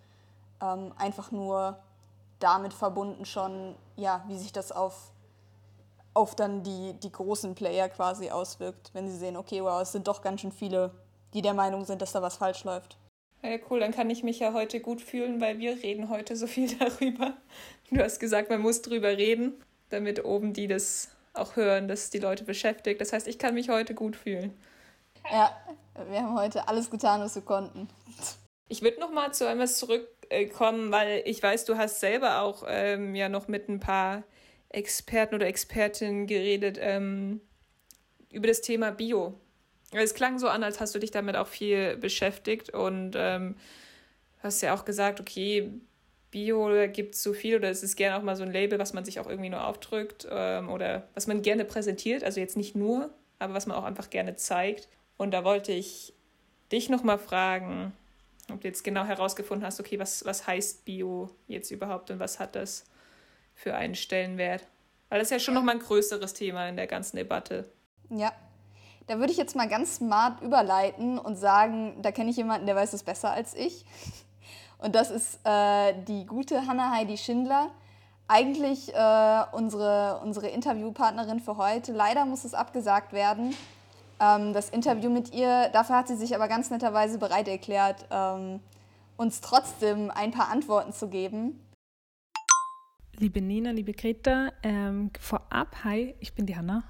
Ähm, 0.62 0.94
einfach 0.98 1.32
nur 1.32 1.78
damit 2.40 2.74
verbunden 2.74 3.26
schon, 3.26 3.76
ja, 3.96 4.24
wie 4.28 4.38
sich 4.38 4.52
das 4.52 4.72
auf, 4.72 5.12
auf 6.14 6.36
dann 6.36 6.64
die, 6.64 6.94
die 6.94 7.12
großen 7.12 7.56
Player 7.56 7.88
quasi 7.90 8.32
auswirkt, 8.32 8.92
wenn 8.94 9.08
sie 9.10 9.18
sehen, 9.18 9.38
okay, 9.38 9.64
wow, 9.64 9.82
es 9.82 9.92
sind 9.92 10.08
doch 10.08 10.22
ganz 10.22 10.42
schön 10.42 10.52
viele, 10.52 10.92
die 11.34 11.42
der 11.42 11.54
Meinung 11.54 11.86
sind, 11.86 12.02
dass 12.02 12.12
da 12.12 12.22
was 12.22 12.36
falsch 12.36 12.64
läuft. 12.64 12.98
Ja, 13.46 13.60
cool, 13.70 13.80
dann 13.80 13.92
kann 13.92 14.10
ich 14.10 14.24
mich 14.24 14.40
ja 14.40 14.54
heute 14.54 14.80
gut 14.80 15.02
fühlen, 15.02 15.40
weil 15.40 15.60
wir 15.60 15.84
reden 15.84 16.10
heute 16.10 16.36
so 16.36 16.48
viel 16.48 16.68
darüber. 16.80 17.34
Du 17.92 18.02
hast 18.02 18.20
gesagt, 18.20 18.50
man 18.50 18.62
muss 18.62 18.82
drüber 18.82 19.10
reden, 19.10 19.54
damit 19.90 20.26
oben 20.26 20.54
die 20.54 20.68
das 20.68 21.10
auch 21.34 21.56
hören, 21.56 21.88
dass 21.88 22.10
die 22.10 22.20
Leute 22.20 22.44
beschäftigt. 22.44 23.00
Das 23.02 23.14
heißt, 23.14 23.28
ich 23.28 23.38
kann 23.38 23.54
mich 23.54 23.70
heute 23.70 23.94
gut 23.94 24.16
fühlen. 24.16 24.54
Ja, 25.32 25.56
wir 26.10 26.22
haben 26.22 26.36
heute 26.36 26.68
alles 26.68 26.90
getan, 26.90 27.22
was 27.22 27.36
wir 27.36 27.44
konnten. 27.44 27.88
Ich 28.68 28.82
würde 28.82 29.00
noch 29.00 29.12
mal 29.12 29.32
zu 29.34 29.48
etwas 29.48 29.78
zurückkommen, 29.78 30.92
weil 30.92 31.22
ich 31.26 31.42
weiß, 31.44 31.66
du 31.66 31.78
hast 31.78 32.00
selber 32.00 32.42
auch 32.42 32.64
ähm, 32.68 33.14
ja 33.14 33.30
noch 33.30 33.48
mit 33.48 33.70
ein 33.70 33.80
paar 33.80 34.24
Experten 34.70 35.36
oder 35.36 35.46
Expertinnen 35.46 36.26
geredet 36.26 36.80
ähm, 36.82 37.42
über 38.32 38.48
das 38.48 38.62
Thema 38.62 38.92
Bio. 38.92 39.36
Es 39.92 40.14
klang 40.14 40.40
so 40.40 40.48
an, 40.48 40.64
als 40.64 40.80
hast 40.80 40.96
du 40.96 41.00
dich 41.00 41.12
damit 41.12 41.36
auch 41.36 41.48
viel 41.48 41.98
beschäftigt 41.98 42.72
und 42.72 43.14
ähm, 43.16 43.56
hast 44.42 44.62
ja 44.62 44.74
auch 44.74 44.86
gesagt, 44.86 45.20
okay, 45.20 45.72
Bio 46.32 46.70
gibt 46.92 47.16
es 47.16 47.24
so 47.24 47.34
viel 47.34 47.56
oder 47.56 47.70
es 47.70 47.82
ist 47.82 47.96
gerne 47.96 48.18
auch 48.18 48.22
mal 48.22 48.36
so 48.36 48.44
ein 48.44 48.52
Label, 48.52 48.78
was 48.78 48.94
man 48.94 49.06
sich 49.06 49.20
auch 49.20 49.28
irgendwie 49.28 49.50
nur 49.50 49.66
aufdrückt 49.66 50.28
ähm, 50.30 50.70
oder 50.70 51.08
was 51.14 51.28
man 51.28 51.42
gerne 51.42 51.66
präsentiert, 51.66 52.24
also 52.24 52.40
jetzt 52.40 52.58
nicht 52.58 52.76
nur, 52.76 53.10
aber 53.40 53.54
was 53.54 53.68
man 53.68 53.78
auch 53.78 53.86
einfach 53.86 54.10
gerne 54.10 54.36
zeigt. 54.36 54.90
Und 55.18 55.32
da 55.32 55.44
wollte 55.44 55.72
ich 55.72 56.14
dich 56.72 56.90
nochmal 56.90 57.20
fragen, 57.20 57.94
ob 58.52 58.62
du 58.62 58.68
jetzt 58.68 58.84
genau 58.84 59.06
herausgefunden 59.06 59.66
hast, 59.66 59.80
okay, 59.80 59.98
was, 59.98 60.26
was 60.26 60.46
heißt 60.46 60.84
Bio 60.86 61.30
jetzt 61.48 61.72
überhaupt 61.72 62.12
und 62.12 62.20
was 62.20 62.40
hat 62.40 62.56
das 62.56 62.86
für 63.54 63.76
einen 63.76 63.96
Stellenwert? 63.96 64.68
Weil 65.10 65.20
das 65.20 65.28
ist 65.28 65.32
ja 65.32 65.40
schon 65.40 65.54
nochmal 65.54 65.76
ein 65.76 65.82
größeres 65.82 66.34
Thema 66.34 66.68
in 66.68 66.76
der 66.76 66.88
ganzen 66.88 67.16
Debatte. 67.16 67.70
Ja, 68.10 68.34
da 69.08 69.20
würde 69.20 69.32
ich 69.32 69.38
jetzt 69.38 69.56
mal 69.56 69.68
ganz 69.68 69.96
smart 69.96 70.42
überleiten 70.42 71.20
und 71.20 71.36
sagen, 71.36 72.02
da 72.02 72.12
kenne 72.12 72.30
ich 72.30 72.38
jemanden, 72.38 72.66
der 72.66 72.76
weiß 72.76 72.94
es 72.94 73.04
besser 73.04 73.32
als 73.32 73.54
ich. 73.54 73.86
Und 74.78 74.96
das 74.96 75.10
ist 75.10 75.40
äh, 75.46 75.94
die 76.08 76.26
gute 76.26 76.68
Hanna-Heidi 76.68 77.18
Schindler. 77.18 77.72
Eigentlich 78.28 78.94
äh, 78.94 79.44
unsere, 79.52 80.20
unsere 80.24 80.48
Interviewpartnerin 80.48 81.40
für 81.40 81.58
heute. 81.58 81.94
Leider 81.94 82.26
muss 82.26 82.44
es 82.44 82.54
abgesagt 82.54 83.14
werden 83.14 83.56
ähm, 84.20 84.54
das 84.54 84.70
Interview 84.70 85.10
mit 85.10 85.34
ihr. 85.34 85.70
Dafür 85.74 85.98
hat 85.98 86.08
sie 86.08 86.16
sich 86.16 86.36
aber 86.36 86.48
ganz 86.48 86.70
netterweise 86.70 87.18
bereit 87.18 87.48
erklärt, 87.48 88.06
ähm, 88.12 88.60
uns 89.18 89.42
trotzdem 89.42 90.12
ein 90.12 90.32
paar 90.32 90.50
Antworten 90.50 90.94
zu 90.94 91.10
geben. 91.10 91.62
Liebe 93.18 93.42
Nina, 93.42 93.72
liebe 93.72 93.94
Greta, 93.94 94.50
ähm, 94.62 95.12
vorab, 95.20 95.84
hi, 95.84 96.16
ich 96.20 96.36
bin 96.36 96.46
die 96.46 96.58
Hanna. 96.58 96.84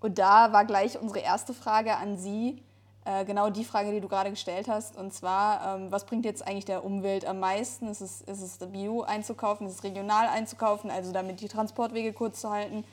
Und 0.00 0.18
da 0.18 0.52
war 0.52 0.64
gleich 0.64 1.00
unsere 1.00 1.20
erste 1.20 1.54
Frage 1.54 1.96
an 1.96 2.16
Sie, 2.16 2.62
äh, 3.04 3.24
genau 3.24 3.48
die 3.50 3.64
Frage, 3.64 3.90
die 3.90 4.00
du 4.00 4.08
gerade 4.08 4.30
gestellt 4.30 4.68
hast. 4.68 4.96
Und 4.96 5.12
zwar, 5.12 5.76
ähm, 5.76 5.90
was 5.90 6.04
bringt 6.04 6.24
jetzt 6.24 6.46
eigentlich 6.46 6.66
der 6.66 6.84
Umwelt 6.84 7.24
am 7.24 7.40
meisten? 7.40 7.88
Ist 7.88 8.00
es, 8.00 8.20
ist 8.20 8.42
es 8.42 8.58
Bio 8.70 9.02
einzukaufen, 9.02 9.66
ist 9.66 9.74
es 9.76 9.84
regional 9.84 10.28
einzukaufen, 10.28 10.90
also 10.90 11.10
damit 11.10 11.40
die 11.40 11.48
Transportwege 11.48 12.12
kurz 12.12 12.40
zu 12.40 12.50
halten? 12.50 12.84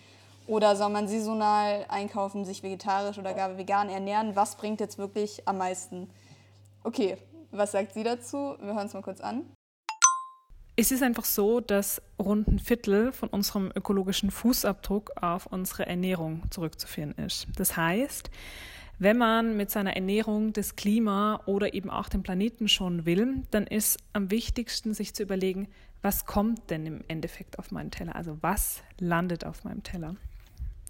Oder 0.47 0.75
soll 0.75 0.89
man 0.89 1.07
saisonal 1.07 1.85
einkaufen, 1.89 2.45
sich 2.45 2.63
vegetarisch 2.63 3.17
oder 3.17 3.33
gar 3.33 3.57
vegan 3.57 3.89
ernähren? 3.89 4.35
Was 4.35 4.55
bringt 4.55 4.79
jetzt 4.79 4.97
wirklich 4.97 5.47
am 5.47 5.57
meisten? 5.57 6.09
Okay, 6.83 7.17
was 7.51 7.71
sagt 7.71 7.93
sie 7.93 8.03
dazu? 8.03 8.55
Wir 8.59 8.75
hören 8.75 8.87
es 8.87 8.93
mal 8.93 9.01
kurz 9.01 9.21
an. 9.21 9.43
Es 10.77 10.91
ist 10.91 11.03
einfach 11.03 11.23
so, 11.23 11.61
dass 11.61 12.01
rund 12.19 12.49
ein 12.49 12.59
Viertel 12.59 13.13
von 13.13 13.29
unserem 13.29 13.71
ökologischen 13.75 14.29
Fußabdruck 14.29 15.11
auf 15.21 15.45
unsere 15.45 15.85
Ernährung 15.85 16.43
zurückzuführen 16.49 17.13
ist. 17.13 17.47
Das 17.55 17.77
heißt, 17.77 18.29
wenn 18.99 19.17
man 19.17 19.55
mit 19.55 19.71
seiner 19.71 19.95
Ernährung 19.95 20.51
das 20.51 20.75
Klima 20.75 21.41
oder 21.45 21.73
eben 21.73 21.89
auch 21.89 22.09
den 22.09 22.23
Planeten 22.23 22.67
schon 22.67 23.05
will, 23.05 23.43
dann 23.51 23.67
ist 23.67 23.99
am 24.11 24.31
wichtigsten, 24.31 24.93
sich 24.93 25.13
zu 25.13 25.23
überlegen, 25.23 25.69
was 26.01 26.25
kommt 26.25 26.69
denn 26.69 26.85
im 26.85 27.03
Endeffekt 27.07 27.57
auf 27.57 27.71
meinen 27.71 27.91
Teller? 27.91 28.15
Also 28.15 28.37
was 28.41 28.83
landet 28.99 29.45
auf 29.45 29.63
meinem 29.63 29.83
Teller? 29.83 30.15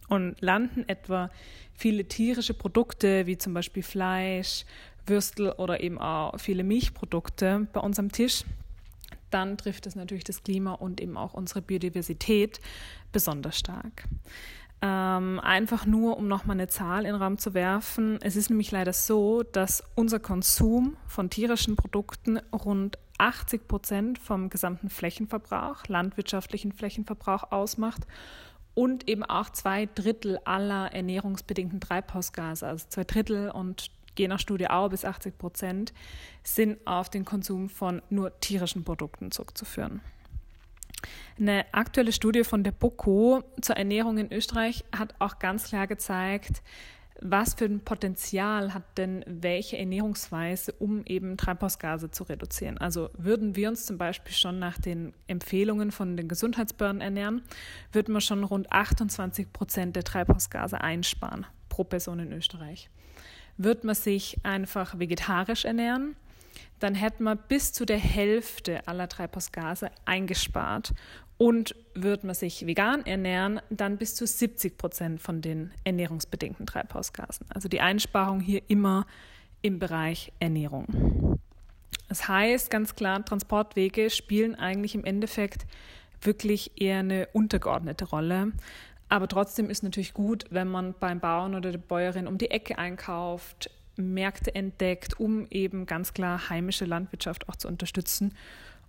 und 0.07 0.39
landen 0.41 0.87
etwa 0.87 1.31
viele 1.73 2.05
tierische 2.05 2.53
Produkte 2.53 3.25
wie 3.25 3.37
zum 3.37 3.53
Beispiel 3.53 3.83
Fleisch, 3.83 4.65
Würstel 5.07 5.51
oder 5.51 5.81
eben 5.81 5.97
auch 5.97 6.39
viele 6.39 6.63
Milchprodukte 6.63 7.67
bei 7.73 7.79
uns 7.79 7.99
am 7.99 8.11
Tisch, 8.11 8.43
dann 9.35 9.57
trifft 9.57 9.85
es 9.85 9.95
natürlich 9.95 10.23
das 10.23 10.43
Klima 10.43 10.71
und 10.71 11.01
eben 11.01 11.17
auch 11.17 11.33
unsere 11.33 11.61
Biodiversität 11.61 12.61
besonders 13.11 13.59
stark. 13.59 14.05
Ähm, 14.81 15.41
einfach 15.41 15.85
nur, 15.85 16.17
um 16.17 16.29
nochmal 16.29 16.55
eine 16.55 16.69
Zahl 16.69 17.05
in 17.05 17.11
den 17.11 17.21
Raum 17.21 17.37
zu 17.37 17.53
werfen. 17.53 18.17
Es 18.21 18.37
ist 18.37 18.49
nämlich 18.49 18.71
leider 18.71 18.93
so, 18.93 19.43
dass 19.43 19.83
unser 19.93 20.19
Konsum 20.19 20.95
von 21.05 21.29
tierischen 21.29 21.75
Produkten 21.75 22.37
rund 22.53 22.97
80 23.17 23.67
Prozent 23.67 24.19
vom 24.19 24.49
gesamten 24.49 24.89
Flächenverbrauch, 24.89 25.87
landwirtschaftlichen 25.87 26.71
Flächenverbrauch 26.71 27.51
ausmacht 27.51 28.07
und 28.73 29.09
eben 29.09 29.23
auch 29.23 29.49
zwei 29.49 29.85
Drittel 29.85 30.39
aller 30.45 30.93
ernährungsbedingten 30.93 31.81
Treibhausgase, 31.81 32.67
also 32.67 32.85
zwei 32.87 33.03
Drittel 33.03 33.49
und 33.49 33.91
je 34.19 34.27
nach 34.27 34.39
Studie 34.39 34.69
auch 34.69 34.89
bis 34.89 35.05
80 35.05 35.37
Prozent, 35.37 35.93
sind 36.43 36.85
auf 36.85 37.09
den 37.09 37.25
Konsum 37.25 37.69
von 37.69 38.01
nur 38.09 38.39
tierischen 38.39 38.83
Produkten 38.83 39.31
zurückzuführen. 39.31 40.01
Eine 41.39 41.65
aktuelle 41.73 42.11
Studie 42.11 42.43
von 42.43 42.63
der 42.63 42.71
BOKO 42.71 43.43
zur 43.61 43.77
Ernährung 43.77 44.17
in 44.17 44.31
Österreich 44.31 44.85
hat 44.95 45.13
auch 45.19 45.39
ganz 45.39 45.65
klar 45.65 45.87
gezeigt, 45.87 46.61
was 47.21 47.53
für 47.53 47.65
ein 47.65 47.79
Potenzial 47.79 48.73
hat 48.73 48.97
denn 48.97 49.23
welche 49.25 49.77
Ernährungsweise, 49.77 50.73
um 50.73 51.05
eben 51.05 51.37
Treibhausgase 51.37 52.11
zu 52.11 52.23
reduzieren? 52.23 52.77
Also 52.77 53.09
würden 53.17 53.55
wir 53.55 53.69
uns 53.69 53.85
zum 53.85 53.97
Beispiel 53.97 54.33
schon 54.33 54.59
nach 54.59 54.77
den 54.77 55.13
Empfehlungen 55.27 55.91
von 55.91 56.17
den 56.17 56.27
Gesundheitsbehörden 56.27 57.01
ernähren, 57.01 57.41
würden 57.93 58.13
wir 58.13 58.21
schon 58.21 58.43
rund 58.43 58.71
28 58.71 59.53
Prozent 59.53 59.95
der 59.95 60.03
Treibhausgase 60.03 60.81
einsparen 60.81 61.45
pro 61.69 61.85
Person 61.85 62.19
in 62.19 62.33
Österreich. 62.33 62.89
Würde 63.57 63.85
man 63.85 63.95
sich 63.95 64.37
einfach 64.43 64.99
vegetarisch 64.99 65.65
ernähren, 65.65 66.15
dann 66.79 66.95
hätten 66.95 67.23
wir 67.23 67.35
bis 67.35 67.71
zu 67.71 67.85
der 67.85 67.97
Hälfte 67.97 68.87
aller 68.87 69.07
Treibhausgase 69.07 69.91
eingespart 70.05 70.93
und 71.37 71.75
würde 71.93 72.25
man 72.27 72.35
sich 72.35 72.65
vegan 72.65 73.05
ernähren, 73.05 73.61
dann 73.69 73.97
bis 73.97 74.15
zu 74.15 74.25
70 74.25 74.77
Prozent 74.77 75.21
von 75.21 75.41
den 75.41 75.71
ernährungsbedingten 75.83 76.65
Treibhausgasen. 76.65 77.45
Also 77.49 77.67
die 77.67 77.81
Einsparung 77.81 78.39
hier 78.39 78.61
immer 78.67 79.05
im 79.61 79.79
Bereich 79.79 80.31
Ernährung. 80.39 81.39
Das 82.07 82.27
heißt 82.27 82.69
ganz 82.69 82.95
klar, 82.95 83.23
Transportwege 83.25 84.09
spielen 84.09 84.55
eigentlich 84.55 84.95
im 84.95 85.03
Endeffekt 85.05 85.65
wirklich 86.21 86.71
eher 86.79 86.99
eine 86.99 87.27
untergeordnete 87.33 88.05
Rolle. 88.05 88.51
Aber 89.07 89.27
trotzdem 89.27 89.69
ist 89.69 89.83
natürlich 89.83 90.13
gut, 90.13 90.45
wenn 90.49 90.67
man 90.67 90.93
beim 90.99 91.19
Bauern 91.19 91.55
oder 91.55 91.71
der 91.71 91.79
Bäuerin 91.79 92.27
um 92.27 92.37
die 92.37 92.51
Ecke 92.51 92.77
einkauft, 92.77 93.69
Märkte 93.97 94.53
entdeckt, 94.53 95.19
um 95.19 95.47
eben 95.49 95.85
ganz 95.85 96.13
klar 96.13 96.49
heimische 96.49 96.85
Landwirtschaft 96.85 97.47
auch 97.47 97.55
zu 97.55 97.67
unterstützen 97.67 98.33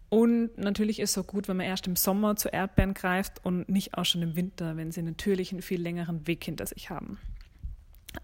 und 0.09 0.57
natürlich 0.57 1.01
ist 1.01 1.11
es 1.11 1.15
so 1.15 1.25
gut, 1.25 1.49
wenn 1.49 1.57
man 1.57 1.67
erst 1.67 1.87
im 1.87 1.97
Sommer 1.97 2.37
zu 2.37 2.49
Erdbeeren 2.49 2.95
greift 2.95 3.45
und 3.45 3.69
nicht 3.69 3.95
auch 3.95 4.05
schon 4.05 4.23
im 4.23 4.37
Winter, 4.37 4.77
wenn 4.77 4.93
sie 4.93 5.03
natürlich 5.03 5.53
einen 5.53 5.63
viel 5.63 5.81
längeren 5.81 6.27
Weg 6.27 6.45
hinter 6.45 6.67
sich 6.67 6.91
haben. 6.91 7.19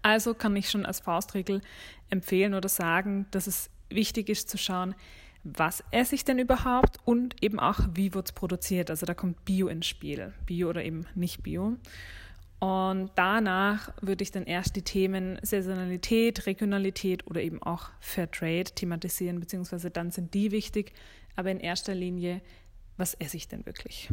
Also 0.01 0.33
kann 0.33 0.55
ich 0.55 0.69
schon 0.69 0.85
als 0.85 1.01
Faustregel 1.01 1.61
empfehlen 2.09 2.53
oder 2.53 2.69
sagen, 2.69 3.25
dass 3.31 3.47
es 3.47 3.69
wichtig 3.89 4.29
ist 4.29 4.49
zu 4.49 4.57
schauen, 4.57 4.95
was 5.43 5.83
esse 5.91 6.15
ich 6.15 6.23
denn 6.23 6.39
überhaupt 6.39 6.97
und 7.05 7.43
eben 7.43 7.59
auch, 7.59 7.79
wie 7.93 8.13
wird 8.13 8.27
es 8.27 8.31
produziert. 8.31 8.89
Also 8.89 9.05
da 9.05 9.13
kommt 9.13 9.43
Bio 9.45 9.67
ins 9.67 9.87
Spiel, 9.87 10.33
Bio 10.45 10.69
oder 10.69 10.83
eben 10.83 11.05
nicht 11.15 11.43
Bio. 11.43 11.77
Und 12.59 13.11
danach 13.15 13.91
würde 14.01 14.23
ich 14.23 14.31
dann 14.31 14.45
erst 14.45 14.77
die 14.77 14.83
Themen 14.83 15.37
Saisonalität, 15.41 16.45
Regionalität 16.45 17.27
oder 17.27 17.41
eben 17.41 17.61
auch 17.61 17.89
Fairtrade 17.99 18.71
thematisieren, 18.73 19.41
beziehungsweise 19.41 19.91
dann 19.91 20.11
sind 20.11 20.33
die 20.33 20.51
wichtig, 20.51 20.93
aber 21.35 21.51
in 21.51 21.59
erster 21.59 21.93
Linie, 21.93 22.41
was 22.95 23.15
esse 23.15 23.35
ich 23.35 23.49
denn 23.49 23.65
wirklich? 23.65 24.09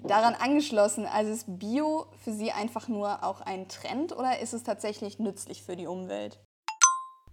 Daran 0.00 0.34
angeschlossen, 0.34 1.06
also 1.06 1.32
ist 1.32 1.58
Bio 1.58 2.08
für 2.22 2.32
Sie 2.32 2.52
einfach 2.52 2.88
nur 2.88 3.24
auch 3.24 3.40
ein 3.40 3.68
Trend 3.68 4.14
oder 4.14 4.38
ist 4.38 4.52
es 4.52 4.62
tatsächlich 4.62 5.18
nützlich 5.18 5.62
für 5.62 5.76
die 5.76 5.86
Umwelt? 5.86 6.38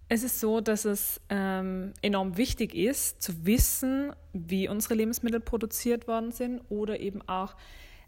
Es 0.08 0.22
ist 0.22 0.38
so, 0.38 0.60
dass 0.60 0.84
es 0.84 1.20
ähm, 1.30 1.94
enorm 2.02 2.36
wichtig 2.36 2.74
ist, 2.74 3.22
zu 3.22 3.46
wissen, 3.46 4.12
wie 4.32 4.68
unsere 4.68 4.94
Lebensmittel 4.94 5.40
produziert 5.40 6.06
worden 6.06 6.30
sind 6.30 6.60
oder 6.68 7.00
eben 7.00 7.26
auch 7.28 7.56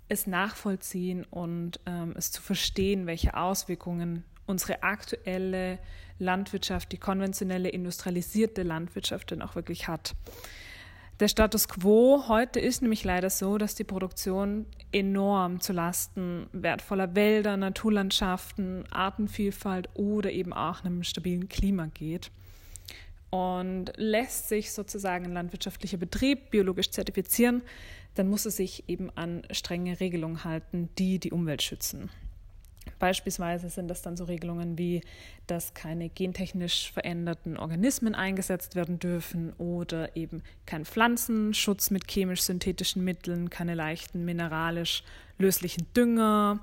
es 0.09 0.27
nachvollziehen 0.27 1.25
und 1.31 1.81
ähm, 1.87 2.15
es 2.17 2.31
zu 2.31 2.43
verstehen, 2.43 3.07
welche 3.07 3.37
Auswirkungen 3.37 4.25
unsere 4.47 4.83
aktuelle 4.83 5.79
Landwirtschaft, 6.19 6.93
die 6.93 6.99
konventionelle 6.99 7.69
industrialisierte 7.69 8.63
Landwirtschaft 8.63 9.31
denn 9.31 9.43
auch 9.43 9.57
wirklich 9.57 9.89
hat. 9.89 10.15
Der 11.19 11.29
Status 11.29 11.67
quo 11.67 12.25
heute 12.29 12.61
ist 12.61 12.83
nämlich 12.83 13.03
leider 13.03 13.31
so, 13.31 13.57
dass 13.57 13.75
die 13.75 13.85
Produktion 13.85 14.67
enorm 14.93 15.61
zu 15.63 15.73
Lasten 15.73 16.47
wertvoller 16.53 17.15
Wälder, 17.15 17.57
Naturlandschaften, 17.57 18.85
Artenvielfalt 18.93 19.89
oder 19.95 20.31
eben 20.31 20.53
auch 20.53 20.85
einem 20.85 21.03
stabilen 21.05 21.49
Klima 21.49 21.87
geht. 21.87 22.31
Und 23.31 23.93
lässt 23.97 24.51
sich 24.51 24.73
sozusagen 24.73 25.25
ein 25.25 25.33
landwirtschaftlicher 25.33 25.97
Betrieb 25.97 26.51
biologisch 26.51 26.91
zertifizieren, 26.91 27.63
dann 28.15 28.29
muss 28.29 28.45
es 28.45 28.57
sich 28.57 28.87
eben 28.87 29.11
an 29.17 29.43
strenge 29.53 29.99
Regelungen 30.01 30.45
halten, 30.45 30.91
die 30.99 31.19
die 31.19 31.33
Umwelt 31.33 31.63
schützen. 31.63 32.11
Beispielsweise 32.99 33.69
sind 33.69 33.89
das 33.89 34.03
dann 34.03 34.17
so 34.17 34.25
Regelungen 34.25 34.79
wie, 34.79 35.03
dass 35.47 35.75
keine 35.75 36.09
gentechnisch 36.09 36.91
veränderten 36.93 37.57
Organismen 37.57 38.15
eingesetzt 38.15 38.75
werden 38.75 38.99
dürfen 38.99 39.53
oder 39.59 40.17
eben 40.17 40.43
kein 40.65 40.85
Pflanzenschutz 40.85 41.91
mit 41.91 42.09
chemisch-synthetischen 42.09 43.05
Mitteln, 43.05 43.51
keine 43.51 43.75
leichten 43.75 44.25
mineralisch 44.25 45.03
löslichen 45.39 45.87
Dünger. 45.95 46.61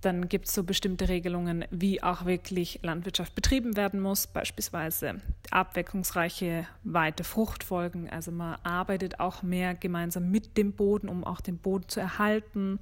Dann 0.00 0.30
gibt 0.30 0.48
es 0.48 0.54
so 0.54 0.64
bestimmte 0.64 1.08
Regelungen, 1.08 1.66
wie 1.70 2.02
auch 2.02 2.24
wirklich 2.24 2.80
Landwirtschaft 2.82 3.34
betrieben 3.34 3.76
werden 3.76 4.00
muss, 4.00 4.26
beispielsweise 4.26 5.20
abwechslungsreiche 5.50 6.66
weite 6.84 7.22
Fruchtfolgen. 7.22 8.08
Also 8.08 8.32
man 8.32 8.56
arbeitet 8.62 9.20
auch 9.20 9.42
mehr 9.42 9.74
gemeinsam 9.74 10.30
mit 10.30 10.56
dem 10.56 10.72
Boden, 10.72 11.08
um 11.08 11.22
auch 11.22 11.42
den 11.42 11.58
Boden 11.58 11.86
zu 11.88 12.00
erhalten. 12.00 12.78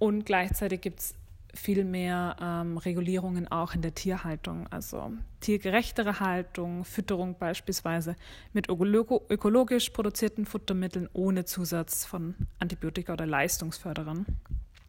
Und 0.00 0.26
gleichzeitig 0.26 0.80
gibt 0.80 0.98
es 0.98 1.14
viel 1.54 1.84
mehr 1.84 2.36
ähm, 2.40 2.76
Regulierungen 2.78 3.48
auch 3.48 3.74
in 3.74 3.82
der 3.82 3.94
Tierhaltung, 3.94 4.66
also 4.68 5.12
tiergerechtere 5.40 6.20
Haltung, 6.20 6.84
Fütterung 6.84 7.36
beispielsweise 7.38 8.16
mit 8.52 8.68
ökologisch 8.68 9.90
produzierten 9.90 10.46
Futtermitteln 10.46 11.08
ohne 11.12 11.44
Zusatz 11.44 12.04
von 12.04 12.34
Antibiotika 12.58 13.14
oder 13.14 13.26
Leistungsförderern. 13.26 14.26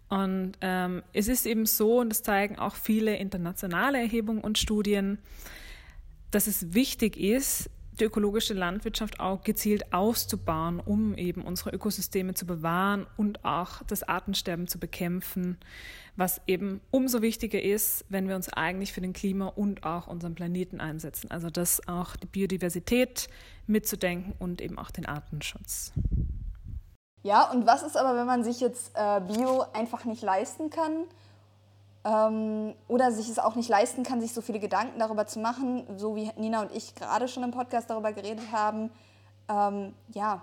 Und 0.10 0.53
ähm, 0.62 1.03
es 1.14 1.28
ist 1.28 1.45
eben 1.45 1.66
so, 1.66 1.99
und 1.99 2.10
das 2.10 2.24
zeigen 2.24 2.57
auch 2.57 2.76
viele 2.76 3.16
internationale 3.16 3.99
Erhebungen 3.99 4.41
und 4.41 4.57
Studien, 4.57 5.20
dass 6.32 6.47
es 6.47 6.74
wichtig 6.74 7.18
ist, 7.18 7.70
die 7.99 8.05
ökologische 8.05 8.53
Landwirtschaft 8.53 9.19
auch 9.19 9.43
gezielt 9.43 9.93
auszubauen, 9.93 10.79
um 10.79 11.15
eben 11.15 11.41
unsere 11.43 11.71
Ökosysteme 11.71 12.33
zu 12.33 12.45
bewahren 12.45 13.07
und 13.17 13.43
auch 13.45 13.83
das 13.83 14.03
Artensterben 14.03 14.67
zu 14.67 14.79
bekämpfen, 14.79 15.57
was 16.15 16.41
eben 16.47 16.81
umso 16.91 17.21
wichtiger 17.21 17.61
ist, 17.61 18.05
wenn 18.09 18.27
wir 18.27 18.35
uns 18.35 18.49
eigentlich 18.49 18.93
für 18.93 19.01
den 19.01 19.13
Klima 19.13 19.47
und 19.47 19.83
auch 19.83 20.07
unseren 20.07 20.35
Planeten 20.35 20.79
einsetzen. 20.79 21.31
Also 21.31 21.49
das 21.49 21.87
auch 21.87 22.15
die 22.15 22.27
Biodiversität 22.27 23.27
mitzudenken 23.67 24.33
und 24.39 24.61
eben 24.61 24.77
auch 24.77 24.91
den 24.91 25.05
Artenschutz. 25.05 25.93
Ja, 27.23 27.51
und 27.51 27.65
was 27.65 27.83
ist 27.83 27.97
aber, 27.97 28.17
wenn 28.17 28.27
man 28.27 28.43
sich 28.43 28.61
jetzt 28.61 28.91
äh, 28.95 29.19
Bio 29.21 29.65
einfach 29.73 30.05
nicht 30.05 30.21
leisten 30.21 30.69
kann? 30.69 31.05
Ähm, 32.05 32.73
oder 32.87 33.11
sich 33.11 33.29
es 33.29 33.39
auch 33.39 33.55
nicht 33.55 33.69
leisten 33.69 34.03
kann, 34.03 34.21
sich 34.21 34.33
so 34.33 34.41
viele 34.41 34.59
Gedanken 34.59 34.99
darüber 34.99 35.27
zu 35.27 35.39
machen, 35.39 35.85
so 35.97 36.15
wie 36.15 36.31
Nina 36.37 36.61
und 36.61 36.71
ich 36.75 36.95
gerade 36.95 37.27
schon 37.27 37.43
im 37.43 37.51
Podcast 37.51 37.89
darüber 37.89 38.13
geredet 38.13 38.51
haben, 38.51 38.91
ähm, 39.49 39.93
ja, 40.13 40.41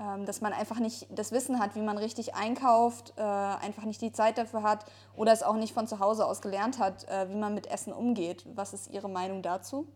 ähm, 0.00 0.26
dass 0.26 0.40
man 0.40 0.52
einfach 0.52 0.78
nicht 0.78 1.06
das 1.10 1.32
Wissen 1.32 1.60
hat, 1.60 1.76
wie 1.76 1.80
man 1.80 1.98
richtig 1.98 2.34
einkauft, 2.34 3.12
äh, 3.16 3.22
einfach 3.22 3.84
nicht 3.84 4.00
die 4.00 4.12
Zeit 4.12 4.38
dafür 4.38 4.62
hat 4.62 4.84
oder 5.16 5.32
es 5.32 5.42
auch 5.42 5.56
nicht 5.56 5.72
von 5.72 5.86
zu 5.86 5.98
Hause 6.00 6.26
aus 6.26 6.42
gelernt 6.42 6.78
hat, 6.78 7.08
äh, 7.08 7.28
wie 7.30 7.36
man 7.36 7.54
mit 7.54 7.66
Essen 7.66 7.92
umgeht. 7.92 8.44
Was 8.54 8.72
ist 8.72 8.90
Ihre 8.92 9.08
Meinung 9.08 9.42
dazu? 9.42 9.86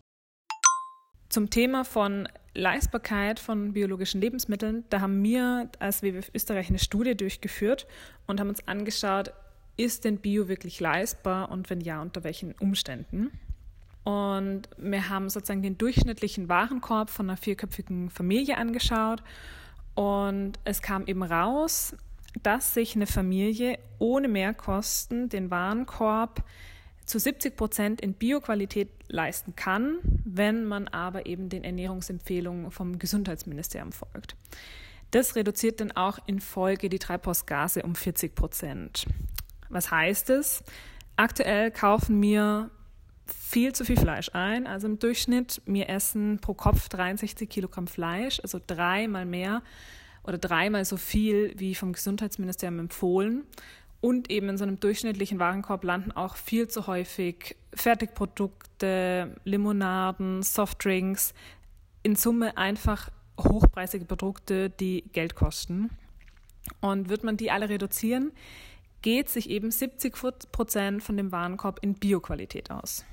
Zum 1.29 1.51
Thema 1.51 1.85
von 1.85 2.29
Leistbarkeit 2.55 3.39
von 3.39 3.73
biologischen 3.73 4.21
Lebensmitteln, 4.21 4.85
da 4.89 5.01
haben 5.01 5.23
wir 5.23 5.69
als 5.79 6.03
WWF 6.03 6.31
Österreich 6.35 6.71
eine 6.71 6.79
Studie 6.79 7.17
durchgeführt 7.17 7.87
und 8.27 8.41
haben 8.41 8.49
uns 8.49 8.67
angeschaut, 8.67 9.33
ist 9.79 10.05
denn 10.05 10.19
Bio 10.19 10.49
wirklich 10.49 10.81
leistbar 10.81 11.51
und 11.51 11.71
wenn 11.71 11.81
ja, 11.81 12.03
unter 12.03 12.25
welchen 12.25 12.53
Umständen? 12.61 13.31
Und 14.05 14.69
wir 14.77 15.09
haben 15.09 15.31
sozusagen 15.31 15.63
den 15.63 15.79
durchschnittlichen 15.79 16.49
Warenkorb 16.49 17.09
von 17.11 17.31
einer 17.31 17.37
vierköpfigen 17.37 18.11
Familie 18.11 18.59
angeschaut 18.59 19.23
und 19.95 20.59
es 20.65 20.83
kam 20.83 21.07
eben 21.07 21.23
raus, 21.23 21.97
dass 22.43 22.75
sich 22.75 22.95
eine 22.95 23.07
Familie 23.07 23.79
ohne 23.99 24.29
Mehrkosten 24.29 25.29
den 25.29 25.51
Warenkorb 25.51 26.45
zu 27.05 27.19
70 27.19 27.57
Prozent 27.57 28.01
in 28.01 28.13
Bioqualität 28.13 28.91
leisten 29.09 29.57
kann, 29.57 29.99
wenn 30.25 30.65
man 30.65 30.89
aber 30.89 31.27
eben 31.27 31.49
den 31.49 31.65
Ernährungsempfehlungen 31.65 32.71
vom 32.71 32.99
Gesundheitsministerium 32.99 33.93
folgt. 33.93 34.37
Das 35.11 35.37
reduziert 35.37 35.81
dann 35.81 35.93
auch 35.93 36.19
in 36.27 36.41
Folge 36.41 36.91
die 36.91 36.99
Treibhausgase 36.99 37.83
um 37.83 37.95
40 37.95 38.35
Prozent. 38.35 39.07
Was 39.69 39.91
heißt 39.91 40.31
es? 40.31 40.63
Aktuell 41.17 41.71
kaufen 41.71 42.21
wir 42.23 42.71
viel 43.27 43.73
zu 43.73 43.85
viel 43.85 43.99
Fleisch 43.99 44.31
ein. 44.35 44.67
Also 44.67 44.87
im 44.87 44.99
Durchschnitt, 44.99 45.61
wir 45.67 45.89
essen 45.89 46.39
pro 46.41 46.55
Kopf 46.55 46.89
63 46.89 47.49
Kilogramm 47.49 47.87
Fleisch, 47.87 48.41
also 48.41 48.61
dreimal 48.67 49.27
mehr 49.27 49.63
oder 50.23 50.39
dreimal 50.39 50.85
so 50.85 50.97
viel 50.97 51.55
wie 51.57 51.75
vom 51.75 51.93
Gesundheitsministerium 51.93 52.79
empfohlen. 52.79 53.45
Und 54.01 54.31
eben 54.31 54.49
in 54.49 54.59
so 54.59 54.65
einem 54.65 54.79
durchschnittlichen 54.79 55.39
Warenkorb 55.41 55.83
landen 55.83 56.13
auch 56.13 56.37
viel 56.37 56.69
zu 56.69 56.87
häufig 56.87 57.57
Fertigprodukte, 57.75 59.35
Limonaden, 59.45 60.43
Softdrinks, 60.43 61.35
in 62.03 62.15
Summe 62.15 62.57
einfach 62.57 63.11
hochpreisige 63.39 64.05
Produkte, 64.05 64.71
die 64.71 65.03
Geld 65.13 65.35
kosten. 65.35 65.91
Und 66.81 67.09
wird 67.09 67.25
man 67.25 67.37
die 67.37 67.51
alle 67.51 67.69
reduzieren, 67.69 68.33
geht 69.03 69.29
sich 69.29 69.49
eben 69.51 69.71
70 69.71 70.15
Prozent 70.53 71.03
von 71.03 71.17
dem 71.17 71.33
Warenkorb 71.33 71.79
in 71.83 71.95
Bioqualität 71.95 72.71
aus. 72.71 73.05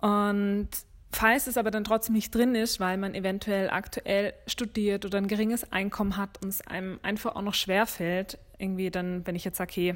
Und 0.00 0.68
falls 1.12 1.46
es 1.46 1.56
aber 1.56 1.70
dann 1.70 1.84
trotzdem 1.84 2.14
nicht 2.14 2.34
drin 2.34 2.54
ist, 2.54 2.80
weil 2.80 2.96
man 2.96 3.14
eventuell 3.14 3.70
aktuell 3.70 4.32
studiert 4.46 5.04
oder 5.04 5.18
ein 5.18 5.28
geringes 5.28 5.70
Einkommen 5.72 6.16
hat 6.16 6.42
und 6.42 6.48
es 6.48 6.66
einem 6.66 6.98
einfach 7.02 7.36
auch 7.36 7.42
noch 7.42 7.54
schwerfällt, 7.54 8.38
irgendwie 8.58 8.90
dann, 8.90 9.26
wenn 9.26 9.34
ich 9.34 9.44
jetzt 9.44 9.58
sage, 9.58 9.70
okay, 9.70 9.94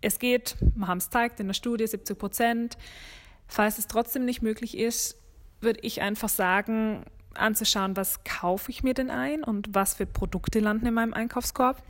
es 0.00 0.18
geht, 0.18 0.56
wir 0.60 0.86
haben 0.86 0.98
es 0.98 1.06
gezeigt 1.06 1.40
in 1.40 1.46
der 1.46 1.54
Studie, 1.54 1.86
70 1.86 2.18
Prozent. 2.18 2.76
Falls 3.46 3.78
es 3.78 3.86
trotzdem 3.86 4.24
nicht 4.24 4.42
möglich 4.42 4.76
ist, 4.76 5.16
würde 5.60 5.80
ich 5.82 6.02
einfach 6.02 6.28
sagen, 6.28 7.04
anzuschauen, 7.34 7.96
was 7.96 8.22
kaufe 8.24 8.70
ich 8.70 8.82
mir 8.82 8.94
denn 8.94 9.10
ein 9.10 9.42
und 9.42 9.74
was 9.74 9.94
für 9.94 10.06
Produkte 10.06 10.60
landen 10.60 10.86
in 10.86 10.94
meinem 10.94 11.14
Einkaufskorb 11.14 11.82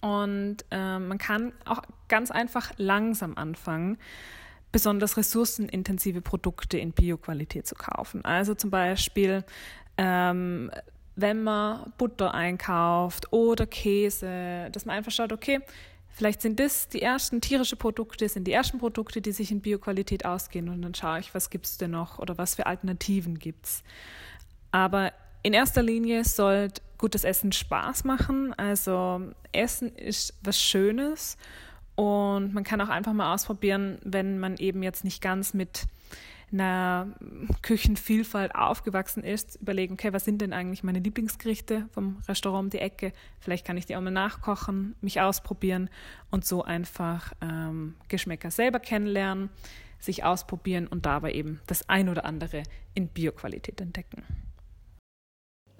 und 0.00 0.58
äh, 0.70 0.98
man 0.98 1.18
kann 1.18 1.52
auch 1.64 1.82
ganz 2.08 2.30
einfach 2.30 2.72
langsam 2.76 3.36
anfangen, 3.36 3.98
besonders 4.70 5.16
ressourcenintensive 5.16 6.20
Produkte 6.20 6.78
in 6.78 6.92
Bioqualität 6.92 7.66
zu 7.66 7.74
kaufen. 7.74 8.24
Also 8.24 8.54
zum 8.54 8.70
Beispiel, 8.70 9.44
ähm, 9.98 10.70
wenn 11.14 11.42
man 11.42 11.92
Butter 11.98 12.32
einkauft 12.32 13.32
oder 13.32 13.66
Käse, 13.66 14.70
dass 14.72 14.86
man 14.86 14.96
einfach 14.96 15.12
schaut, 15.12 15.32
okay, 15.32 15.60
vielleicht 16.08 16.40
sind 16.40 16.58
das 16.58 16.88
die 16.88 17.02
ersten 17.02 17.40
tierischen 17.40 17.78
Produkte, 17.78 18.28
sind 18.28 18.44
die 18.44 18.52
ersten 18.52 18.78
Produkte, 18.78 19.20
die 19.20 19.32
sich 19.32 19.50
in 19.50 19.60
Bioqualität 19.60 20.24
ausgehen 20.24 20.68
und 20.68 20.80
dann 20.80 20.94
schaue 20.94 21.20
ich, 21.20 21.34
was 21.34 21.50
gibt 21.50 21.66
es 21.66 21.76
denn 21.76 21.90
noch 21.90 22.18
oder 22.18 22.38
was 22.38 22.54
für 22.54 22.66
Alternativen 22.66 23.38
gibt 23.38 23.66
es. 23.66 23.82
Aber 24.70 25.12
in 25.42 25.52
erster 25.52 25.82
Linie 25.82 26.24
sollte 26.24 26.80
gutes 27.02 27.24
Essen 27.24 27.50
Spaß 27.50 28.04
machen. 28.04 28.54
Also 28.56 29.32
Essen 29.50 29.94
ist 29.96 30.34
was 30.44 30.62
Schönes 30.62 31.36
und 31.96 32.54
man 32.54 32.62
kann 32.62 32.80
auch 32.80 32.88
einfach 32.88 33.12
mal 33.12 33.34
ausprobieren, 33.34 33.98
wenn 34.04 34.38
man 34.38 34.56
eben 34.56 34.84
jetzt 34.84 35.02
nicht 35.02 35.20
ganz 35.20 35.52
mit 35.52 35.86
einer 36.52 37.08
Küchenvielfalt 37.62 38.54
aufgewachsen 38.54 39.24
ist, 39.24 39.56
überlegen, 39.56 39.94
okay, 39.94 40.12
was 40.12 40.24
sind 40.24 40.40
denn 40.40 40.52
eigentlich 40.52 40.84
meine 40.84 41.00
Lieblingsgerichte 41.00 41.88
vom 41.92 42.18
Restaurant 42.28 42.66
um 42.66 42.70
die 42.70 42.78
Ecke? 42.78 43.12
Vielleicht 43.40 43.66
kann 43.66 43.76
ich 43.76 43.86
die 43.86 43.96
auch 43.96 44.00
mal 44.00 44.10
nachkochen, 44.10 44.94
mich 45.00 45.20
ausprobieren 45.20 45.90
und 46.30 46.44
so 46.44 46.62
einfach 46.62 47.32
ähm, 47.40 47.96
Geschmäcker 48.08 48.52
selber 48.52 48.78
kennenlernen, 48.78 49.50
sich 49.98 50.22
ausprobieren 50.22 50.86
und 50.86 51.04
dabei 51.04 51.32
eben 51.32 51.60
das 51.66 51.88
ein 51.88 52.08
oder 52.08 52.24
andere 52.26 52.62
in 52.94 53.08
Bioqualität 53.08 53.80
entdecken. 53.80 54.22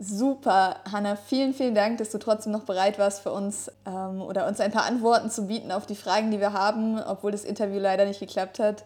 Super, 0.05 0.81
Hanna, 0.91 1.15
vielen, 1.15 1.55
vielen 1.55 1.77
Dank, 1.77 1.99
dass 1.99 2.11
du 2.11 2.19
trotzdem 2.19 2.51
noch 2.51 2.65
bereit 2.65 2.99
warst 2.99 3.21
für 3.21 3.31
uns 3.31 3.71
ähm, 3.87 4.21
oder 4.21 4.49
uns 4.49 4.59
ein 4.59 4.73
paar 4.73 4.85
Antworten 4.85 5.31
zu 5.31 5.47
bieten 5.47 5.71
auf 5.71 5.87
die 5.87 5.95
Fragen, 5.95 6.33
die 6.33 6.41
wir 6.41 6.53
haben, 6.53 7.01
obwohl 7.01 7.31
das 7.31 7.45
Interview 7.45 7.79
leider 7.79 8.05
nicht 8.05 8.19
geklappt 8.19 8.59
hat. 8.59 8.85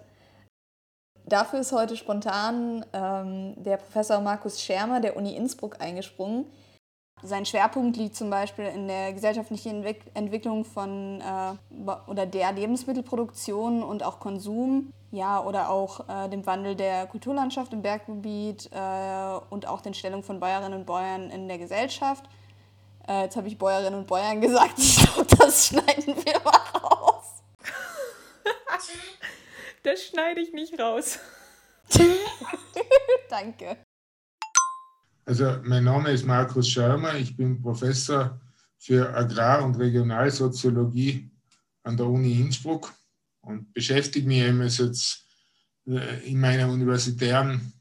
Dafür 1.24 1.60
ist 1.60 1.72
heute 1.72 1.96
spontan 1.96 2.84
ähm, 2.92 3.54
der 3.56 3.78
Professor 3.78 4.20
Markus 4.20 4.60
Schermer 4.60 5.00
der 5.00 5.16
Uni 5.16 5.34
Innsbruck 5.34 5.80
eingesprungen. 5.80 6.44
Sein 7.22 7.46
Schwerpunkt 7.46 7.96
liegt 7.96 8.14
zum 8.14 8.28
Beispiel 8.28 8.66
in 8.66 8.88
der 8.88 9.14
gesellschaftlichen 9.14 9.82
Entwicklung 10.12 10.64
von 10.66 11.22
äh, 11.22 11.90
oder 12.06 12.26
der 12.26 12.52
Lebensmittelproduktion 12.52 13.82
und 13.82 14.02
auch 14.02 14.20
Konsum, 14.20 14.92
ja, 15.10 15.42
oder 15.42 15.70
auch 15.70 16.06
äh, 16.08 16.28
dem 16.28 16.44
Wandel 16.44 16.76
der 16.76 17.06
Kulturlandschaft 17.06 17.72
im 17.72 17.80
Berggebiet 17.80 18.68
äh, 18.70 19.38
und 19.48 19.66
auch 19.66 19.80
den 19.80 19.94
Stellung 19.94 20.22
von 20.22 20.40
Bäuerinnen 20.40 20.78
und 20.80 20.84
Bäuern 20.84 21.30
in 21.30 21.48
der 21.48 21.56
Gesellschaft. 21.56 22.24
Äh, 23.08 23.22
jetzt 23.22 23.36
habe 23.36 23.48
ich 23.48 23.56
Bäuerinnen 23.56 24.00
und 24.00 24.06
Bäuern 24.06 24.42
gesagt, 24.42 24.74
ich 24.78 24.96
glaube, 24.96 25.26
das 25.38 25.68
schneiden 25.68 26.16
wir 26.22 26.40
mal 26.44 26.78
raus. 26.78 27.42
das 29.82 30.02
schneide 30.02 30.42
ich 30.42 30.52
nicht 30.52 30.78
raus. 30.78 31.18
Danke. 33.30 33.78
Also 35.28 35.58
mein 35.64 35.82
Name 35.82 36.12
ist 36.12 36.24
Markus 36.24 36.68
Schirmer, 36.68 37.16
ich 37.16 37.36
bin 37.36 37.60
Professor 37.60 38.40
für 38.78 39.12
Agrar- 39.12 39.64
und 39.64 39.74
Regionalsoziologie 39.74 41.28
an 41.82 41.96
der 41.96 42.06
Uni 42.06 42.40
Innsbruck 42.40 42.94
und 43.40 43.74
beschäftige 43.74 44.28
mich 44.28 44.38
eben 44.38 44.62
jetzt 44.62 45.26
äh, 45.88 46.30
in 46.30 46.38
meiner 46.38 46.68
universitären 46.68 47.72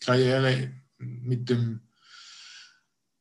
Karriere 0.00 0.72
mit 0.96 1.50
dem 1.50 1.82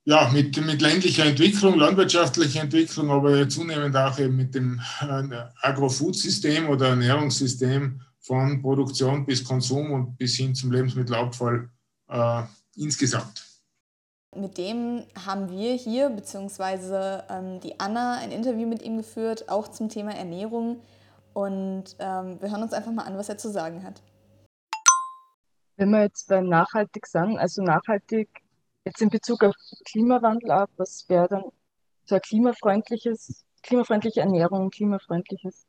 ja, 0.05 0.29
mit, 0.31 0.55
mit 0.65 0.81
ländlicher 0.81 1.25
Entwicklung, 1.25 1.77
landwirtschaftlicher 1.77 2.61
Entwicklung, 2.61 3.09
aber 3.09 3.47
zunehmend 3.47 3.95
auch 3.95 4.17
eben 4.19 4.35
mit 4.35 4.55
dem 4.55 4.81
äh, 5.01 5.45
Agrofood-System 5.61 6.69
oder 6.69 6.89
Ernährungssystem 6.89 8.01
von 8.19 8.61
Produktion 8.61 9.25
bis 9.25 9.43
Konsum 9.43 9.91
und 9.91 10.17
bis 10.17 10.35
hin 10.35 10.55
zum 10.55 10.71
Lebensmittelabfall 10.71 11.69
äh, 12.09 12.43
insgesamt. 12.75 13.52
Mit 14.35 14.57
dem 14.57 15.03
haben 15.25 15.49
wir 15.49 15.73
hier, 15.73 16.09
beziehungsweise 16.09 17.23
ähm, 17.29 17.59
die 17.59 17.79
Anna, 17.79 18.17
ein 18.17 18.31
Interview 18.31 18.67
mit 18.67 18.81
ihm 18.81 18.97
geführt, 18.97 19.49
auch 19.49 19.67
zum 19.67 19.89
Thema 19.89 20.15
Ernährung. 20.15 20.81
Und 21.33 21.95
ähm, 21.99 22.41
wir 22.41 22.51
hören 22.51 22.63
uns 22.63 22.73
einfach 22.73 22.91
mal 22.91 23.03
an, 23.03 23.17
was 23.17 23.29
er 23.29 23.37
zu 23.37 23.49
sagen 23.51 23.83
hat. 23.83 24.01
Wenn 25.77 25.89
wir 25.89 26.01
jetzt 26.01 26.27
beim 26.29 26.47
Nachhaltig 26.47 27.07
sagen, 27.07 27.37
also 27.37 27.63
nachhaltig 27.63 28.29
jetzt 28.85 29.01
in 29.01 29.09
Bezug 29.09 29.43
auf 29.43 29.55
Klimawandel 29.85 30.51
ab, 30.51 30.69
was 30.77 31.05
wäre 31.07 31.27
dann 31.27 31.43
so 32.05 32.15
ein 32.15 32.21
klimafreundliches, 32.21 33.43
klimafreundliche 33.63 34.21
Ernährung, 34.21 34.69
klimafreundliches? 34.69 35.65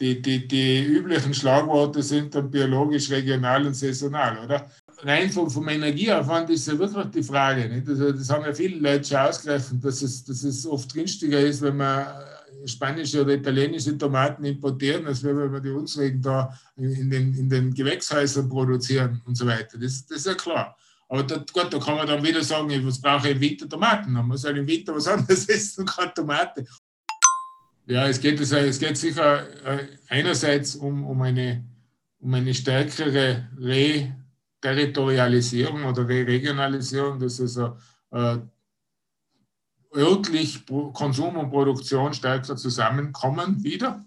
Die, 0.00 0.20
die, 0.20 0.48
die 0.48 0.82
üblichen 0.82 1.34
Schlagworte 1.34 2.02
sind 2.02 2.34
dann 2.34 2.50
biologisch, 2.50 3.10
regional 3.10 3.66
und 3.66 3.74
saisonal, 3.74 4.44
oder? 4.44 4.68
Rein 5.02 5.30
vom, 5.30 5.50
vom 5.50 5.68
Energieaufwand 5.68 6.50
ist 6.50 6.66
ja 6.66 6.78
wirklich 6.78 7.06
die 7.06 7.22
Frage. 7.22 7.68
Nicht? 7.68 7.88
Also 7.88 8.12
das 8.12 8.30
haben 8.30 8.44
ja 8.44 8.52
viele 8.52 8.78
Leute 8.78 9.04
schon 9.04 9.18
ausgerechnet, 9.18 9.84
dass 9.84 10.02
es, 10.02 10.24
dass 10.24 10.42
es 10.42 10.66
oft 10.66 10.92
günstiger 10.94 11.40
ist, 11.40 11.60
wenn 11.62 11.76
man 11.76 12.06
spanische 12.66 13.22
oder 13.22 13.34
italienische 13.34 13.96
Tomaten 13.96 14.44
importieren, 14.44 15.06
als 15.06 15.22
wenn 15.22 15.52
wir 15.52 15.60
die 15.60 15.70
unsrigen 15.70 16.22
da 16.22 16.58
in 16.76 17.10
den, 17.10 17.34
in 17.34 17.48
den 17.48 17.74
Gewächshäusern 17.74 18.48
produzieren 18.48 19.20
und 19.26 19.36
so 19.36 19.46
weiter. 19.46 19.78
Das, 19.78 20.06
das 20.06 20.18
ist 20.18 20.26
ja 20.26 20.34
klar. 20.34 20.76
Aber 21.08 21.22
da, 21.22 21.36
gut, 21.36 21.72
da 21.72 21.78
kann 21.78 21.96
man 21.96 22.06
dann 22.06 22.24
wieder 22.24 22.42
sagen, 22.42 22.86
was 22.86 23.00
brauche 23.00 23.28
ich 23.28 23.34
im 23.34 23.40
Winter 23.40 23.68
Tomaten? 23.68 24.12
Man 24.12 24.26
muss 24.26 24.44
halt 24.44 24.56
im 24.56 24.66
Winter 24.66 24.94
was 24.94 25.06
anderes 25.06 25.48
essen 25.48 25.80
und 25.80 25.90
keine 25.90 26.14
Tomate. 26.14 26.64
Ja, 27.86 28.08
es 28.08 28.20
geht, 28.20 28.38
also, 28.40 28.56
es 28.56 28.78
geht 28.78 28.96
sicher 28.96 29.46
äh, 29.64 29.86
einerseits 30.08 30.74
um, 30.74 31.04
um, 31.04 31.20
eine, 31.20 31.62
um 32.20 32.32
eine 32.32 32.54
stärkere 32.54 33.48
Reterritorialisierung 34.64 35.84
oder 35.84 36.08
Re-Regionalisierung, 36.08 37.18
dass 37.18 37.40
also 37.40 37.76
äh, 38.10 38.38
örtlich 39.94 40.64
Konsum 40.66 41.36
und 41.36 41.50
Produktion 41.50 42.12
stärker 42.14 42.56
zusammenkommen 42.56 43.62
wieder. 43.62 44.04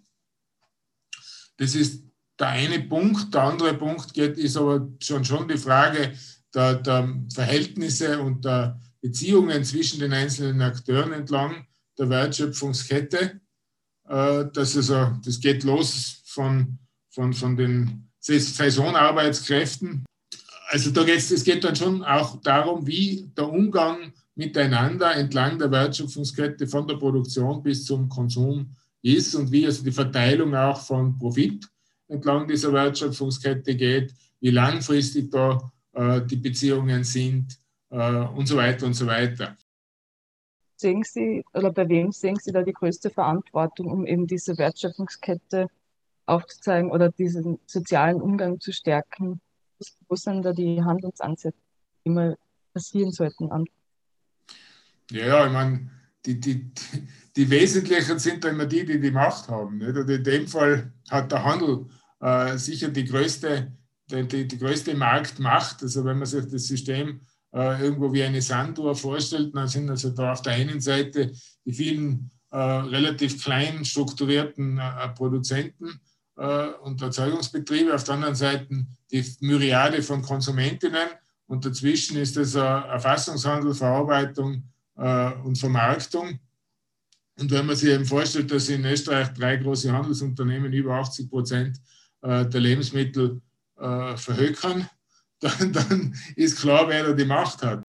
Das 1.58 1.76
ist 1.76 2.04
der 2.40 2.50
eine 2.50 2.80
Punkt. 2.82 3.34
Der 3.34 3.44
andere 3.44 3.74
Punkt 3.74 4.14
geht, 4.14 4.38
ist 4.38 4.58
aber 4.58 4.88
schon, 5.02 5.24
schon 5.24 5.48
die 5.48 5.58
Frage, 5.58 6.14
der, 6.54 6.76
der 6.76 7.16
Verhältnisse 7.34 8.22
und 8.22 8.46
der 8.46 8.80
Beziehungen 9.02 9.64
zwischen 9.64 10.00
den 10.00 10.14
einzelnen 10.14 10.62
Akteuren 10.62 11.14
entlang 11.14 11.68
der 11.98 12.10
Wertschöpfungskette. 12.10 13.40
Äh, 14.08 14.46
das, 14.54 14.76
also, 14.76 15.18
das 15.24 15.40
geht 15.40 15.64
los 15.64 16.22
von, 16.26 16.80
von, 17.10 17.34
von 17.34 17.56
den 17.56 18.12
Saisonarbeitskräften. 18.20 20.06
Also 20.70 20.92
da 20.92 21.04
geht's, 21.04 21.32
es 21.32 21.46
geht 21.46 21.64
dann 21.64 21.76
schon 21.76 22.04
auch 22.04 22.42
darum, 22.42 22.86
wie 22.86 23.30
der 23.38 23.50
Umgang 23.50 24.12
miteinander 24.36 25.16
entlang 25.16 25.58
der 25.58 25.72
Wertschöpfungskette 25.72 26.68
von 26.68 26.86
der 26.88 26.96
Produktion 26.96 27.64
bis 27.64 27.86
zum 27.86 28.10
Konsum 28.10 28.76
ist 29.02 29.34
und 29.36 29.52
wie 29.52 29.66
also 29.66 29.84
die 29.84 29.92
Verteilung 29.92 30.54
auch 30.54 30.82
von 30.82 31.18
Profit 31.18 31.66
entlang 32.10 32.48
dieser 32.48 32.74
Wertschöpfungskette 32.74 33.76
geht, 33.76 34.14
wie 34.42 34.52
langfristig 34.52 35.32
da 35.32 35.72
äh, 35.94 36.22
die 36.26 36.36
Beziehungen 36.36 37.04
sind 37.04 37.58
äh, 37.90 38.26
und 38.26 38.48
so 38.48 38.58
weiter 38.58 38.86
und 38.86 38.94
so 38.94 39.08
weiter. 39.08 39.56
Sehen 40.76 41.04
Sie 41.04 41.44
oder 41.54 41.72
bei 41.72 41.88
wem 41.88 42.12
sehen 42.12 42.36
Sie 42.36 42.52
da 42.52 42.62
die 42.62 42.74
größte 42.74 43.10
Verantwortung, 43.10 43.88
um 43.88 44.06
eben 44.06 44.28
diese 44.28 44.58
Wertschöpfungskette 44.58 45.70
aufzuzeigen 46.26 46.92
oder 46.92 47.10
diesen 47.10 47.60
sozialen 47.66 48.22
Umgang 48.22 48.60
zu 48.60 48.74
stärken? 48.74 49.40
Wo 50.08 50.16
sind 50.16 50.44
da 50.44 50.54
die 50.54 50.82
Handlungsansätze, 50.84 51.58
die 52.06 52.10
mal 52.10 52.38
passieren 52.74 53.12
sollten? 53.12 53.50
Ja, 55.12 55.46
ich 55.46 55.54
meine, 55.54 55.90
die, 56.26 56.40
die, 56.40 56.72
die 57.36 57.50
Wesentlichen 57.50 58.20
sind 58.20 58.44
da 58.44 58.50
immer 58.50 58.66
die, 58.66 58.86
die 58.86 59.00
die 59.00 59.12
Macht 59.12 59.48
haben. 59.48 59.78
Nicht? 59.78 59.96
Und 59.96 60.10
in 60.10 60.24
dem 60.24 60.48
Fall 60.48 60.92
hat 61.10 61.32
der 61.32 61.44
Handel 61.44 61.86
äh, 62.20 62.58
sicher 62.58 62.90
die 62.90 63.06
größte 63.06 63.72
die, 64.10 64.28
die, 64.28 64.48
die 64.48 64.58
größte 64.58 64.96
Marktmacht. 64.96 65.84
Also 65.84 66.04
wenn 66.06 66.18
man 66.18 66.26
sich 66.26 66.46
das 66.46 66.68
System 66.68 67.22
äh, 67.54 67.84
irgendwo 67.84 68.12
wie 68.14 68.24
eine 68.24 68.42
Sanduhr 68.42 68.96
vorstellt, 68.96 69.56
dann 69.56 69.68
sind 69.68 69.90
also 69.90 70.10
da 70.10 70.34
auf 70.34 70.42
der 70.42 70.54
einen 70.54 70.82
Seite 70.82 71.32
die 71.66 71.74
vielen 71.74 72.30
äh, 72.52 72.58
relativ 72.58 73.44
klein 73.44 73.84
strukturierten 73.84 74.78
äh, 74.78 75.10
Produzenten 75.10 76.00
und 76.38 77.02
Erzeugungsbetriebe, 77.02 77.96
auf 77.96 78.04
der 78.04 78.14
anderen 78.14 78.36
Seite 78.36 78.86
die 79.12 79.26
Myriade 79.42 80.04
von 80.04 80.22
Konsumentinnen 80.22 81.10
und 81.48 81.66
dazwischen 81.66 82.18
ist 82.18 82.38
es 82.38 82.56
Erfassungshandel, 82.56 83.74
Verarbeitung 83.74 84.64
äh, 84.98 85.34
und 85.44 85.58
Vermarktung. 85.58 86.40
Und 87.40 87.52
wenn 87.52 87.66
man 87.66 87.76
sich 87.76 87.90
eben 87.90 88.06
vorstellt, 88.06 88.52
dass 88.52 88.68
in 88.70 88.86
Österreich 88.86 89.30
drei 89.34 89.58
große 89.58 89.92
Handelsunternehmen 89.92 90.74
über 90.74 90.96
80 90.96 91.30
Prozent 91.30 91.80
äh, 92.22 92.46
der 92.46 92.60
Lebensmittel 92.60 93.42
äh, 93.78 94.18
verhökern, 94.18 94.90
dann, 95.40 95.72
dann 95.72 96.16
ist 96.36 96.60
klar, 96.60 96.90
wer 96.90 97.04
da 97.04 97.14
die 97.14 97.26
Macht 97.26 97.62
hat. 97.64 97.84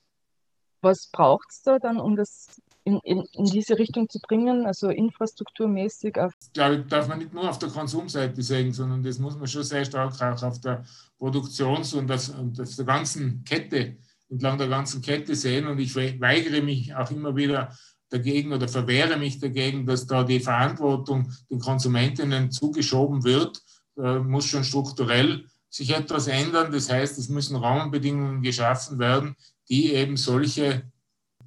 Was 0.81 1.09
braucht 1.11 1.49
es 1.51 1.63
da 1.63 1.79
dann, 1.79 1.99
um 1.99 2.15
das 2.15 2.61
in, 2.89 3.01
in, 3.05 3.25
in, 3.33 3.45
diese 3.45 3.79
Richtung 3.79 4.09
zu 4.09 4.19
bringen, 4.21 4.67
also 4.67 4.89
infrastrukturmäßig? 4.89 6.17
Ich 6.17 6.53
glaube, 6.53 6.85
darf 6.89 7.09
man 7.09 7.19
nicht 7.19 7.35
nur 7.35 7.49
auf 7.49 7.59
der 7.59 7.69
Konsumseite 7.69 8.43
sehen, 8.43 8.73
sondern 8.73 9.03
das 9.03 9.19
muss 9.19 9.37
man 9.37 9.47
schon 9.47 9.63
sehr 9.63 9.85
stark 9.85 10.21
auch 10.23 10.43
auf 10.43 10.61
der 10.61 10.85
Produktions- 11.19 11.95
und, 11.95 12.07
das, 12.09 12.31
und 12.31 12.61
auf 12.61 12.75
der 12.75 12.85
ganzen 12.85 13.45
Kette, 13.45 13.97
entlang 14.31 14.57
der 14.59 14.69
ganzen 14.69 15.03
Kette 15.03 15.35
sehen. 15.35 15.67
Und 15.67 15.79
ich 15.79 15.95
weigere 15.95 16.63
mich 16.63 16.95
auch 16.95 17.11
immer 17.11 17.37
wieder 17.37 17.73
dagegen 18.11 18.53
oder 18.53 18.69
verwehre 18.69 19.19
mich 19.19 19.39
dagegen, 19.39 19.85
dass 19.85 20.07
da 20.07 20.25
die 20.25 20.41
Verantwortung 20.41 21.31
den 21.51 21.59
Konsumentinnen 21.59 22.51
zugeschoben 22.51 23.23
wird, 23.25 23.63
äh, 23.99 24.19
muss 24.19 24.47
schon 24.47 24.65
strukturell 24.65 25.45
sich 25.69 25.95
etwas 25.95 26.27
ändern. 26.27 26.73
Das 26.73 26.91
heißt, 26.91 27.19
es 27.19 27.29
müssen 27.29 27.57
Rahmenbedingungen 27.57 28.41
geschaffen 28.41 28.99
werden, 28.99 29.37
die 29.69 29.93
eben 29.93 30.17
solche, 30.17 30.91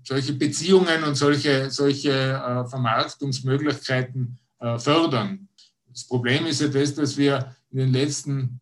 solche 0.03 0.33
Beziehungen 0.33 1.03
und 1.03 1.15
solche, 1.15 1.69
solche 1.69 2.11
äh, 2.11 2.67
Vermarktungsmöglichkeiten 2.67 4.39
äh, 4.59 4.77
fördern. 4.77 5.47
Das 5.87 6.05
Problem 6.07 6.45
ist 6.45 6.61
ja 6.61 6.67
das, 6.67 6.93
dass 6.95 7.17
wir 7.17 7.55
in 7.71 7.79
den 7.79 7.91
letzten 7.91 8.59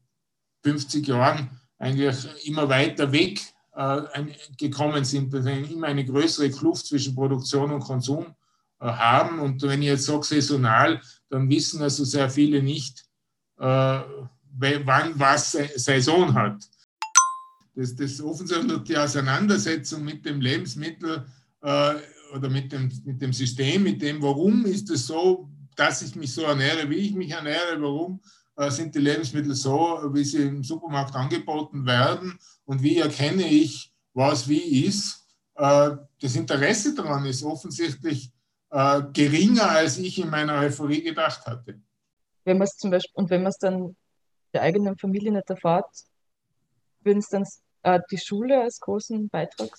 50 0.64 1.08
Jahren 1.08 1.50
eigentlich 1.78 2.48
immer 2.48 2.68
weiter 2.68 3.12
weg 3.12 3.40
äh, 3.76 4.02
gekommen 4.58 5.06
sind, 5.06 5.34
dass 5.34 5.46
wir 5.46 5.70
immer 5.70 5.88
eine 5.88 6.06
größere 6.06 6.50
Kluft 6.50 6.88
zwischen 6.88 7.16
Produktion 7.16 7.72
und 7.72 7.80
Konsum 7.80 8.26
äh, 8.80 8.86
haben. 8.86 9.40
Und 9.40 9.62
wenn 9.62 9.82
ich 9.82 9.88
jetzt 9.88 10.06
sage 10.06 10.24
saisonal, 10.24 11.02
dann 11.30 11.50
wissen 11.50 11.82
also 11.82 12.04
sehr 12.04 12.30
viele 12.30 12.62
nicht, 12.62 13.06
äh, 13.58 14.00
wann 14.58 15.20
was 15.20 15.52
Saison 15.52 16.34
hat. 16.34 16.64
Das, 17.80 17.96
das 17.96 18.20
offensichtlich 18.20 18.80
die 18.80 18.98
Auseinandersetzung 18.98 20.04
mit 20.04 20.26
dem 20.26 20.42
Lebensmittel 20.42 21.26
äh, 21.62 21.94
oder 22.36 22.50
mit 22.50 22.74
dem, 22.74 22.92
mit 23.06 23.22
dem 23.22 23.32
System, 23.32 23.84
mit 23.84 24.02
dem, 24.02 24.22
warum 24.22 24.66
ist 24.66 24.90
es 24.90 25.08
so, 25.08 25.48
dass 25.78 26.02
ich 26.02 26.14
mich 26.18 26.34
so 26.34 26.42
ernähre, 26.42 26.90
wie 26.90 26.98
ich 26.98 27.16
mich 27.16 27.32
ernähre, 27.32 27.78
warum 27.82 28.20
äh, 28.58 28.70
sind 28.70 28.94
die 28.94 29.00
Lebensmittel 29.00 29.56
so, 29.56 30.02
wie 30.12 30.26
sie 30.26 30.42
im 30.42 30.62
Supermarkt 30.62 31.16
angeboten 31.16 31.86
werden 31.86 32.38
und 32.66 32.84
wie 32.84 32.98
erkenne 32.98 33.48
ich, 33.48 33.94
was 34.14 34.50
wie 34.50 34.86
ist. 34.86 35.26
Äh, 35.56 35.92
das 36.22 36.36
Interesse 36.36 36.94
daran 36.94 37.26
ist 37.28 37.44
offensichtlich 37.44 38.30
äh, 38.72 39.04
geringer, 39.14 39.70
als 39.70 39.98
ich 40.00 40.20
in 40.20 40.30
meiner 40.30 40.56
Euphorie 40.56 41.02
gedacht 41.02 41.46
hatte. 41.46 41.80
Wenn 42.44 42.58
man 42.58 42.68
es 42.68 42.76
zum 42.76 42.92
Beispiel, 42.92 43.14
und 43.14 43.30
wenn 43.30 43.44
man 43.44 43.52
es 43.52 43.58
dann 43.58 43.96
der 44.54 44.64
eigenen 44.64 44.98
Familie 44.98 45.32
nicht 45.32 45.50
erfahrt, 45.50 45.90
würden 47.04 47.20
es 47.20 47.30
dann 47.30 47.46
äh, 47.84 48.00
die 48.12 48.18
Schule 48.18 48.62
als 48.62 48.80
großen 48.80 49.30
Beitrag? 49.30 49.70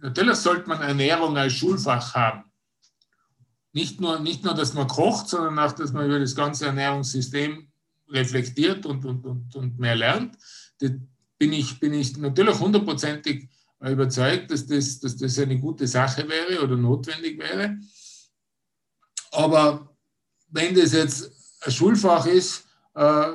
Natürlich 0.00 0.36
sollte 0.36 0.68
man 0.68 0.80
Ernährung 0.80 1.36
als 1.36 1.52
Schulfach 1.52 2.14
haben. 2.14 2.44
Nicht 3.72 4.00
nur, 4.00 4.20
nicht 4.20 4.44
nur, 4.44 4.54
dass 4.54 4.74
man 4.74 4.86
kocht, 4.86 5.28
sondern 5.28 5.58
auch, 5.58 5.72
dass 5.72 5.92
man 5.92 6.06
über 6.06 6.18
das 6.18 6.34
ganze 6.34 6.66
Ernährungssystem 6.66 7.68
reflektiert 8.08 8.86
und, 8.86 9.04
und, 9.04 9.24
und, 9.26 9.54
und 9.56 9.78
mehr 9.78 9.96
lernt. 9.96 10.36
Da 10.78 10.88
bin 11.38 11.52
ich, 11.52 11.80
bin 11.80 11.92
ich 11.92 12.16
natürlich 12.16 12.58
hundertprozentig 12.58 13.48
überzeugt, 13.80 14.50
dass 14.50 14.66
das, 14.66 15.00
dass 15.00 15.16
das 15.16 15.38
eine 15.38 15.58
gute 15.58 15.86
Sache 15.86 16.28
wäre 16.28 16.62
oder 16.62 16.76
notwendig 16.76 17.38
wäre. 17.38 17.78
Aber 19.32 19.94
wenn 20.48 20.74
das 20.74 20.92
jetzt 20.92 21.30
ein 21.62 21.72
Schulfach 21.72 22.26
ist, 22.26 22.66
äh, 22.94 23.32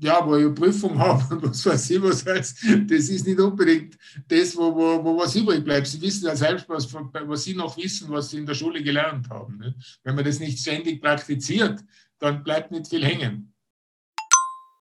ja, 0.00 0.24
wo 0.24 0.36
ich 0.36 0.44
eine 0.44 0.54
Prüfung 0.54 0.98
habe 0.98 1.34
und 1.34 1.42
was 1.42 1.64
weiß 1.64 1.90
ich 1.90 2.02
was 2.02 2.24
heißt, 2.24 2.58
das 2.86 3.08
ist 3.08 3.26
nicht 3.26 3.40
unbedingt 3.40 3.96
das, 4.28 4.56
wo, 4.56 4.74
wo, 4.74 5.04
wo 5.04 5.18
was 5.18 5.34
übrig 5.34 5.64
bleibt. 5.64 5.86
Sie 5.86 6.00
wissen 6.00 6.26
ja 6.26 6.36
selbst, 6.36 6.68
was, 6.68 6.92
was 6.92 7.44
Sie 7.44 7.54
noch 7.54 7.76
wissen, 7.76 8.10
was 8.10 8.30
Sie 8.30 8.38
in 8.38 8.46
der 8.46 8.54
Schule 8.54 8.82
gelernt 8.82 9.28
haben. 9.30 9.58
Nicht? 9.58 10.00
Wenn 10.04 10.14
man 10.14 10.24
das 10.24 10.38
nicht 10.38 10.58
ständig 10.58 11.00
praktiziert, 11.00 11.80
dann 12.18 12.42
bleibt 12.42 12.70
nicht 12.70 12.88
viel 12.88 13.04
hängen. 13.04 13.52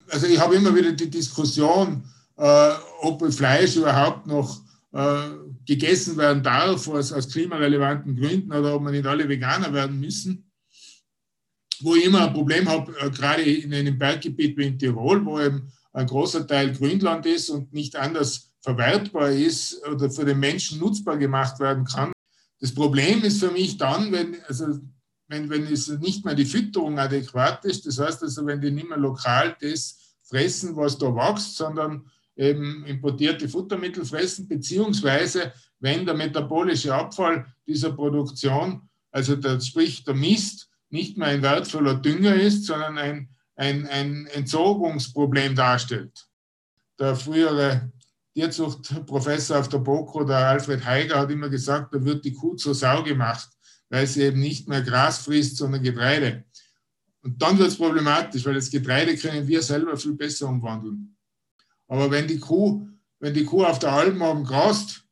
Also 0.09 0.28
ich 0.28 0.39
habe 0.39 0.55
immer 0.55 0.74
wieder 0.74 0.93
die 0.93 1.09
Diskussion, 1.09 2.03
äh, 2.38 2.74
ob 3.01 3.32
Fleisch 3.34 3.76
überhaupt 3.76 4.26
noch 4.26 4.61
äh, 4.93 5.30
gegessen 5.65 6.18
werden 6.18 6.41
darf 6.41 6.88
aus, 6.88 7.11
aus 7.11 7.30
klimarelevanten 7.30 8.15
Gründen 8.15 8.51
oder 8.51 8.76
ob 8.76 8.84
man 8.84 8.93
nicht 8.93 9.05
alle 9.05 9.28
Veganer 9.28 9.74
werden 9.74 9.99
müssen 9.99 10.47
wo 11.84 11.95
ich 11.95 12.05
immer 12.05 12.28
ein 12.28 12.34
Problem 12.34 12.67
habe, 12.67 12.93
äh, 12.99 13.09
gerade 13.09 13.43
in 13.43 13.73
einem 13.73 13.97
Berggebiet 13.97 14.57
wie 14.57 14.67
in 14.67 14.80
Tirol, 14.80 15.25
wo 15.25 15.39
eben 15.39 15.71
ein 15.93 16.07
großer 16.07 16.45
Teil 16.45 16.73
Grünland 16.73 17.25
ist 17.25 17.49
und 17.49 17.73
nicht 17.73 17.95
anders 17.95 18.51
verwertbar 18.61 19.32
ist 19.32 19.86
oder 19.88 20.09
für 20.09 20.25
den 20.25 20.39
Menschen 20.39 20.80
nutzbar 20.80 21.17
gemacht 21.17 21.59
werden 21.59 21.86
kann. 21.86 22.11
Das 22.59 22.73
Problem 22.73 23.23
ist 23.23 23.39
für 23.39 23.51
mich 23.51 23.78
dann, 23.78 24.11
wenn, 24.11 24.38
also 24.47 24.80
wenn, 25.28 25.49
wenn 25.49 25.63
es 25.67 25.88
nicht 25.88 26.25
mehr 26.25 26.36
die 26.36 26.45
Fütterung 26.45 26.99
adäquat 26.99 27.65
ist, 27.65 27.86
das 27.86 27.99
heißt 27.99 28.23
also, 28.23 28.45
wenn 28.45 28.61
die 28.61 28.71
nicht 28.71 28.89
mehr 28.89 28.97
lokal 28.97 29.55
das 29.59 29.97
fressen, 30.23 30.75
was 30.75 30.97
da 30.97 31.07
wächst, 31.07 31.55
sondern 31.55 32.09
eben 32.36 32.86
importierte 32.86 33.49
Futtermittel 33.49 34.05
fressen, 34.05 34.47
beziehungsweise 34.47 35.53
wenn 35.80 36.05
der 36.05 36.15
metabolische 36.15 36.93
Abfall 36.93 37.45
dieser 37.65 37.91
Produktion, 37.91 38.82
also 39.11 39.36
der, 39.36 39.59
sprich 39.59 40.03
der 40.03 40.13
Mist, 40.13 40.69
nicht 40.90 41.18
mehr 41.18 41.28
ein 41.28 41.42
wertvoller 41.42 41.96
Dünger 41.96 42.36
ist, 42.36 42.66
sondern 42.66 42.98
ein, 42.98 43.30
ein, 43.56 43.88
ein 43.88 44.28
Entsorgungsproblem 44.28 45.56
darstellt. 45.56 46.28
Der 47.00 47.16
frühere 47.16 47.92
Tierzuchtprofessor 48.34 49.60
auf 49.60 49.70
der 49.70 49.80
BOKO, 49.80 50.24
der 50.24 50.38
Alfred 50.38 50.86
Heiger, 50.86 51.20
hat 51.20 51.32
immer 51.32 51.50
gesagt, 51.50 51.94
da 51.94 52.04
wird 52.04 52.24
die 52.24 52.34
Kuh 52.34 52.56
zur 52.56 52.76
Sau 52.76 53.04
gemacht, 53.04 53.50
weil 53.90 54.06
sie 54.08 54.24
eben 54.24 54.40
nicht 54.40 54.68
mehr 54.68 54.82
Gras 54.82 55.20
frisst, 55.20 55.58
sondern 55.58 55.84
Getreide. 55.84 56.46
Und 57.22 57.42
dann 57.42 57.58
wird 57.58 57.70
es 57.70 57.78
problematisch, 57.78 58.46
weil 58.46 58.54
das 58.54 58.70
Getreide 58.70 59.16
können 59.18 59.48
wir 59.48 59.62
selber 59.62 59.98
viel 59.98 60.14
besser 60.14 60.48
umwandeln. 60.48 61.18
Aber 61.88 62.12
wenn 62.12 62.28
die 62.28 62.40
Kuh, 62.40 62.88
wenn 63.20 63.34
die 63.34 63.44
Kuh 63.44 63.66
auf 63.66 63.80
der 63.80 63.92
Alm 63.92 64.22
oben 64.22 64.44
grast 64.44 65.04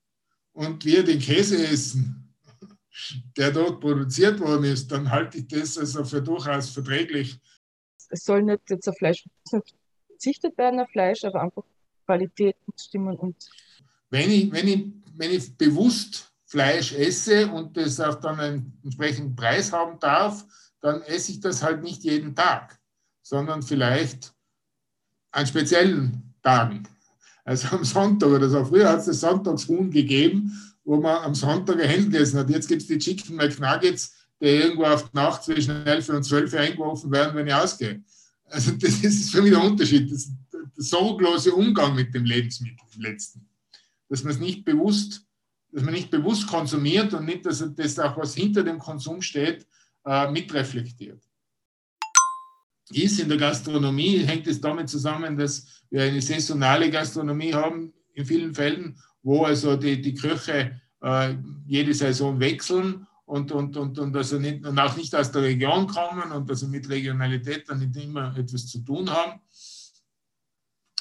und 0.53 0.85
wir 0.85 1.03
den 1.03 1.19
Käse 1.19 1.67
essen, 1.67 2.24
der 3.37 3.51
dort 3.51 3.81
produziert 3.81 4.39
worden 4.39 4.65
ist, 4.65 4.91
dann 4.91 5.09
halte 5.09 5.39
ich 5.39 5.47
das 5.47 5.77
also 5.77 6.03
für 6.03 6.21
durchaus 6.21 6.69
verträglich. 6.69 7.39
Es 8.09 8.23
soll 8.23 8.43
nicht 8.43 8.69
jetzt 8.69 8.87
auf 8.87 8.97
Fleisch 8.97 9.25
verzichtet 10.07 10.57
werden, 10.57 10.79
auf 10.79 10.89
Fleisch, 10.89 11.23
aber 11.23 11.41
einfach 11.41 11.63
Qualität 12.05 12.55
stimmen 12.79 13.15
und. 13.15 13.35
Wenn 14.09 14.29
ich, 14.29 14.51
wenn 14.51 14.67
ich, 14.67 14.85
wenn 15.15 15.31
ich 15.31 15.57
bewusst 15.57 16.31
Fleisch 16.45 16.93
esse 16.93 17.47
und 17.47 17.75
das 17.75 17.99
auch 17.99 18.15
dann 18.15 18.39
einen 18.39 18.79
entsprechenden 18.83 19.35
Preis 19.35 19.71
haben 19.71 19.99
darf, 19.99 20.45
dann 20.79 21.01
esse 21.01 21.31
ich 21.31 21.39
das 21.39 21.63
halt 21.63 21.81
nicht 21.81 22.03
jeden 22.03 22.35
Tag, 22.35 22.79
sondern 23.21 23.63
vielleicht 23.63 24.33
an 25.31 25.47
speziellen 25.47 26.35
Tagen. 26.41 26.87
Also 27.43 27.75
am 27.75 27.83
Sonntag 27.83 28.29
oder 28.29 28.47
so. 28.47 28.63
Früher 28.63 28.89
hat 28.89 28.99
es 28.99 29.05
das 29.05 29.19
Sonntagshuhn 29.19 29.91
gegeben 29.91 30.74
wo 30.85 30.97
man 30.97 31.23
am 31.23 31.35
Sonntag 31.35 31.81
ein 31.81 31.89
Händel 31.89 32.11
gegessen 32.11 32.39
hat. 32.39 32.49
Jetzt 32.49 32.67
gibt 32.67 32.83
es 32.83 32.87
die 32.87 32.99
Chicken 32.99 33.35
McNuggets, 33.35 34.13
die 34.39 34.45
irgendwo 34.45 34.83
auf 34.83 35.09
die 35.09 35.15
Nacht 35.15 35.43
zwischen 35.43 35.85
11 35.85 36.09
und 36.09 36.23
12 36.23 36.53
eingeworfen 36.53 37.11
werden, 37.11 37.35
wenn 37.35 37.47
ich 37.47 37.53
ausgehe. 37.53 38.03
Also 38.45 38.71
das 38.79 39.03
ist 39.03 39.31
für 39.31 39.41
mich 39.41 39.51
der 39.51 39.63
Unterschied. 39.63 40.11
Das, 40.11 40.29
der 40.53 40.61
sorglose 40.77 41.53
Umgang 41.53 41.95
mit 41.95 42.13
dem 42.13 42.23
Lebensmittel 42.23 42.85
im 42.95 43.01
letzten. 43.01 43.47
Dass 44.07 44.23
man 44.23 44.33
es 44.33 44.39
nicht 44.39 44.63
bewusst, 44.63 45.25
dass 45.71 45.83
man 45.83 45.93
nicht 45.93 46.11
bewusst 46.11 46.47
konsumiert 46.47 47.13
und 47.13 47.25
nicht, 47.25 47.45
dass 47.45 47.63
das 47.75 47.99
auch 47.99 48.15
was 48.17 48.35
hinter 48.35 48.63
dem 48.63 48.77
Konsum 48.77 49.21
steht, 49.21 49.65
äh, 50.05 50.29
mitreflektiert. 50.31 51.21
Ist 52.91 53.19
in 53.19 53.27
der 53.27 53.39
Gastronomie, 53.39 54.19
hängt 54.19 54.45
es 54.45 54.61
damit 54.61 54.89
zusammen, 54.89 55.35
dass 55.35 55.65
wir 55.89 56.03
eine 56.03 56.21
saisonale 56.21 56.91
Gastronomie 56.91 57.53
haben, 57.53 57.91
in 58.13 58.25
vielen 58.25 58.53
Fällen, 58.53 58.97
wo 59.25 59.43
also 59.43 59.75
die, 59.75 59.99
die 60.01 60.13
Köche 60.13 60.79
äh, 61.01 61.35
jede 61.65 61.93
Saison 61.93 62.39
wechseln 62.39 63.07
und, 63.25 63.51
und, 63.51 63.75
und, 63.75 63.97
und, 63.97 64.15
also 64.15 64.37
nicht, 64.37 64.63
und 64.63 64.77
auch 64.77 64.95
nicht 64.95 65.15
aus 65.15 65.31
der 65.31 65.41
Region 65.41 65.87
kommen 65.87 66.31
und 66.31 66.49
also 66.49 66.67
mit 66.67 66.87
Regionalität 66.87 67.67
dann 67.67 67.79
nicht 67.79 67.97
immer 67.97 68.37
etwas 68.37 68.67
zu 68.67 68.79
tun 68.79 69.09
haben. 69.09 69.41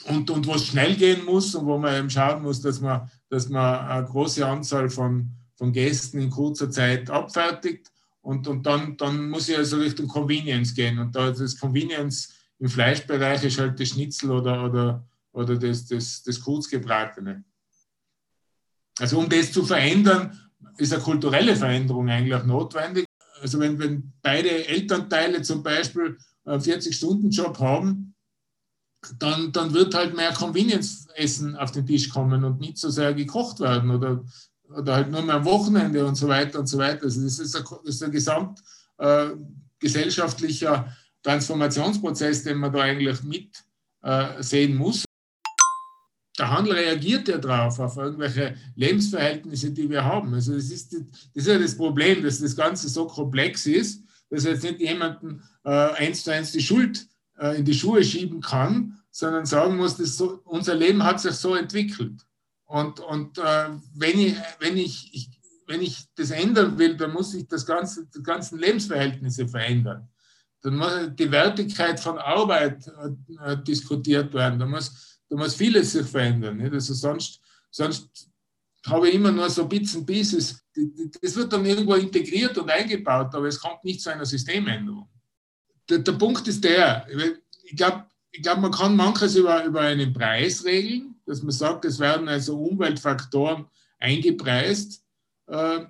Und, 0.07 0.31
und 0.31 0.47
wo 0.47 0.55
es 0.55 0.67
schnell 0.67 0.97
gehen 0.97 1.25
muss 1.27 1.55
und 1.55 1.67
wo 1.67 1.77
man 1.79 1.97
eben 1.97 2.11
schauen 2.11 2.43
muss, 2.43 2.63
dass 2.63 2.81
man, 2.81 3.11
dass 3.29 3.51
man 3.51 3.87
eine 3.87 4.07
große 4.07 4.47
Anzahl 4.47 4.89
von, 4.89 5.31
von 5.57 5.73
Gästen 5.73 6.19
in 6.19 6.31
kurzer 6.31 6.71
Zeit 6.71 7.11
abfertigt. 7.11 7.91
Und, 8.23 8.49
und 8.49 8.65
dann, 8.65 8.97
dann 8.97 9.29
muss 9.29 9.51
ich 9.51 9.57
also 9.57 9.77
Richtung 9.77 10.09
Convenience 10.09 10.75
gehen. 10.75 10.99
Und 10.99 11.15
da 11.15 11.31
das 11.31 11.59
Convenience 11.59 12.33
im 12.59 12.71
Fleischbereich 12.71 13.45
ist 13.45 13.59
halt 13.59 13.79
das 13.79 13.89
Schnitzel 13.89 14.31
oder, 14.31 14.65
oder, 14.65 15.07
oder 15.33 15.59
das, 15.59 15.87
das, 15.87 16.23
das 16.23 16.41
Kurzgebratene. 16.41 17.45
Also 18.99 19.19
um 19.19 19.29
das 19.29 19.53
zu 19.53 19.65
verändern, 19.65 20.39
ist 20.79 20.93
eine 20.93 21.03
kulturelle 21.03 21.57
Veränderung 21.57 22.09
eigentlich 22.09 22.43
notwendig. 22.45 23.07
Also 23.41 23.59
wenn, 23.61 23.79
wenn 23.79 24.13
beide 24.23 24.67
Elternteile 24.67 25.43
zum 25.43 25.63
Beispiel 25.63 26.17
einen 26.45 26.61
40-Stunden-Job 26.61 27.59
haben, 27.59 28.15
dann, 29.19 29.53
dann 29.53 29.75
wird 29.75 29.95
halt 29.95 30.17
mehr 30.17 30.33
Convenience-Essen 30.33 31.57
auf 31.57 31.73
den 31.73 31.87
Tisch 31.87 32.09
kommen 32.09 32.43
und 32.45 32.61
nicht 32.61 32.79
so 32.79 32.89
sehr 32.89 33.13
gekocht 33.13 33.61
werden 33.61 33.91
oder, 33.91 34.25
oder 34.75 34.95
halt 34.95 35.11
nur 35.11 35.23
mehr 35.23 35.37
am 35.37 35.45
Wochenende 35.45 36.07
und 36.07 36.15
so 36.15 36.29
weiter 36.29 36.61
und 36.61 36.67
so 36.67 36.79
weiter. 36.79 37.05
Also 37.05 37.23
das 37.23 37.39
ist 37.39 37.55
ein, 37.55 37.65
ein 38.03 38.13
gesamt 38.13 38.63
äh, 38.99 39.29
Transformationsprozess, 41.23 42.45
den 42.45 42.59
man 42.59 42.73
da 42.73 42.81
eigentlich 42.81 43.23
mit 43.23 43.51
äh, 44.03 44.43
sehen 44.43 44.77
muss 44.77 45.05
der 46.39 46.51
Handel 46.51 46.73
reagiert 46.73 47.29
ja 47.29 47.39
drauf, 47.39 47.79
auf 47.79 47.97
irgendwelche 47.97 48.57
Lebensverhältnisse, 48.75 49.71
die 49.71 49.89
wir 49.89 50.05
haben. 50.05 50.35
Also 50.35 50.55
das 50.55 50.71
ist, 50.71 50.93
das 50.93 51.03
ist 51.35 51.47
ja 51.47 51.59
das 51.59 51.77
Problem, 51.77 52.23
dass 52.23 52.41
das 52.41 52.57
Ganze 52.57 52.89
so 52.89 53.07
komplex 53.07 53.67
ist, 53.67 54.03
dass 54.31 54.45
jetzt 54.45 54.65
nicht 54.65 54.81
jemanden 54.81 55.43
äh, 55.65 55.71
eins 55.71 56.25
zu 56.25 56.33
eins 56.33 56.51
die 56.51 56.63
Schuld 56.63 57.07
äh, 57.39 57.59
in 57.59 57.65
die 57.65 57.75
Schuhe 57.75 58.03
schieben 58.03 58.41
kann, 58.41 58.99
sondern 59.11 59.47
sagen 59.47 59.77
muss, 59.77 59.97
dass 59.97 60.17
so, 60.17 60.41
unser 60.45 60.75
Leben 60.75 61.05
hat 61.05 61.21
sich 61.21 61.35
so 61.35 61.55
entwickelt. 61.55 62.27
Und, 62.67 62.99
und 62.99 63.39
äh, 63.39 63.69
wenn, 63.95 64.19
ich, 64.19 64.35
wenn, 64.59 64.77
ich, 64.77 65.11
ich, 65.15 65.31
wenn 65.69 65.83
ich 65.83 66.07
das 66.17 66.31
ändern 66.31 66.77
will, 66.79 66.97
dann 66.97 67.13
muss 67.13 67.33
ich 67.35 67.47
das 67.47 67.65
ganze, 67.65 68.07
die 68.07 68.23
ganzen 68.23 68.59
Lebensverhältnisse 68.59 69.47
verändern. 69.47 70.09
Dann 70.63 70.77
muss 70.77 70.93
die 71.13 71.31
Wertigkeit 71.31 72.01
von 72.01 72.19
Arbeit 72.19 72.91
äh, 73.45 73.57
diskutiert 73.63 74.35
werden. 74.35 74.59
Da 74.59 74.67
muss 74.67 75.14
da 75.35 75.43
muss 75.43 75.57
vieles 75.57 75.93
sich 75.93 76.07
verändern. 76.07 76.59
Nicht? 76.59 76.73
Also 76.73 76.95
sonst, 76.95 77.41
sonst 77.71 78.31
habe 78.87 79.09
ich 79.09 79.15
immer 79.15 79.33
nur 79.33 79.51
so 79.51 79.67
Bits 79.67 79.97
und 79.97 80.07
Pieces. 80.07 80.65
Das 81.21 81.35
wird 81.35 81.53
dann 81.53 81.67
irgendwo 81.67 81.95
integriert 81.95 82.57
und 82.57 82.71
eingebaut, 82.71 83.35
aber 83.35 83.49
es 83.49 83.59
kommt 83.59 83.83
nicht 83.83 84.01
zu 84.01 84.11
einer 84.11 84.27
Systemänderung. 84.27 85.09
Der, 85.89 85.99
der 85.99 86.13
Punkt 86.13 86.47
ist 86.47 86.63
der, 86.63 87.07
ich 87.65 87.77
glaube, 87.77 88.07
ich 88.31 88.43
glaub, 88.43 88.59
man 88.59 88.71
kann 88.71 88.97
manches 88.97 89.35
über, 89.35 89.65
über 89.65 89.81
einen 89.81 90.13
Preis 90.13 90.65
regeln, 90.65 91.17
dass 91.27 91.43
man 91.43 91.53
sagt, 91.53 91.85
es 91.85 91.99
werden 91.99 92.29
also 92.29 92.57
Umweltfaktoren 92.59 93.67
eingepreist. 93.99 95.05
Äh, 95.47 95.87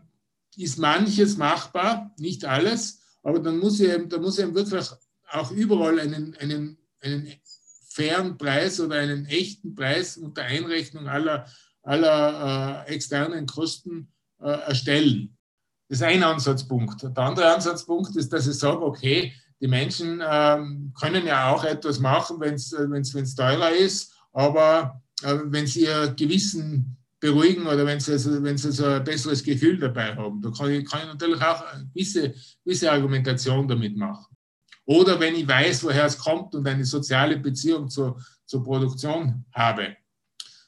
ist 0.57 0.79
manches 0.79 1.37
machbar, 1.37 2.15
nicht 2.19 2.45
alles, 2.45 3.01
aber 3.23 3.41
dann 3.41 3.59
muss 3.59 3.81
ich 3.81 3.91
da 4.09 4.19
muss 4.19 4.39
ich 4.39 4.55
wirklich 4.55 4.87
auch 5.31 5.51
überall 5.51 5.99
einen, 5.99 6.35
einen, 6.37 6.79
einen 7.01 7.27
fairen 7.95 8.37
Preis 8.37 8.81
oder 8.81 8.97
einen 8.97 9.27
echten 9.27 9.75
Preis 9.75 10.17
unter 10.17 10.43
Einrechnung 10.43 11.09
aller, 11.09 11.47
aller 11.83 12.85
äh, 12.89 12.93
externen 12.93 13.47
Kosten 13.47 14.13
äh, 14.41 14.49
erstellen. 14.49 15.37
Das 15.89 15.99
ist 15.99 16.05
ein 16.05 16.25
Ansatzpunkt. 16.25 17.03
Der 17.03 17.19
andere 17.19 17.55
Ansatzpunkt 17.55 18.17
ist, 18.17 18.33
dass 18.33 18.49
ich 18.49 18.57
sage, 18.57 18.83
okay, 18.83 19.33
die 19.61 19.69
Menschen 19.69 20.21
ähm, 20.29 20.93
können 21.01 21.27
ja 21.27 21.53
auch 21.53 21.63
etwas 21.65 22.01
machen, 22.01 22.41
wenn 22.41 22.55
es 22.55 23.35
teurer 23.35 23.71
ist, 23.71 24.13
aber 24.33 25.01
äh, 25.23 25.37
wenn 25.45 25.67
sie 25.67 25.83
ihr 25.83 26.13
Gewissen 26.17 26.97
beruhigen 27.21 27.67
oder 27.67 27.87
wenn 27.87 28.01
sie, 28.01 28.13
also, 28.13 28.43
wenn 28.43 28.59
sie 28.59 28.73
so 28.73 28.87
ein 28.87 29.05
besseres 29.05 29.43
Gefühl 29.43 29.79
dabei 29.79 30.17
haben, 30.17 30.43
da 30.43 30.51
kann 30.51 30.71
ich, 30.71 30.85
kann 30.85 31.03
ich 31.03 31.07
natürlich 31.07 31.41
auch 31.41 31.65
eine 31.73 31.87
gewisse, 31.95 32.35
gewisse 32.65 32.91
Argumentation 32.91 33.69
damit 33.69 33.97
machen. 33.97 34.34
Oder 34.87 35.19
wenn 35.19 35.35
ich 35.35 35.49
weiß, 35.49 35.85
woher 35.85 36.05
es 36.05 36.19
kommt 36.19 36.55
und 36.55 36.67
eine 36.67 36.85
soziale 36.85 37.39
Beziehung 37.39 37.89
zur, 37.89 38.21
zur 38.45 38.63
Produktion 38.63 39.45
habe. 39.53 39.97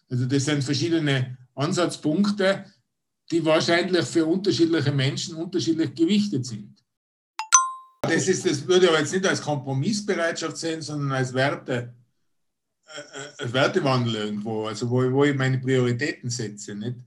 Also 0.09 0.27
das 0.27 0.45
sind 0.45 0.65
verschiedene 0.65 1.37
Ansatzpunkte, 1.55 2.65
die 3.31 3.45
wahrscheinlich 3.45 4.07
für 4.07 4.25
unterschiedliche 4.25 4.93
Menschen 4.93 5.37
unterschiedlich 5.37 5.95
gewichtet 5.95 6.47
sind. 6.47 6.77
Das, 8.03 8.29
ist, 8.29 8.47
das 8.47 8.67
würde 8.67 8.87
ich 8.87 8.91
aber 8.91 9.01
jetzt 9.01 9.13
nicht 9.13 9.27
als 9.27 9.43
Kompromissbereitschaft 9.43 10.57
sehen, 10.57 10.81
sondern 10.81 11.13
als 11.13 11.35
Werte, 11.35 11.95
äh, 12.87 13.43
als 13.43 13.53
Wertewandel 13.53 14.15
irgendwo, 14.15 14.67
also 14.67 14.89
wo, 14.89 15.11
wo 15.13 15.25
ich 15.25 15.35
meine 15.35 15.59
Prioritäten 15.59 16.31
setze. 16.31 16.75
Nicht? 16.75 16.99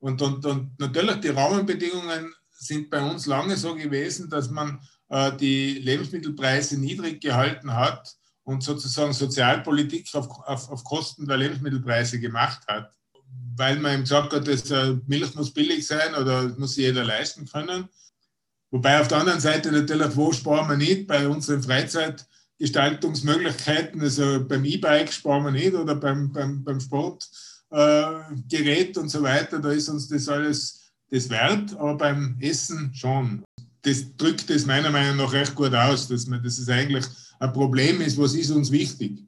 Und, 0.00 0.20
und, 0.20 0.44
und 0.44 0.78
natürlich 0.78 1.20
die 1.20 1.28
Rahmenbedingungen 1.28 2.34
sind 2.50 2.90
bei 2.90 3.00
uns 3.08 3.26
lange 3.26 3.56
so 3.56 3.74
gewesen, 3.74 4.28
dass 4.28 4.50
man 4.50 4.74
äh, 4.74 4.97
die 5.10 5.78
Lebensmittelpreise 5.78 6.78
niedrig 6.78 7.20
gehalten 7.20 7.74
hat 7.74 8.16
und 8.44 8.62
sozusagen 8.62 9.12
Sozialpolitik 9.12 10.08
auf, 10.14 10.30
auf, 10.46 10.70
auf 10.70 10.84
Kosten 10.84 11.26
der 11.26 11.36
Lebensmittelpreise 11.36 12.18
gemacht 12.18 12.62
hat. 12.66 12.94
Weil 13.56 13.78
man 13.78 13.92
eben 13.92 14.04
gesagt 14.04 14.32
hat, 14.32 14.48
dass, 14.48 14.70
äh, 14.70 14.96
Milch 15.06 15.34
muss 15.34 15.52
billig 15.52 15.86
sein 15.86 16.14
oder 16.14 16.48
muss 16.58 16.76
jeder 16.76 17.04
leisten 17.04 17.46
können. 17.46 17.90
Wobei 18.70 18.98
auf 19.00 19.08
der 19.08 19.18
anderen 19.18 19.40
Seite 19.40 19.72
natürlich, 19.72 20.16
wo 20.16 20.32
sparen 20.32 20.68
wir 20.68 20.76
nicht? 20.76 21.06
Bei 21.06 21.28
unseren 21.28 21.62
Freizeitgestaltungsmöglichkeiten, 21.62 24.00
also 24.00 24.44
beim 24.46 24.64
E-Bike 24.64 25.12
sparen 25.12 25.44
wir 25.44 25.52
nicht 25.52 25.74
oder 25.74 25.94
beim, 25.94 26.32
beim, 26.32 26.64
beim 26.64 26.80
Sportgerät 26.80 27.30
äh, 27.70 28.98
und 28.98 29.08
so 29.08 29.22
weiter, 29.22 29.58
da 29.58 29.70
ist 29.70 29.88
uns 29.88 30.08
das 30.08 30.28
alles 30.28 30.78
das 31.10 31.30
wert, 31.30 31.74
aber 31.74 31.96
beim 31.96 32.36
Essen 32.40 32.92
schon. 32.94 33.44
Das 33.82 34.16
drückt 34.16 34.50
es 34.50 34.66
meiner 34.66 34.90
Meinung 34.90 35.16
nach 35.16 35.32
recht 35.32 35.54
gut 35.54 35.74
aus, 35.74 36.08
dass, 36.08 36.26
man, 36.26 36.42
dass 36.42 36.58
es 36.58 36.68
eigentlich 36.68 37.04
ein 37.38 37.52
Problem 37.52 38.00
ist, 38.00 38.18
was 38.18 38.34
ist 38.34 38.50
uns 38.50 38.70
wichtig 38.70 39.24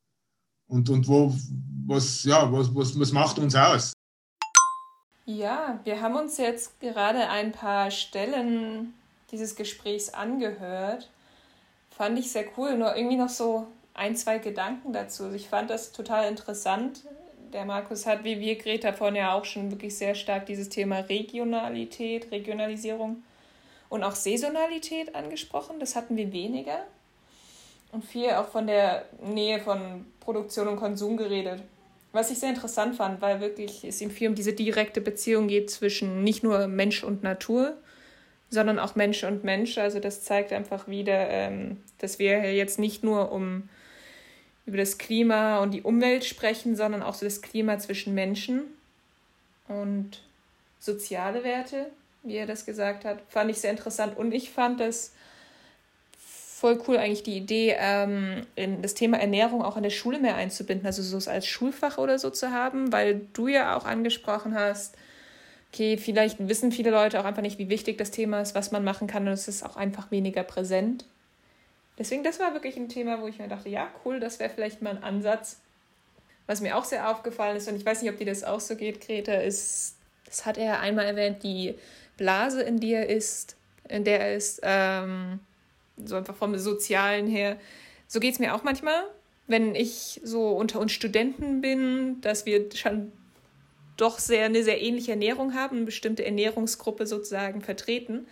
und, 0.69 0.89
und 0.91 1.07
wo, 1.07 1.35
was, 1.87 2.25
ja, 2.25 2.51
was, 2.53 2.75
was, 2.75 2.99
was 2.99 3.13
macht 3.13 3.39
uns 3.39 3.55
aus. 3.55 3.93
Ja, 5.27 5.79
wir 5.85 6.01
haben 6.01 6.17
uns 6.17 6.39
jetzt 6.39 6.81
gerade 6.81 7.29
ein 7.29 7.53
paar 7.53 7.91
Stellen 7.91 8.95
dieses 9.31 9.55
Gesprächs 9.55 10.09
angehört. 10.09 11.09
Fand 11.91 12.19
ich 12.19 12.33
sehr 12.33 12.47
cool, 12.57 12.77
nur 12.77 12.97
irgendwie 12.97 13.17
noch 13.17 13.29
so 13.29 13.67
ein, 13.95 14.17
zwei 14.17 14.39
Gedanken 14.39 14.93
dazu. 14.93 15.25
Also 15.25 15.37
ich 15.37 15.49
fand 15.49 15.71
das 15.71 15.93
total 15.93 16.29
interessant. 16.29 17.05
Der 17.53 17.65
Markus 17.65 18.07
hat, 18.07 18.25
wie 18.25 18.41
wir, 18.41 18.57
Greta, 18.57 18.93
vorhin 18.93 19.17
ja 19.17 19.35
auch 19.35 19.45
schon 19.45 19.71
wirklich 19.71 19.97
sehr 19.97 20.15
stark 20.15 20.47
dieses 20.47 20.69
Thema 20.69 21.01
Regionalität, 21.01 22.31
Regionalisierung 22.31 23.23
und 23.91 24.05
auch 24.05 24.15
Saisonalität 24.15 25.15
angesprochen. 25.15 25.79
Das 25.79 25.95
hatten 25.95 26.17
wir 26.17 26.33
weniger. 26.33 26.87
Und 27.93 28.05
viel 28.05 28.31
auch 28.31 28.49
von 28.49 28.67
der 28.67 29.05
Nähe 29.23 29.61
von 29.61 30.07
Produktion 30.21 30.69
und 30.69 30.77
Konsum 30.77 31.19
geredet. 31.19 31.61
Was 32.13 32.31
ich 32.31 32.39
sehr 32.39 32.51
interessant 32.51 32.97
fand, 32.97 33.21
weil 33.21 33.41
wirklich 33.41 33.85
es 33.85 34.01
ihm 34.01 34.11
viel 34.11 34.29
um 34.29 34.35
diese 34.35 34.53
direkte 34.53 35.01
Beziehung 35.01 35.49
geht 35.49 35.71
zwischen 35.71 36.25
nicht 36.25 36.43
nur 36.43 36.67
Mensch 36.67 37.05
und 37.05 37.23
Natur, 37.23 37.77
sondern 38.49 38.79
auch 38.79 38.95
Mensch 38.95 39.23
und 39.25 39.45
Mensch. 39.45 39.77
Also 39.77 40.01
das 40.01 40.23
zeigt 40.23 40.53
einfach 40.53 40.89
wieder, 40.89 41.29
ähm, 41.29 41.79
dass 41.99 42.19
wir 42.19 42.55
jetzt 42.55 42.79
nicht 42.79 43.05
nur 43.05 43.33
um 43.33 43.69
über 44.67 44.77
das 44.77 44.99
Klima 44.99 45.59
und 45.59 45.73
die 45.73 45.83
Umwelt 45.83 46.25
sprechen, 46.25 46.77
sondern 46.77 47.03
auch 47.03 47.15
so 47.15 47.27
das 47.27 47.43
Klima 47.43 47.79
zwischen 47.79 48.15
Menschen 48.15 48.63
und 49.67 50.23
soziale 50.79 51.43
Werte, 51.43 51.91
wie 52.23 52.37
er 52.37 52.47
das 52.47 52.67
gesagt 52.67 53.05
hat, 53.05 53.19
fand 53.29 53.51
ich 53.51 53.61
sehr 53.61 53.71
interessant. 53.71 54.17
Und 54.17 54.33
ich 54.33 54.51
fand 54.51 54.81
das 54.81 55.13
voll 56.61 56.79
cool 56.87 56.99
eigentlich 56.99 57.23
die 57.23 57.39
Idee, 57.39 57.75
ähm, 57.79 58.47
in 58.55 58.83
das 58.83 58.93
Thema 58.93 59.19
Ernährung 59.19 59.63
auch 59.63 59.77
an 59.77 59.83
der 59.83 59.91
Schule 59.91 60.19
mehr 60.19 60.37
einzubinden, 60.37 60.87
also 60.87 61.03
so 61.03 61.31
als 61.31 61.47
Schulfach 61.47 61.97
oder 61.97 62.19
so 62.19 62.29
zu 62.29 62.51
haben, 62.51 62.93
weil 62.93 63.23
du 63.33 63.49
ja 63.49 63.77
auch 63.77 63.87
angesprochen 63.87 64.55
hast, 64.55 64.95
okay, 65.73 65.97
vielleicht 65.97 66.49
wissen 66.49 66.71
viele 66.71 66.91
Leute 66.91 67.19
auch 67.19 67.25
einfach 67.25 67.41
nicht, 67.41 67.59
wie 67.59 67.71
wichtig 67.71 67.97
das 67.97 68.11
Thema 68.11 68.43
ist, 68.43 68.55
was 68.55 68.73
man 68.73 68.85
machen 68.85 69.07
kann 69.07 69.27
und 69.27 69.33
es 69.33 69.49
ist 69.49 69.65
auch 69.65 69.77
einfach 69.77 70.11
weniger 70.11 70.43
präsent. 70.43 71.07
Deswegen, 71.99 72.25
das 72.25 72.41
war 72.41 72.53
wirklich 72.53 72.77
ein 72.77 72.89
Thema, 72.89 73.23
wo 73.23 73.27
ich 73.27 73.39
mir 73.39 73.49
dachte, 73.49 73.69
ja, 73.71 73.89
cool, 74.05 74.21
das 74.21 74.39
wäre 74.39 74.51
vielleicht 74.51 74.83
mal 74.83 74.97
ein 74.97 75.03
Ansatz. 75.03 75.61
Was 76.47 76.61
mir 76.61 76.77
auch 76.77 76.85
sehr 76.85 77.09
aufgefallen 77.11 77.57
ist, 77.57 77.69
und 77.69 77.77
ich 77.77 77.87
weiß 77.87 78.03
nicht, 78.03 78.11
ob 78.11 78.19
dir 78.19 78.27
das 78.27 78.45
auch 78.45 78.61
so 78.61 78.77
geht, 78.77 79.01
Greta, 79.01 79.35
ist, 79.35 79.97
das 80.27 80.45
hat 80.45 80.59
er 80.59 80.81
einmal 80.81 81.07
erwähnt, 81.07 81.43
die 81.43 81.75
Blase, 82.21 82.61
in 82.61 82.83
er 82.83 83.09
ist, 83.09 83.57
in 83.89 84.05
der 84.05 84.21
er 84.21 84.37
ist, 84.37 84.61
ähm, 84.63 85.41
so 85.97 86.17
einfach 86.17 86.37
vom 86.37 86.57
Sozialen 86.59 87.27
her. 87.27 87.57
So 88.07 88.21
geht 88.21 88.35
es 88.35 88.39
mir 88.39 88.55
auch 88.55 88.63
manchmal, 88.63 89.05
wenn 89.47 89.75
ich 89.75 90.21
so 90.23 90.51
unter 90.51 90.81
uns 90.81 90.93
Studenten 90.93 91.63
bin, 91.63 92.21
dass 92.21 92.45
wir 92.45 92.71
schon 92.75 93.11
doch 93.97 94.19
sehr 94.19 94.45
eine 94.45 94.63
sehr 94.63 94.83
ähnliche 94.83 95.13
Ernährung 95.13 95.55
haben, 95.55 95.79
eine 95.79 95.87
bestimmte 95.87 96.25
Ernährungsgruppe 96.25 97.07
sozusagen 97.07 97.63
vertreten. 97.63 98.27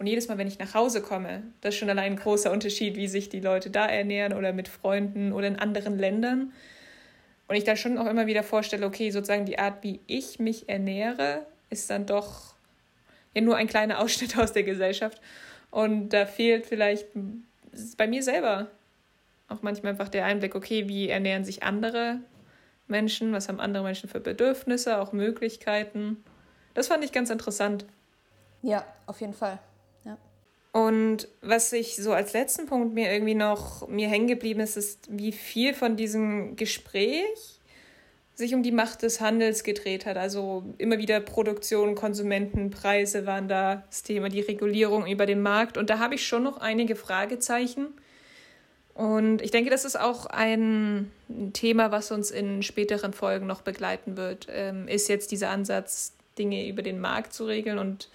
Und 0.00 0.08
jedes 0.08 0.26
Mal, 0.26 0.36
wenn 0.36 0.48
ich 0.48 0.58
nach 0.58 0.74
Hause 0.74 1.00
komme, 1.00 1.44
das 1.60 1.74
ist 1.74 1.78
schon 1.78 1.90
allein 1.90 2.14
ein 2.14 2.18
großer 2.18 2.50
Unterschied, 2.50 2.96
wie 2.96 3.06
sich 3.06 3.28
die 3.28 3.40
Leute 3.40 3.70
da 3.70 3.86
ernähren 3.86 4.32
oder 4.32 4.52
mit 4.52 4.66
Freunden 4.66 5.32
oder 5.32 5.46
in 5.46 5.56
anderen 5.56 5.96
Ländern. 5.96 6.52
Und 7.46 7.54
ich 7.54 7.64
da 7.64 7.76
schon 7.76 7.98
auch 7.98 8.06
immer 8.06 8.26
wieder 8.26 8.42
vorstelle, 8.42 8.84
okay, 8.84 9.12
sozusagen 9.12 9.46
die 9.46 9.60
Art, 9.60 9.84
wie 9.84 10.00
ich 10.08 10.40
mich 10.40 10.68
ernähre, 10.68 11.46
ist 11.70 11.88
dann 11.88 12.04
doch 12.04 12.47
ja 13.34 13.40
nur 13.40 13.56
ein 13.56 13.66
kleiner 13.66 14.00
Ausschnitt 14.00 14.38
aus 14.38 14.52
der 14.52 14.62
Gesellschaft. 14.62 15.20
Und 15.70 16.10
da 16.10 16.26
fehlt 16.26 16.66
vielleicht 16.66 17.06
bei 17.96 18.06
mir 18.06 18.22
selber 18.22 18.68
auch 19.48 19.62
manchmal 19.62 19.92
einfach 19.92 20.08
der 20.08 20.24
Einblick, 20.26 20.54
okay, 20.54 20.88
wie 20.88 21.08
ernähren 21.08 21.44
sich 21.44 21.62
andere 21.62 22.20
Menschen, 22.86 23.32
was 23.32 23.48
haben 23.48 23.60
andere 23.60 23.82
Menschen 23.82 24.08
für 24.08 24.20
Bedürfnisse, 24.20 24.98
auch 24.98 25.12
Möglichkeiten. 25.12 26.22
Das 26.74 26.88
fand 26.88 27.04
ich 27.04 27.12
ganz 27.12 27.30
interessant. 27.30 27.84
Ja, 28.62 28.84
auf 29.06 29.20
jeden 29.20 29.34
Fall. 29.34 29.58
Ja. 30.04 30.16
Und 30.72 31.28
was 31.40 31.72
ich 31.72 31.96
so 31.96 32.12
als 32.12 32.32
letzten 32.32 32.66
Punkt 32.66 32.94
mir 32.94 33.12
irgendwie 33.12 33.34
noch 33.34 33.88
mir 33.88 34.08
hängen 34.08 34.26
geblieben 34.26 34.60
ist, 34.60 34.76
ist, 34.76 35.08
wie 35.10 35.32
viel 35.32 35.74
von 35.74 35.96
diesem 35.96 36.56
Gespräch 36.56 37.57
sich 38.38 38.54
um 38.54 38.62
die 38.62 38.70
Macht 38.70 39.02
des 39.02 39.20
Handels 39.20 39.64
gedreht 39.64 40.06
hat. 40.06 40.16
Also 40.16 40.62
immer 40.78 40.98
wieder 40.98 41.18
Produktion, 41.18 41.96
Konsumentenpreise 41.96 43.26
waren 43.26 43.48
da 43.48 43.82
das 43.88 44.04
Thema, 44.04 44.28
die 44.28 44.40
Regulierung 44.40 45.06
über 45.08 45.26
den 45.26 45.42
Markt. 45.42 45.76
Und 45.76 45.90
da 45.90 45.98
habe 45.98 46.14
ich 46.14 46.24
schon 46.24 46.44
noch 46.44 46.58
einige 46.58 46.94
Fragezeichen 46.94 47.88
und 48.98 49.42
ich 49.42 49.52
denke, 49.52 49.70
das 49.70 49.84
ist 49.84 49.98
auch 49.98 50.26
ein 50.26 51.12
Thema, 51.52 51.92
was 51.92 52.10
uns 52.10 52.32
in 52.32 52.64
späteren 52.64 53.12
Folgen 53.12 53.46
noch 53.46 53.62
begleiten 53.62 54.16
wird. 54.16 54.48
Ähm, 54.50 54.88
ist 54.88 55.08
jetzt 55.08 55.30
dieser 55.30 55.50
Ansatz, 55.50 56.14
Dinge 56.36 56.66
über 56.66 56.82
den 56.82 56.98
Markt 56.98 57.32
zu 57.32 57.44
regeln 57.44 57.78
und 57.78 58.08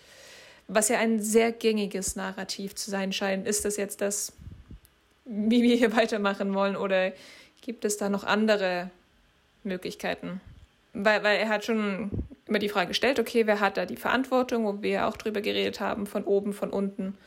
was 0.68 0.90
ja 0.90 1.00
ein 1.00 1.22
sehr 1.22 1.54
gängiges 1.54 2.18
Narrativ 2.18 2.76
zu 2.76 2.92
sein 2.92 3.14
scheint. 3.14 3.48
Ist 3.48 3.64
das 3.64 3.78
jetzt 3.78 4.02
das, 4.02 4.34
wie 5.24 5.64
wir 5.64 5.78
hier 5.78 5.96
weitermachen 5.96 6.54
wollen 6.54 6.76
oder 6.76 7.14
gibt 7.62 7.86
es 7.86 7.96
da 7.96 8.10
noch 8.10 8.26
andere 8.26 8.90
Möglichkeiten? 9.64 10.42
Weil, 10.94 11.24
weil 11.24 11.38
er 11.38 11.50
hat 11.50 11.66
schon 11.66 12.12
immer 12.46 12.60
die 12.60 12.70
Frage 12.70 12.90
gestellt, 12.90 13.20
okay, 13.20 13.48
wer 13.48 13.60
hat 13.60 13.78
da 13.78 13.86
die 13.86 13.98
Verantwortung, 13.98 14.66
wo 14.66 14.82
wir 14.82 15.08
auch 15.08 15.18
drüber 15.18 15.42
geredet 15.42 15.80
haben, 15.80 16.06
von 16.06 16.24
oben, 16.24 16.54
von 16.54 16.70
unten, 16.70 17.18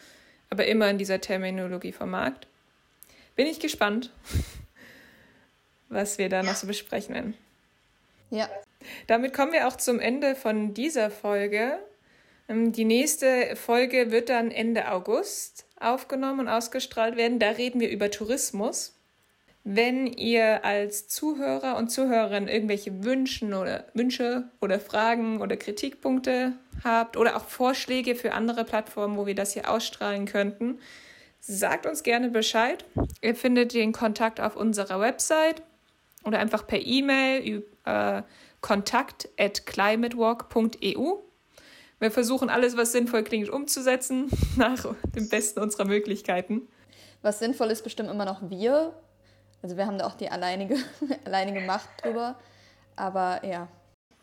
aber 0.51 0.67
immer 0.67 0.89
in 0.89 0.99
dieser 0.99 1.21
Terminologie 1.21 1.93
vom 1.93 2.11
Markt 2.11 2.47
bin 3.37 3.47
ich 3.47 3.61
gespannt, 3.61 4.11
was 5.89 6.19
wir 6.19 6.29
da 6.29 6.43
noch 6.43 6.57
so 6.57 6.67
besprechen 6.67 7.15
werden. 7.15 7.35
Ja. 8.31 8.49
Damit 9.07 9.33
kommen 9.33 9.53
wir 9.53 9.69
auch 9.69 9.77
zum 9.77 10.01
Ende 10.01 10.35
von 10.35 10.75
dieser 10.75 11.11
Folge. 11.11 11.79
Ähm, 12.49 12.73
die 12.73 12.85
nächste 12.85 13.55
Folge 13.55 14.11
wird 14.11 14.29
dann 14.29 14.51
Ende 14.51 14.91
August 14.91 15.67
aufgenommen 15.79 16.41
und 16.41 16.49
ausgestrahlt 16.49 17.17
werden. 17.17 17.39
Da 17.39 17.51
reden 17.51 17.81
wir 17.81 17.91
über 17.91 18.11
Tourismus. 18.11 18.96
Wenn 19.69 20.07
ihr 20.07 20.65
als 20.65 21.09
Zuhörer 21.09 21.77
und 21.77 21.91
Zuhörerin 21.91 22.47
irgendwelche 22.47 23.03
Wünschen 23.03 23.53
oder 23.53 23.85
Wünsche 23.95 24.45
oder 24.61 24.79
Fragen 24.79 25.41
oder 25.41 25.57
Kritikpunkte 25.57 26.53
habt 26.85 27.17
oder 27.17 27.37
auch 27.37 27.45
Vorschläge 27.45 28.15
für 28.15 28.33
andere 28.33 28.65
Plattformen, 28.65 29.17
wo 29.17 29.27
wir 29.27 29.35
das 29.35 29.55
hier 29.55 29.69
ausstrahlen 29.69 30.27
könnten, 30.27 30.79
Sagt 31.49 31.87
uns 31.87 32.03
gerne 32.03 32.29
Bescheid. 32.29 32.85
Ihr 33.23 33.37
findet 33.37 33.73
den 33.73 33.93
Kontakt 33.93 34.41
auf 34.41 34.57
unserer 34.57 35.01
Website 35.01 35.63
oder 36.25 36.41
einfach 36.41 36.67
per 36.67 36.85
E-Mail 36.85 37.63
äh, 37.85 38.23
kontakt 38.61 39.29
climatewalk.eu. 39.37 41.19
Wir 42.01 42.11
versuchen 42.11 42.51
alles, 42.51 42.77
was 42.77 42.91
sinnvoll 42.91 43.23
klingt, 43.23 43.49
umzusetzen, 43.49 44.29
nach 44.57 44.93
dem 45.15 45.29
Besten 45.29 45.61
unserer 45.61 45.85
Möglichkeiten. 45.85 46.63
Was 47.23 47.39
sinnvoll 47.39 47.71
ist, 47.71 47.85
bestimmt 47.85 48.11
immer 48.11 48.25
noch 48.25 48.51
wir. 48.51 48.93
Also 49.63 49.77
wir 49.77 49.87
haben 49.87 49.99
da 49.99 50.07
auch 50.07 50.15
die 50.15 50.31
alleinige, 50.31 50.77
alleinige 51.25 51.61
Macht 51.61 51.89
drüber. 52.03 52.39
Aber 52.97 53.45
ja. 53.45 53.69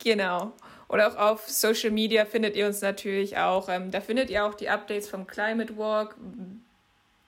Genau. 0.04 0.52
Oder 0.90 1.08
auch 1.08 1.18
auf 1.18 1.50
Social 1.50 1.92
Media 1.92 2.26
findet 2.26 2.56
ihr 2.56 2.68
uns 2.68 2.82
natürlich 2.82 3.38
auch. 3.38 3.70
Ähm, 3.70 3.92
da 3.92 4.02
findet 4.02 4.30
ihr 4.30 4.46
auch 4.46 4.54
die 4.54 4.70
Updates 4.70 5.10
vom 5.10 5.26
Climate 5.26 5.78
Walk, 5.78 6.16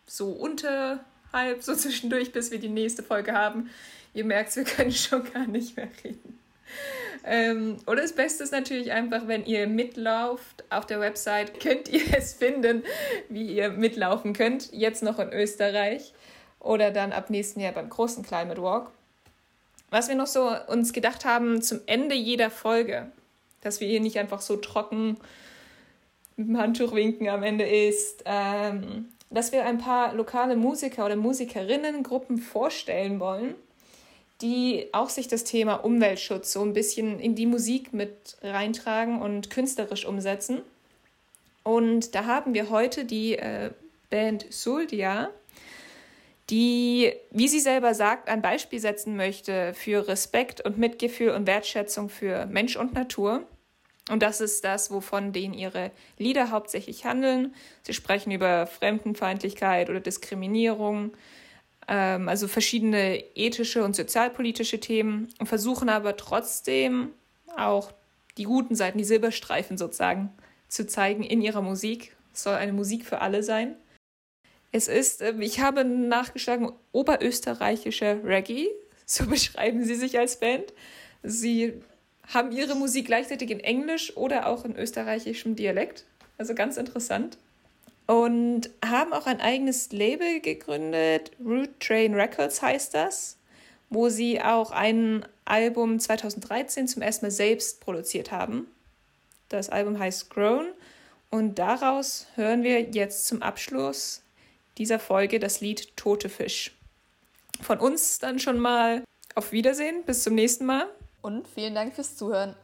so 0.05 0.29
unterhalb, 0.29 1.61
so 1.61 1.73
zwischendurch, 1.75 2.31
bis 2.31 2.51
wir 2.51 2.59
die 2.59 2.69
nächste 2.69 3.03
Folge 3.03 3.33
haben. 3.33 3.69
Ihr 4.13 4.25
merkt, 4.25 4.55
wir 4.55 4.63
können 4.63 4.91
schon 4.93 5.31
gar 5.31 5.47
nicht 5.47 5.75
mehr 5.77 5.87
reden. 6.03 6.39
Ähm, 7.23 7.77
oder 7.87 8.01
das 8.01 8.13
Beste 8.13 8.43
ist 8.43 8.51
natürlich 8.51 8.91
einfach, 8.91 9.27
wenn 9.27 9.45
ihr 9.45 9.67
mitlauft 9.67 10.63
auf 10.69 10.85
der 10.85 10.99
Website, 10.99 11.59
könnt 11.59 11.89
ihr 11.89 12.03
es 12.15 12.33
finden, 12.33 12.83
wie 13.29 13.55
ihr 13.55 13.69
mitlaufen 13.69 14.33
könnt. 14.33 14.71
Jetzt 14.73 15.01
noch 15.01 15.17
in 15.19 15.31
Österreich 15.33 16.13
oder 16.65 16.91
dann 16.91 17.11
ab 17.11 17.29
nächsten 17.29 17.59
Jahr 17.59 17.73
beim 17.73 17.89
großen 17.89 18.23
Climate 18.23 18.61
Walk. 18.61 18.91
Was 19.91 20.09
wir 20.09 20.15
noch 20.15 20.27
so 20.27 20.49
uns 20.67 20.93
gedacht 20.93 21.23
haben 21.23 21.61
zum 21.61 21.79
Ende 21.85 22.15
jeder 22.15 22.49
Folge, 22.49 23.07
dass 23.61 23.79
wir 23.79 23.87
hier 23.87 24.01
nicht 24.01 24.17
einfach 24.17 24.41
so 24.41 24.57
trocken 24.57 25.17
mit 26.35 26.47
dem 26.49 26.57
Handtuch 26.57 26.93
winken 26.93 27.29
am 27.29 27.43
Ende 27.43 27.65
ist, 27.65 28.23
ähm, 28.25 29.05
dass 29.29 29.51
wir 29.51 29.65
ein 29.65 29.77
paar 29.77 30.13
lokale 30.13 30.55
Musiker 30.55 31.05
oder 31.05 31.15
Musikerinnengruppen 31.15 32.37
vorstellen 32.37 33.19
wollen, 33.19 33.55
die 34.41 34.87
auch 34.91 35.09
sich 35.09 35.27
das 35.27 35.43
Thema 35.43 35.75
Umweltschutz 35.75 36.51
so 36.51 36.61
ein 36.61 36.73
bisschen 36.73 37.19
in 37.19 37.35
die 37.35 37.45
Musik 37.45 37.93
mit 37.93 38.37
reintragen 38.41 39.21
und 39.21 39.49
künstlerisch 39.49 40.05
umsetzen. 40.05 40.61
Und 41.63 42.15
da 42.15 42.25
haben 42.25 42.53
wir 42.53 42.69
heute 42.69 43.05
die 43.05 43.37
äh, 43.37 43.71
Band 44.09 44.45
Suldia, 44.49 45.29
die, 46.49 47.13
wie 47.31 47.47
sie 47.47 47.59
selber 47.59 47.93
sagt, 47.93 48.29
ein 48.29 48.41
Beispiel 48.41 48.79
setzen 48.79 49.15
möchte 49.15 49.73
für 49.73 50.07
Respekt 50.07 50.61
und 50.61 50.77
Mitgefühl 50.77 51.29
und 51.29 51.47
Wertschätzung 51.47 52.09
für 52.09 52.45
Mensch 52.45 52.75
und 52.75 52.93
Natur. 52.93 53.47
Und 54.11 54.21
das 54.21 54.39
ist 54.39 54.63
das, 54.63 54.91
wovon 54.91 55.33
denen 55.33 55.55
ihre 55.55 55.91
Lieder 56.19 56.51
hauptsächlich 56.51 57.05
handeln. 57.05 57.55
Sie 57.81 57.93
sprechen 57.93 58.31
über 58.31 58.67
Fremdenfeindlichkeit 58.67 59.89
oder 59.89 59.99
Diskriminierung, 59.99 61.13
ähm, 61.87 62.29
also 62.29 62.47
verschiedene 62.47 63.23
ethische 63.35 63.83
und 63.83 63.95
sozialpolitische 63.95 64.79
Themen 64.79 65.33
und 65.39 65.47
versuchen 65.47 65.89
aber 65.89 66.15
trotzdem 66.17 67.09
auch 67.57 67.91
die 68.37 68.43
guten 68.43 68.75
Seiten, 68.75 68.99
die 68.99 69.03
Silberstreifen 69.03 69.77
sozusagen, 69.77 70.29
zu 70.67 70.85
zeigen 70.85 71.23
in 71.23 71.41
ihrer 71.41 71.61
Musik. 71.61 72.15
Es 72.33 72.43
soll 72.43 72.55
eine 72.55 72.73
Musik 72.73 73.05
für 73.05 73.21
alle 73.21 73.41
sein. 73.41 73.75
Es 74.75 74.89
ist, 74.89 75.21
ähm, 75.21 75.41
ich 75.41 75.61
habe 75.61 75.85
nachgeschlagen, 75.85 76.69
oberösterreichischer 76.91 78.25
Reggae, 78.25 78.67
so 79.05 79.25
beschreiben 79.25 79.85
sie 79.85 79.95
sich 79.95 80.19
als 80.19 80.37
Band. 80.41 80.73
Sie 81.23 81.81
haben 82.27 82.51
ihre 82.51 82.75
Musik 82.75 83.05
gleichzeitig 83.05 83.51
in 83.51 83.61
Englisch 83.61 84.17
oder 84.17 84.47
auch 84.47 84.65
in 84.65 84.75
österreichischem 84.75 85.55
Dialekt. 85.55 86.03
Also 86.37 86.53
ganz 86.55 86.75
interessant. 86.75 87.37
Und 88.05 88.69
haben 88.85 89.13
auch 89.13 89.27
ein 89.27 89.39
eigenes 89.39 89.93
Label 89.93 90.41
gegründet. 90.41 91.31
Root 91.39 91.79
Train 91.79 92.13
Records 92.13 92.61
heißt 92.61 92.93
das, 92.93 93.37
wo 93.89 94.09
sie 94.09 94.41
auch 94.41 94.71
ein 94.71 95.25
Album 95.45 96.01
2013 96.01 96.89
zum 96.89 97.01
ersten 97.01 97.27
Mal 97.27 97.31
selbst 97.31 97.79
produziert 97.79 98.33
haben. 98.33 98.67
Das 99.47 99.69
Album 99.69 99.97
heißt 99.97 100.29
Grown. 100.31 100.65
Und 101.29 101.59
daraus 101.59 102.27
hören 102.35 102.63
wir 102.63 102.81
jetzt 102.81 103.25
zum 103.27 103.41
Abschluss 103.41 104.21
dieser 104.77 104.99
Folge 104.99 105.39
das 105.39 105.61
Lied 105.61 105.95
Tote 105.97 106.29
Fisch. 106.29 106.71
Von 107.61 107.79
uns 107.79 108.19
dann 108.19 108.39
schon 108.39 108.59
mal 108.59 109.03
auf 109.35 109.51
Wiedersehen. 109.51 110.03
Bis 110.05 110.23
zum 110.23 110.35
nächsten 110.35 110.65
Mal 110.65 110.87
und 111.21 111.47
vielen 111.47 111.75
Dank 111.75 111.93
fürs 111.93 112.15
Zuhören. 112.15 112.55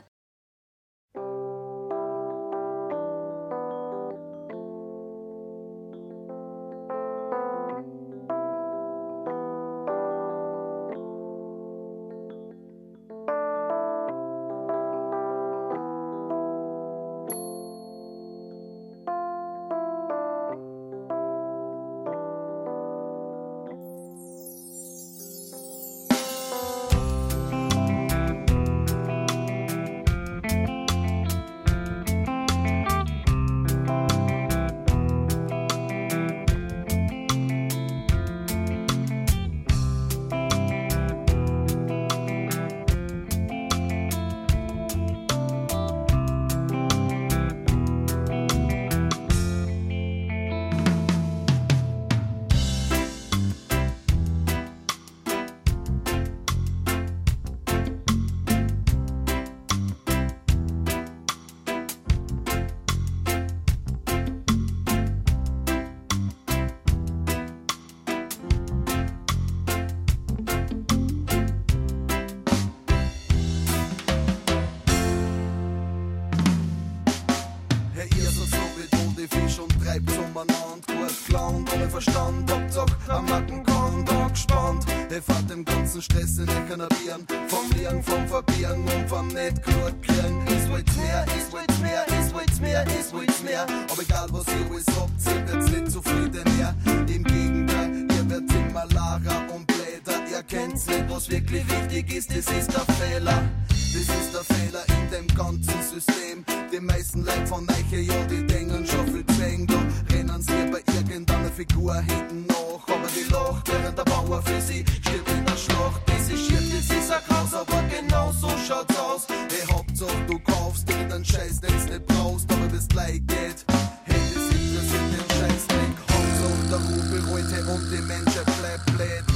notwendig 102.02 102.16
ist, 102.16 102.30
das 102.30 102.58
ist 102.58 102.74
der 102.74 102.96
Fehler. 102.96 103.44
Das 103.70 104.02
ist 104.02 104.34
der 104.34 104.44
Fehler 104.56 104.84
in 104.88 105.12
dem 105.12 105.36
ganzen 105.36 105.82
System. 105.82 106.46
Die 106.72 106.80
meisten 106.80 107.24
Leute 107.26 107.46
von 107.48 107.68
euch, 107.70 107.92
ja, 107.92 108.24
die 108.26 108.46
denken 108.46 108.86
schon 108.86 109.08
viel 109.08 109.26
zwängen, 109.36 109.68
da 109.68 109.76
rennen 110.16 110.42
sie 110.42 110.72
bei 110.72 110.82
irgendeiner 110.94 111.52
Figur 111.52 111.96
hinten 111.96 112.46
nach. 112.48 112.88
Aber 112.88 113.08
die 113.16 113.32
lacht, 113.32 113.70
während 113.72 113.98
der 113.98 114.04
Bauer 114.04 114.42
für 114.44 114.62
sie 114.62 114.86
stirbt 115.02 115.30
in 115.30 115.46
der 115.46 115.58
Schlacht. 115.58 116.02
Das 116.06 116.30
ist 116.30 116.46
schief, 116.48 116.88
das 116.88 116.98
ist 116.98 117.12
ein 117.12 117.22
Kraus, 117.28 117.54
aber 117.54 117.84
genau 117.90 118.32
so 118.32 118.50
schaut's 118.66 118.98
aus. 118.98 119.28
Hey, 119.30 119.68
Hauptsache 119.72 120.26
du 120.28 120.40
kaufst 120.40 120.88
dir 120.88 121.04
den 121.10 121.26
Scheiß, 121.26 121.60
den 121.60 121.72
du 121.72 121.94
nicht 121.94 122.06
brauchst, 122.08 122.52
aber 122.52 122.68
das 122.68 122.88
gleich 122.88 123.22
geht. 123.28 123.66
Hey, 124.06 124.22
das 124.34 124.46
interessiert 124.56 125.12
den 125.12 125.30
Scheiß 125.38 125.64
nicht. 125.68 125.94
Hauptsache 126.10 126.68
der 126.70 126.80
Ruhe 126.80 127.32
heute 127.32 127.72
und 127.74 127.92
die 127.92 128.02
Menschheit 128.02 128.46
bleibt 128.46 128.86
blöd 128.98 129.31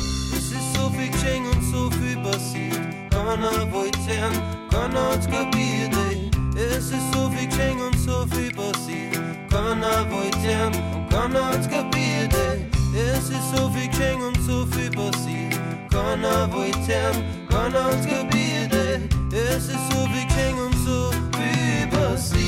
ist 0.55 0.75
so 0.75 0.89
viel 0.89 1.09
geschehen 1.09 1.45
und 1.45 1.61
so 1.71 1.89
viel 1.91 2.17
passiert. 2.17 2.79
Keiner 3.11 3.71
wollte 3.71 3.99
hören, 4.07 4.41
keiner 4.69 5.11
hat's 5.11 5.27
kapiert, 5.27 5.93
ey. 6.09 6.29
Es 6.57 6.91
ist 6.91 7.13
so 7.13 7.29
viel 7.29 7.47
geschehen 7.47 7.79
und 7.81 7.97
so 7.99 8.25
viel 8.33 8.51
passiert. 8.53 9.19
Keiner 9.49 10.09
wollte 10.11 10.39
hören 10.39 10.73
und 10.95 11.09
keiner 11.09 11.45
hat's 11.45 11.67
kapiert, 11.69 12.33
ey. 12.33 12.65
Es 12.95 13.29
ist 13.29 13.55
so 13.55 13.69
viel 13.69 13.89
geschehen 13.89 14.21
und 14.21 14.39
so 14.41 14.65
viel 14.67 14.91
passiert. 14.91 15.59
Keiner 15.91 16.51
wollte 16.53 16.87
hören, 16.87 17.23
keiner 17.49 17.83
hat's 17.85 18.07
kapiert, 18.07 18.73
ey. 18.73 19.01
Es 19.33 19.67
ist 19.67 19.91
so 19.91 20.07
viel 20.07 20.25
geschehen 20.27 20.57
und 20.57 20.75
so 20.85 21.11
viel 21.37 21.87
passiert. 21.87 22.45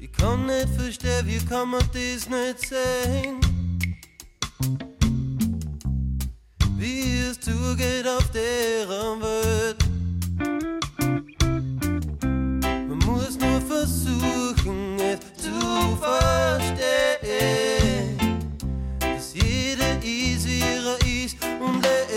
Ich 0.00 0.12
kann 0.12 0.46
nicht 0.46 0.68
verstehen, 0.76 1.26
wie 1.26 1.38
kann 1.38 1.68
man 1.70 1.82
dies 1.94 2.28
nicht 2.28 2.58
sehen? 2.68 3.51
wie 6.82 7.30
es 7.30 7.38
zugeht 7.38 8.06
auf 8.08 8.28
deren 8.32 9.22
Welt. 9.22 9.76
Man 12.88 12.98
muss 13.06 13.38
nur 13.38 13.60
versuchen, 13.60 14.98
es 14.98 15.20
zu 15.40 15.96
verstehen, 16.00 16.98
dass 18.98 19.32
jeder 19.32 19.96
ist, 20.02 20.48
wie 20.48 20.60
er 20.60 20.98
ist 21.24 21.36
und 21.60 21.86
er 21.86 22.11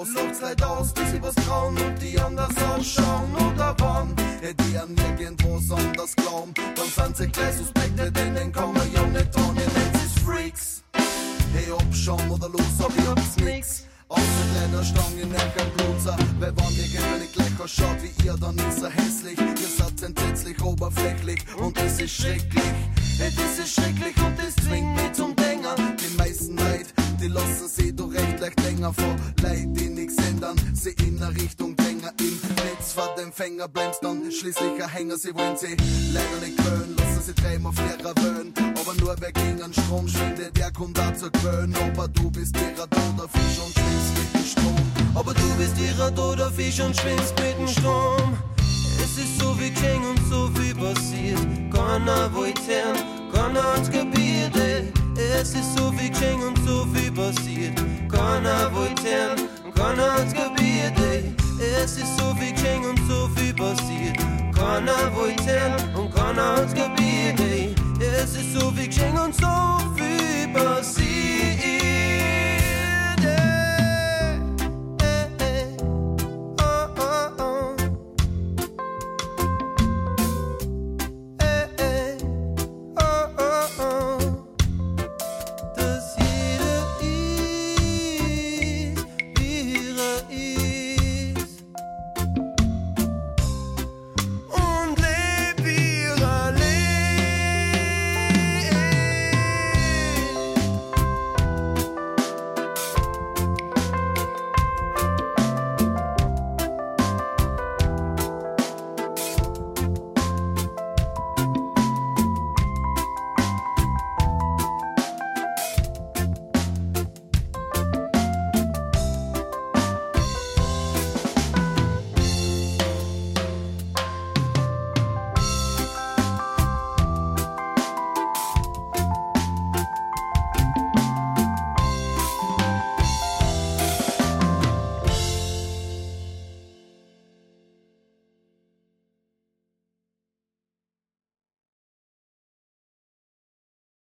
aus 0.00 0.08
und 0.08 0.34
seid 0.34 0.62
aus, 0.62 0.94
die 0.94 1.04
sie 1.10 1.22
was 1.22 1.34
trauen 1.34 1.76
und 1.76 2.00
die 2.00 2.18
anders 2.18 2.56
ausschauen 2.62 3.34
oder 3.34 3.78
waren, 3.80 4.14
ja, 4.42 4.52
die 4.52 4.78
an 4.78 4.96
irgendwo 5.18 5.56
anders 5.74 6.16
glauben, 6.16 6.54
dann 6.54 6.88
sind 6.88 7.16
sie 7.16 7.26
gleich 7.28 7.56
Suspekte, 7.56 8.10
denen 8.10 8.50
kann 8.52 8.72
man 8.72 8.92
ja 8.92 9.04
nicht 9.06 9.32
trauen, 9.32 9.56
ihr 9.56 9.80
nennt 9.80 9.96
sich 9.96 10.22
Freaks. 10.24 10.82
Hey, 11.52 11.70
ob 11.72 11.94
schon 11.94 12.20
oder 12.30 12.48
los, 12.48 12.62
aber 12.78 12.94
ich 12.96 13.08
hab's 13.08 13.36
nix. 13.44 13.84
Außer 14.08 14.46
deiner 14.54 14.82
Stange 14.82 15.26
neckern 15.26 15.70
Blutzer, 15.76 16.16
weil 16.40 16.52
wann 16.56 16.72
ihr 16.74 16.88
gewöhnlich 16.88 17.32
gleich 17.32 17.60
ausschaut 17.62 17.98
wie 18.02 18.26
ihr, 18.26 18.36
dann 18.40 18.56
ist 18.56 18.82
er 18.82 18.90
hässlich. 18.90 19.38
Ihr 19.38 19.68
seid 19.78 20.02
entsetzlich 20.02 20.60
oberflächlich 20.62 21.40
und 21.58 21.76
das 21.76 22.00
ist 22.00 22.14
schrecklich. 22.14 22.72
Hey, 23.18 23.30
das 23.36 23.64
ist 23.64 23.74
schrecklich 23.74 24.16
und 24.24 24.36
das 24.38 24.56
zwingt 24.66 24.94
mich 24.96 25.12
zum 25.12 25.36
Denken. 25.36 25.96
Die 25.98 26.16
meisten 26.16 26.56
Leute 26.56 26.99
die 27.20 27.28
lassen 27.28 27.68
sie 27.68 27.94
doch 27.94 28.12
recht 28.12 28.40
leicht 28.40 28.60
länger 28.62 28.92
vor. 28.92 29.16
Leid, 29.42 29.68
die 29.72 29.88
nix 29.88 30.16
ändern, 30.16 30.56
sie 30.72 30.94
in 31.06 31.22
eine 31.22 31.34
Richtung 31.34 31.76
drängen. 31.76 32.10
Im 32.18 32.38
Netz 32.56 32.92
vor 32.94 33.14
dem 33.18 33.32
Fänger 33.32 33.68
bleibst 33.68 34.02
dann 34.02 34.30
schließlich 34.30 34.82
ein 34.82 34.88
Hänger. 34.88 35.16
Sie 35.18 35.34
wollen 35.34 35.56
sie 35.56 35.76
leider 36.12 36.38
nicht 36.42 36.56
gewöhnen, 36.56 36.96
lassen 36.96 37.22
sie 37.26 37.34
dreimal 37.34 37.72
fairer 37.72 38.14
wöhnen. 38.22 38.54
Aber 38.80 38.94
nur 39.00 39.14
wer 39.20 39.32
gegen 39.32 39.62
einen 39.62 39.74
Strom 39.74 40.08
schwindet, 40.08 40.56
der 40.56 40.72
kommt 40.72 40.96
da 40.96 41.14
zur 41.14 41.30
gewöhnen. 41.30 41.74
Aber 41.76 42.08
du 42.08 42.30
bist 42.30 42.56
ihrer 42.56 42.88
toter 42.88 43.28
Fisch 43.28 43.58
und 43.64 43.72
schwimmst 43.74 44.12
mit 44.18 44.34
dem 44.34 44.46
Strom. 44.46 44.92
Aber 45.14 45.34
du 45.34 45.54
bist 45.58 45.78
ihrer 45.78 46.14
toter 46.14 46.50
Fisch 46.50 46.80
und 46.80 46.96
schwimmst 46.96 47.34
mit 47.38 47.58
dem 47.58 47.68
Strom. 47.68 48.38
Es 49.02 49.18
ist 49.18 49.38
so 49.38 49.52
viel 49.54 49.70
geschehen 49.70 50.02
und 50.04 50.20
so 50.30 50.48
viel 50.54 50.74
passiert. 50.74 51.40
Keiner 51.72 52.32
wollte 52.34 52.60
hören, 52.66 52.98
keiner 53.32 53.62
hat's 53.62 53.90
kapiert. 53.90 54.39
Es 55.20 55.54
ist 55.54 55.76
so 55.76 55.92
viel 55.92 56.08
geschehen 56.10 56.42
und 56.42 56.56
so 56.66 56.86
viel 56.94 57.12
passiert. 57.12 57.76
Keiner 58.10 58.72
wollte 58.74 59.02
hören, 59.02 59.48
keiner 59.74 60.12
hat's 60.14 60.32
kapiert, 60.32 60.98
ey. 61.12 61.34
Es 61.82 61.98
ist 61.98 62.18
so 62.18 62.34
viel 62.34 62.52
geschehen 62.52 62.84
und 62.86 62.98
so 63.08 63.28
viel 63.36 63.52
passiert. 63.54 64.16
Keiner 64.54 65.14
wollte 65.14 65.44
hören 65.44 65.94
und 65.94 66.14
keiner 66.14 66.56
hat's 66.56 66.74
kapiert, 66.74 67.38
ey. 67.40 67.74
Es 68.00 68.34
ist 68.34 68.54
so 68.54 68.70
viel 68.70 68.86
geschehen 68.86 69.18
und 69.18 69.34
so 69.34 69.46
viel 69.96 70.48
passiert. 70.54 71.99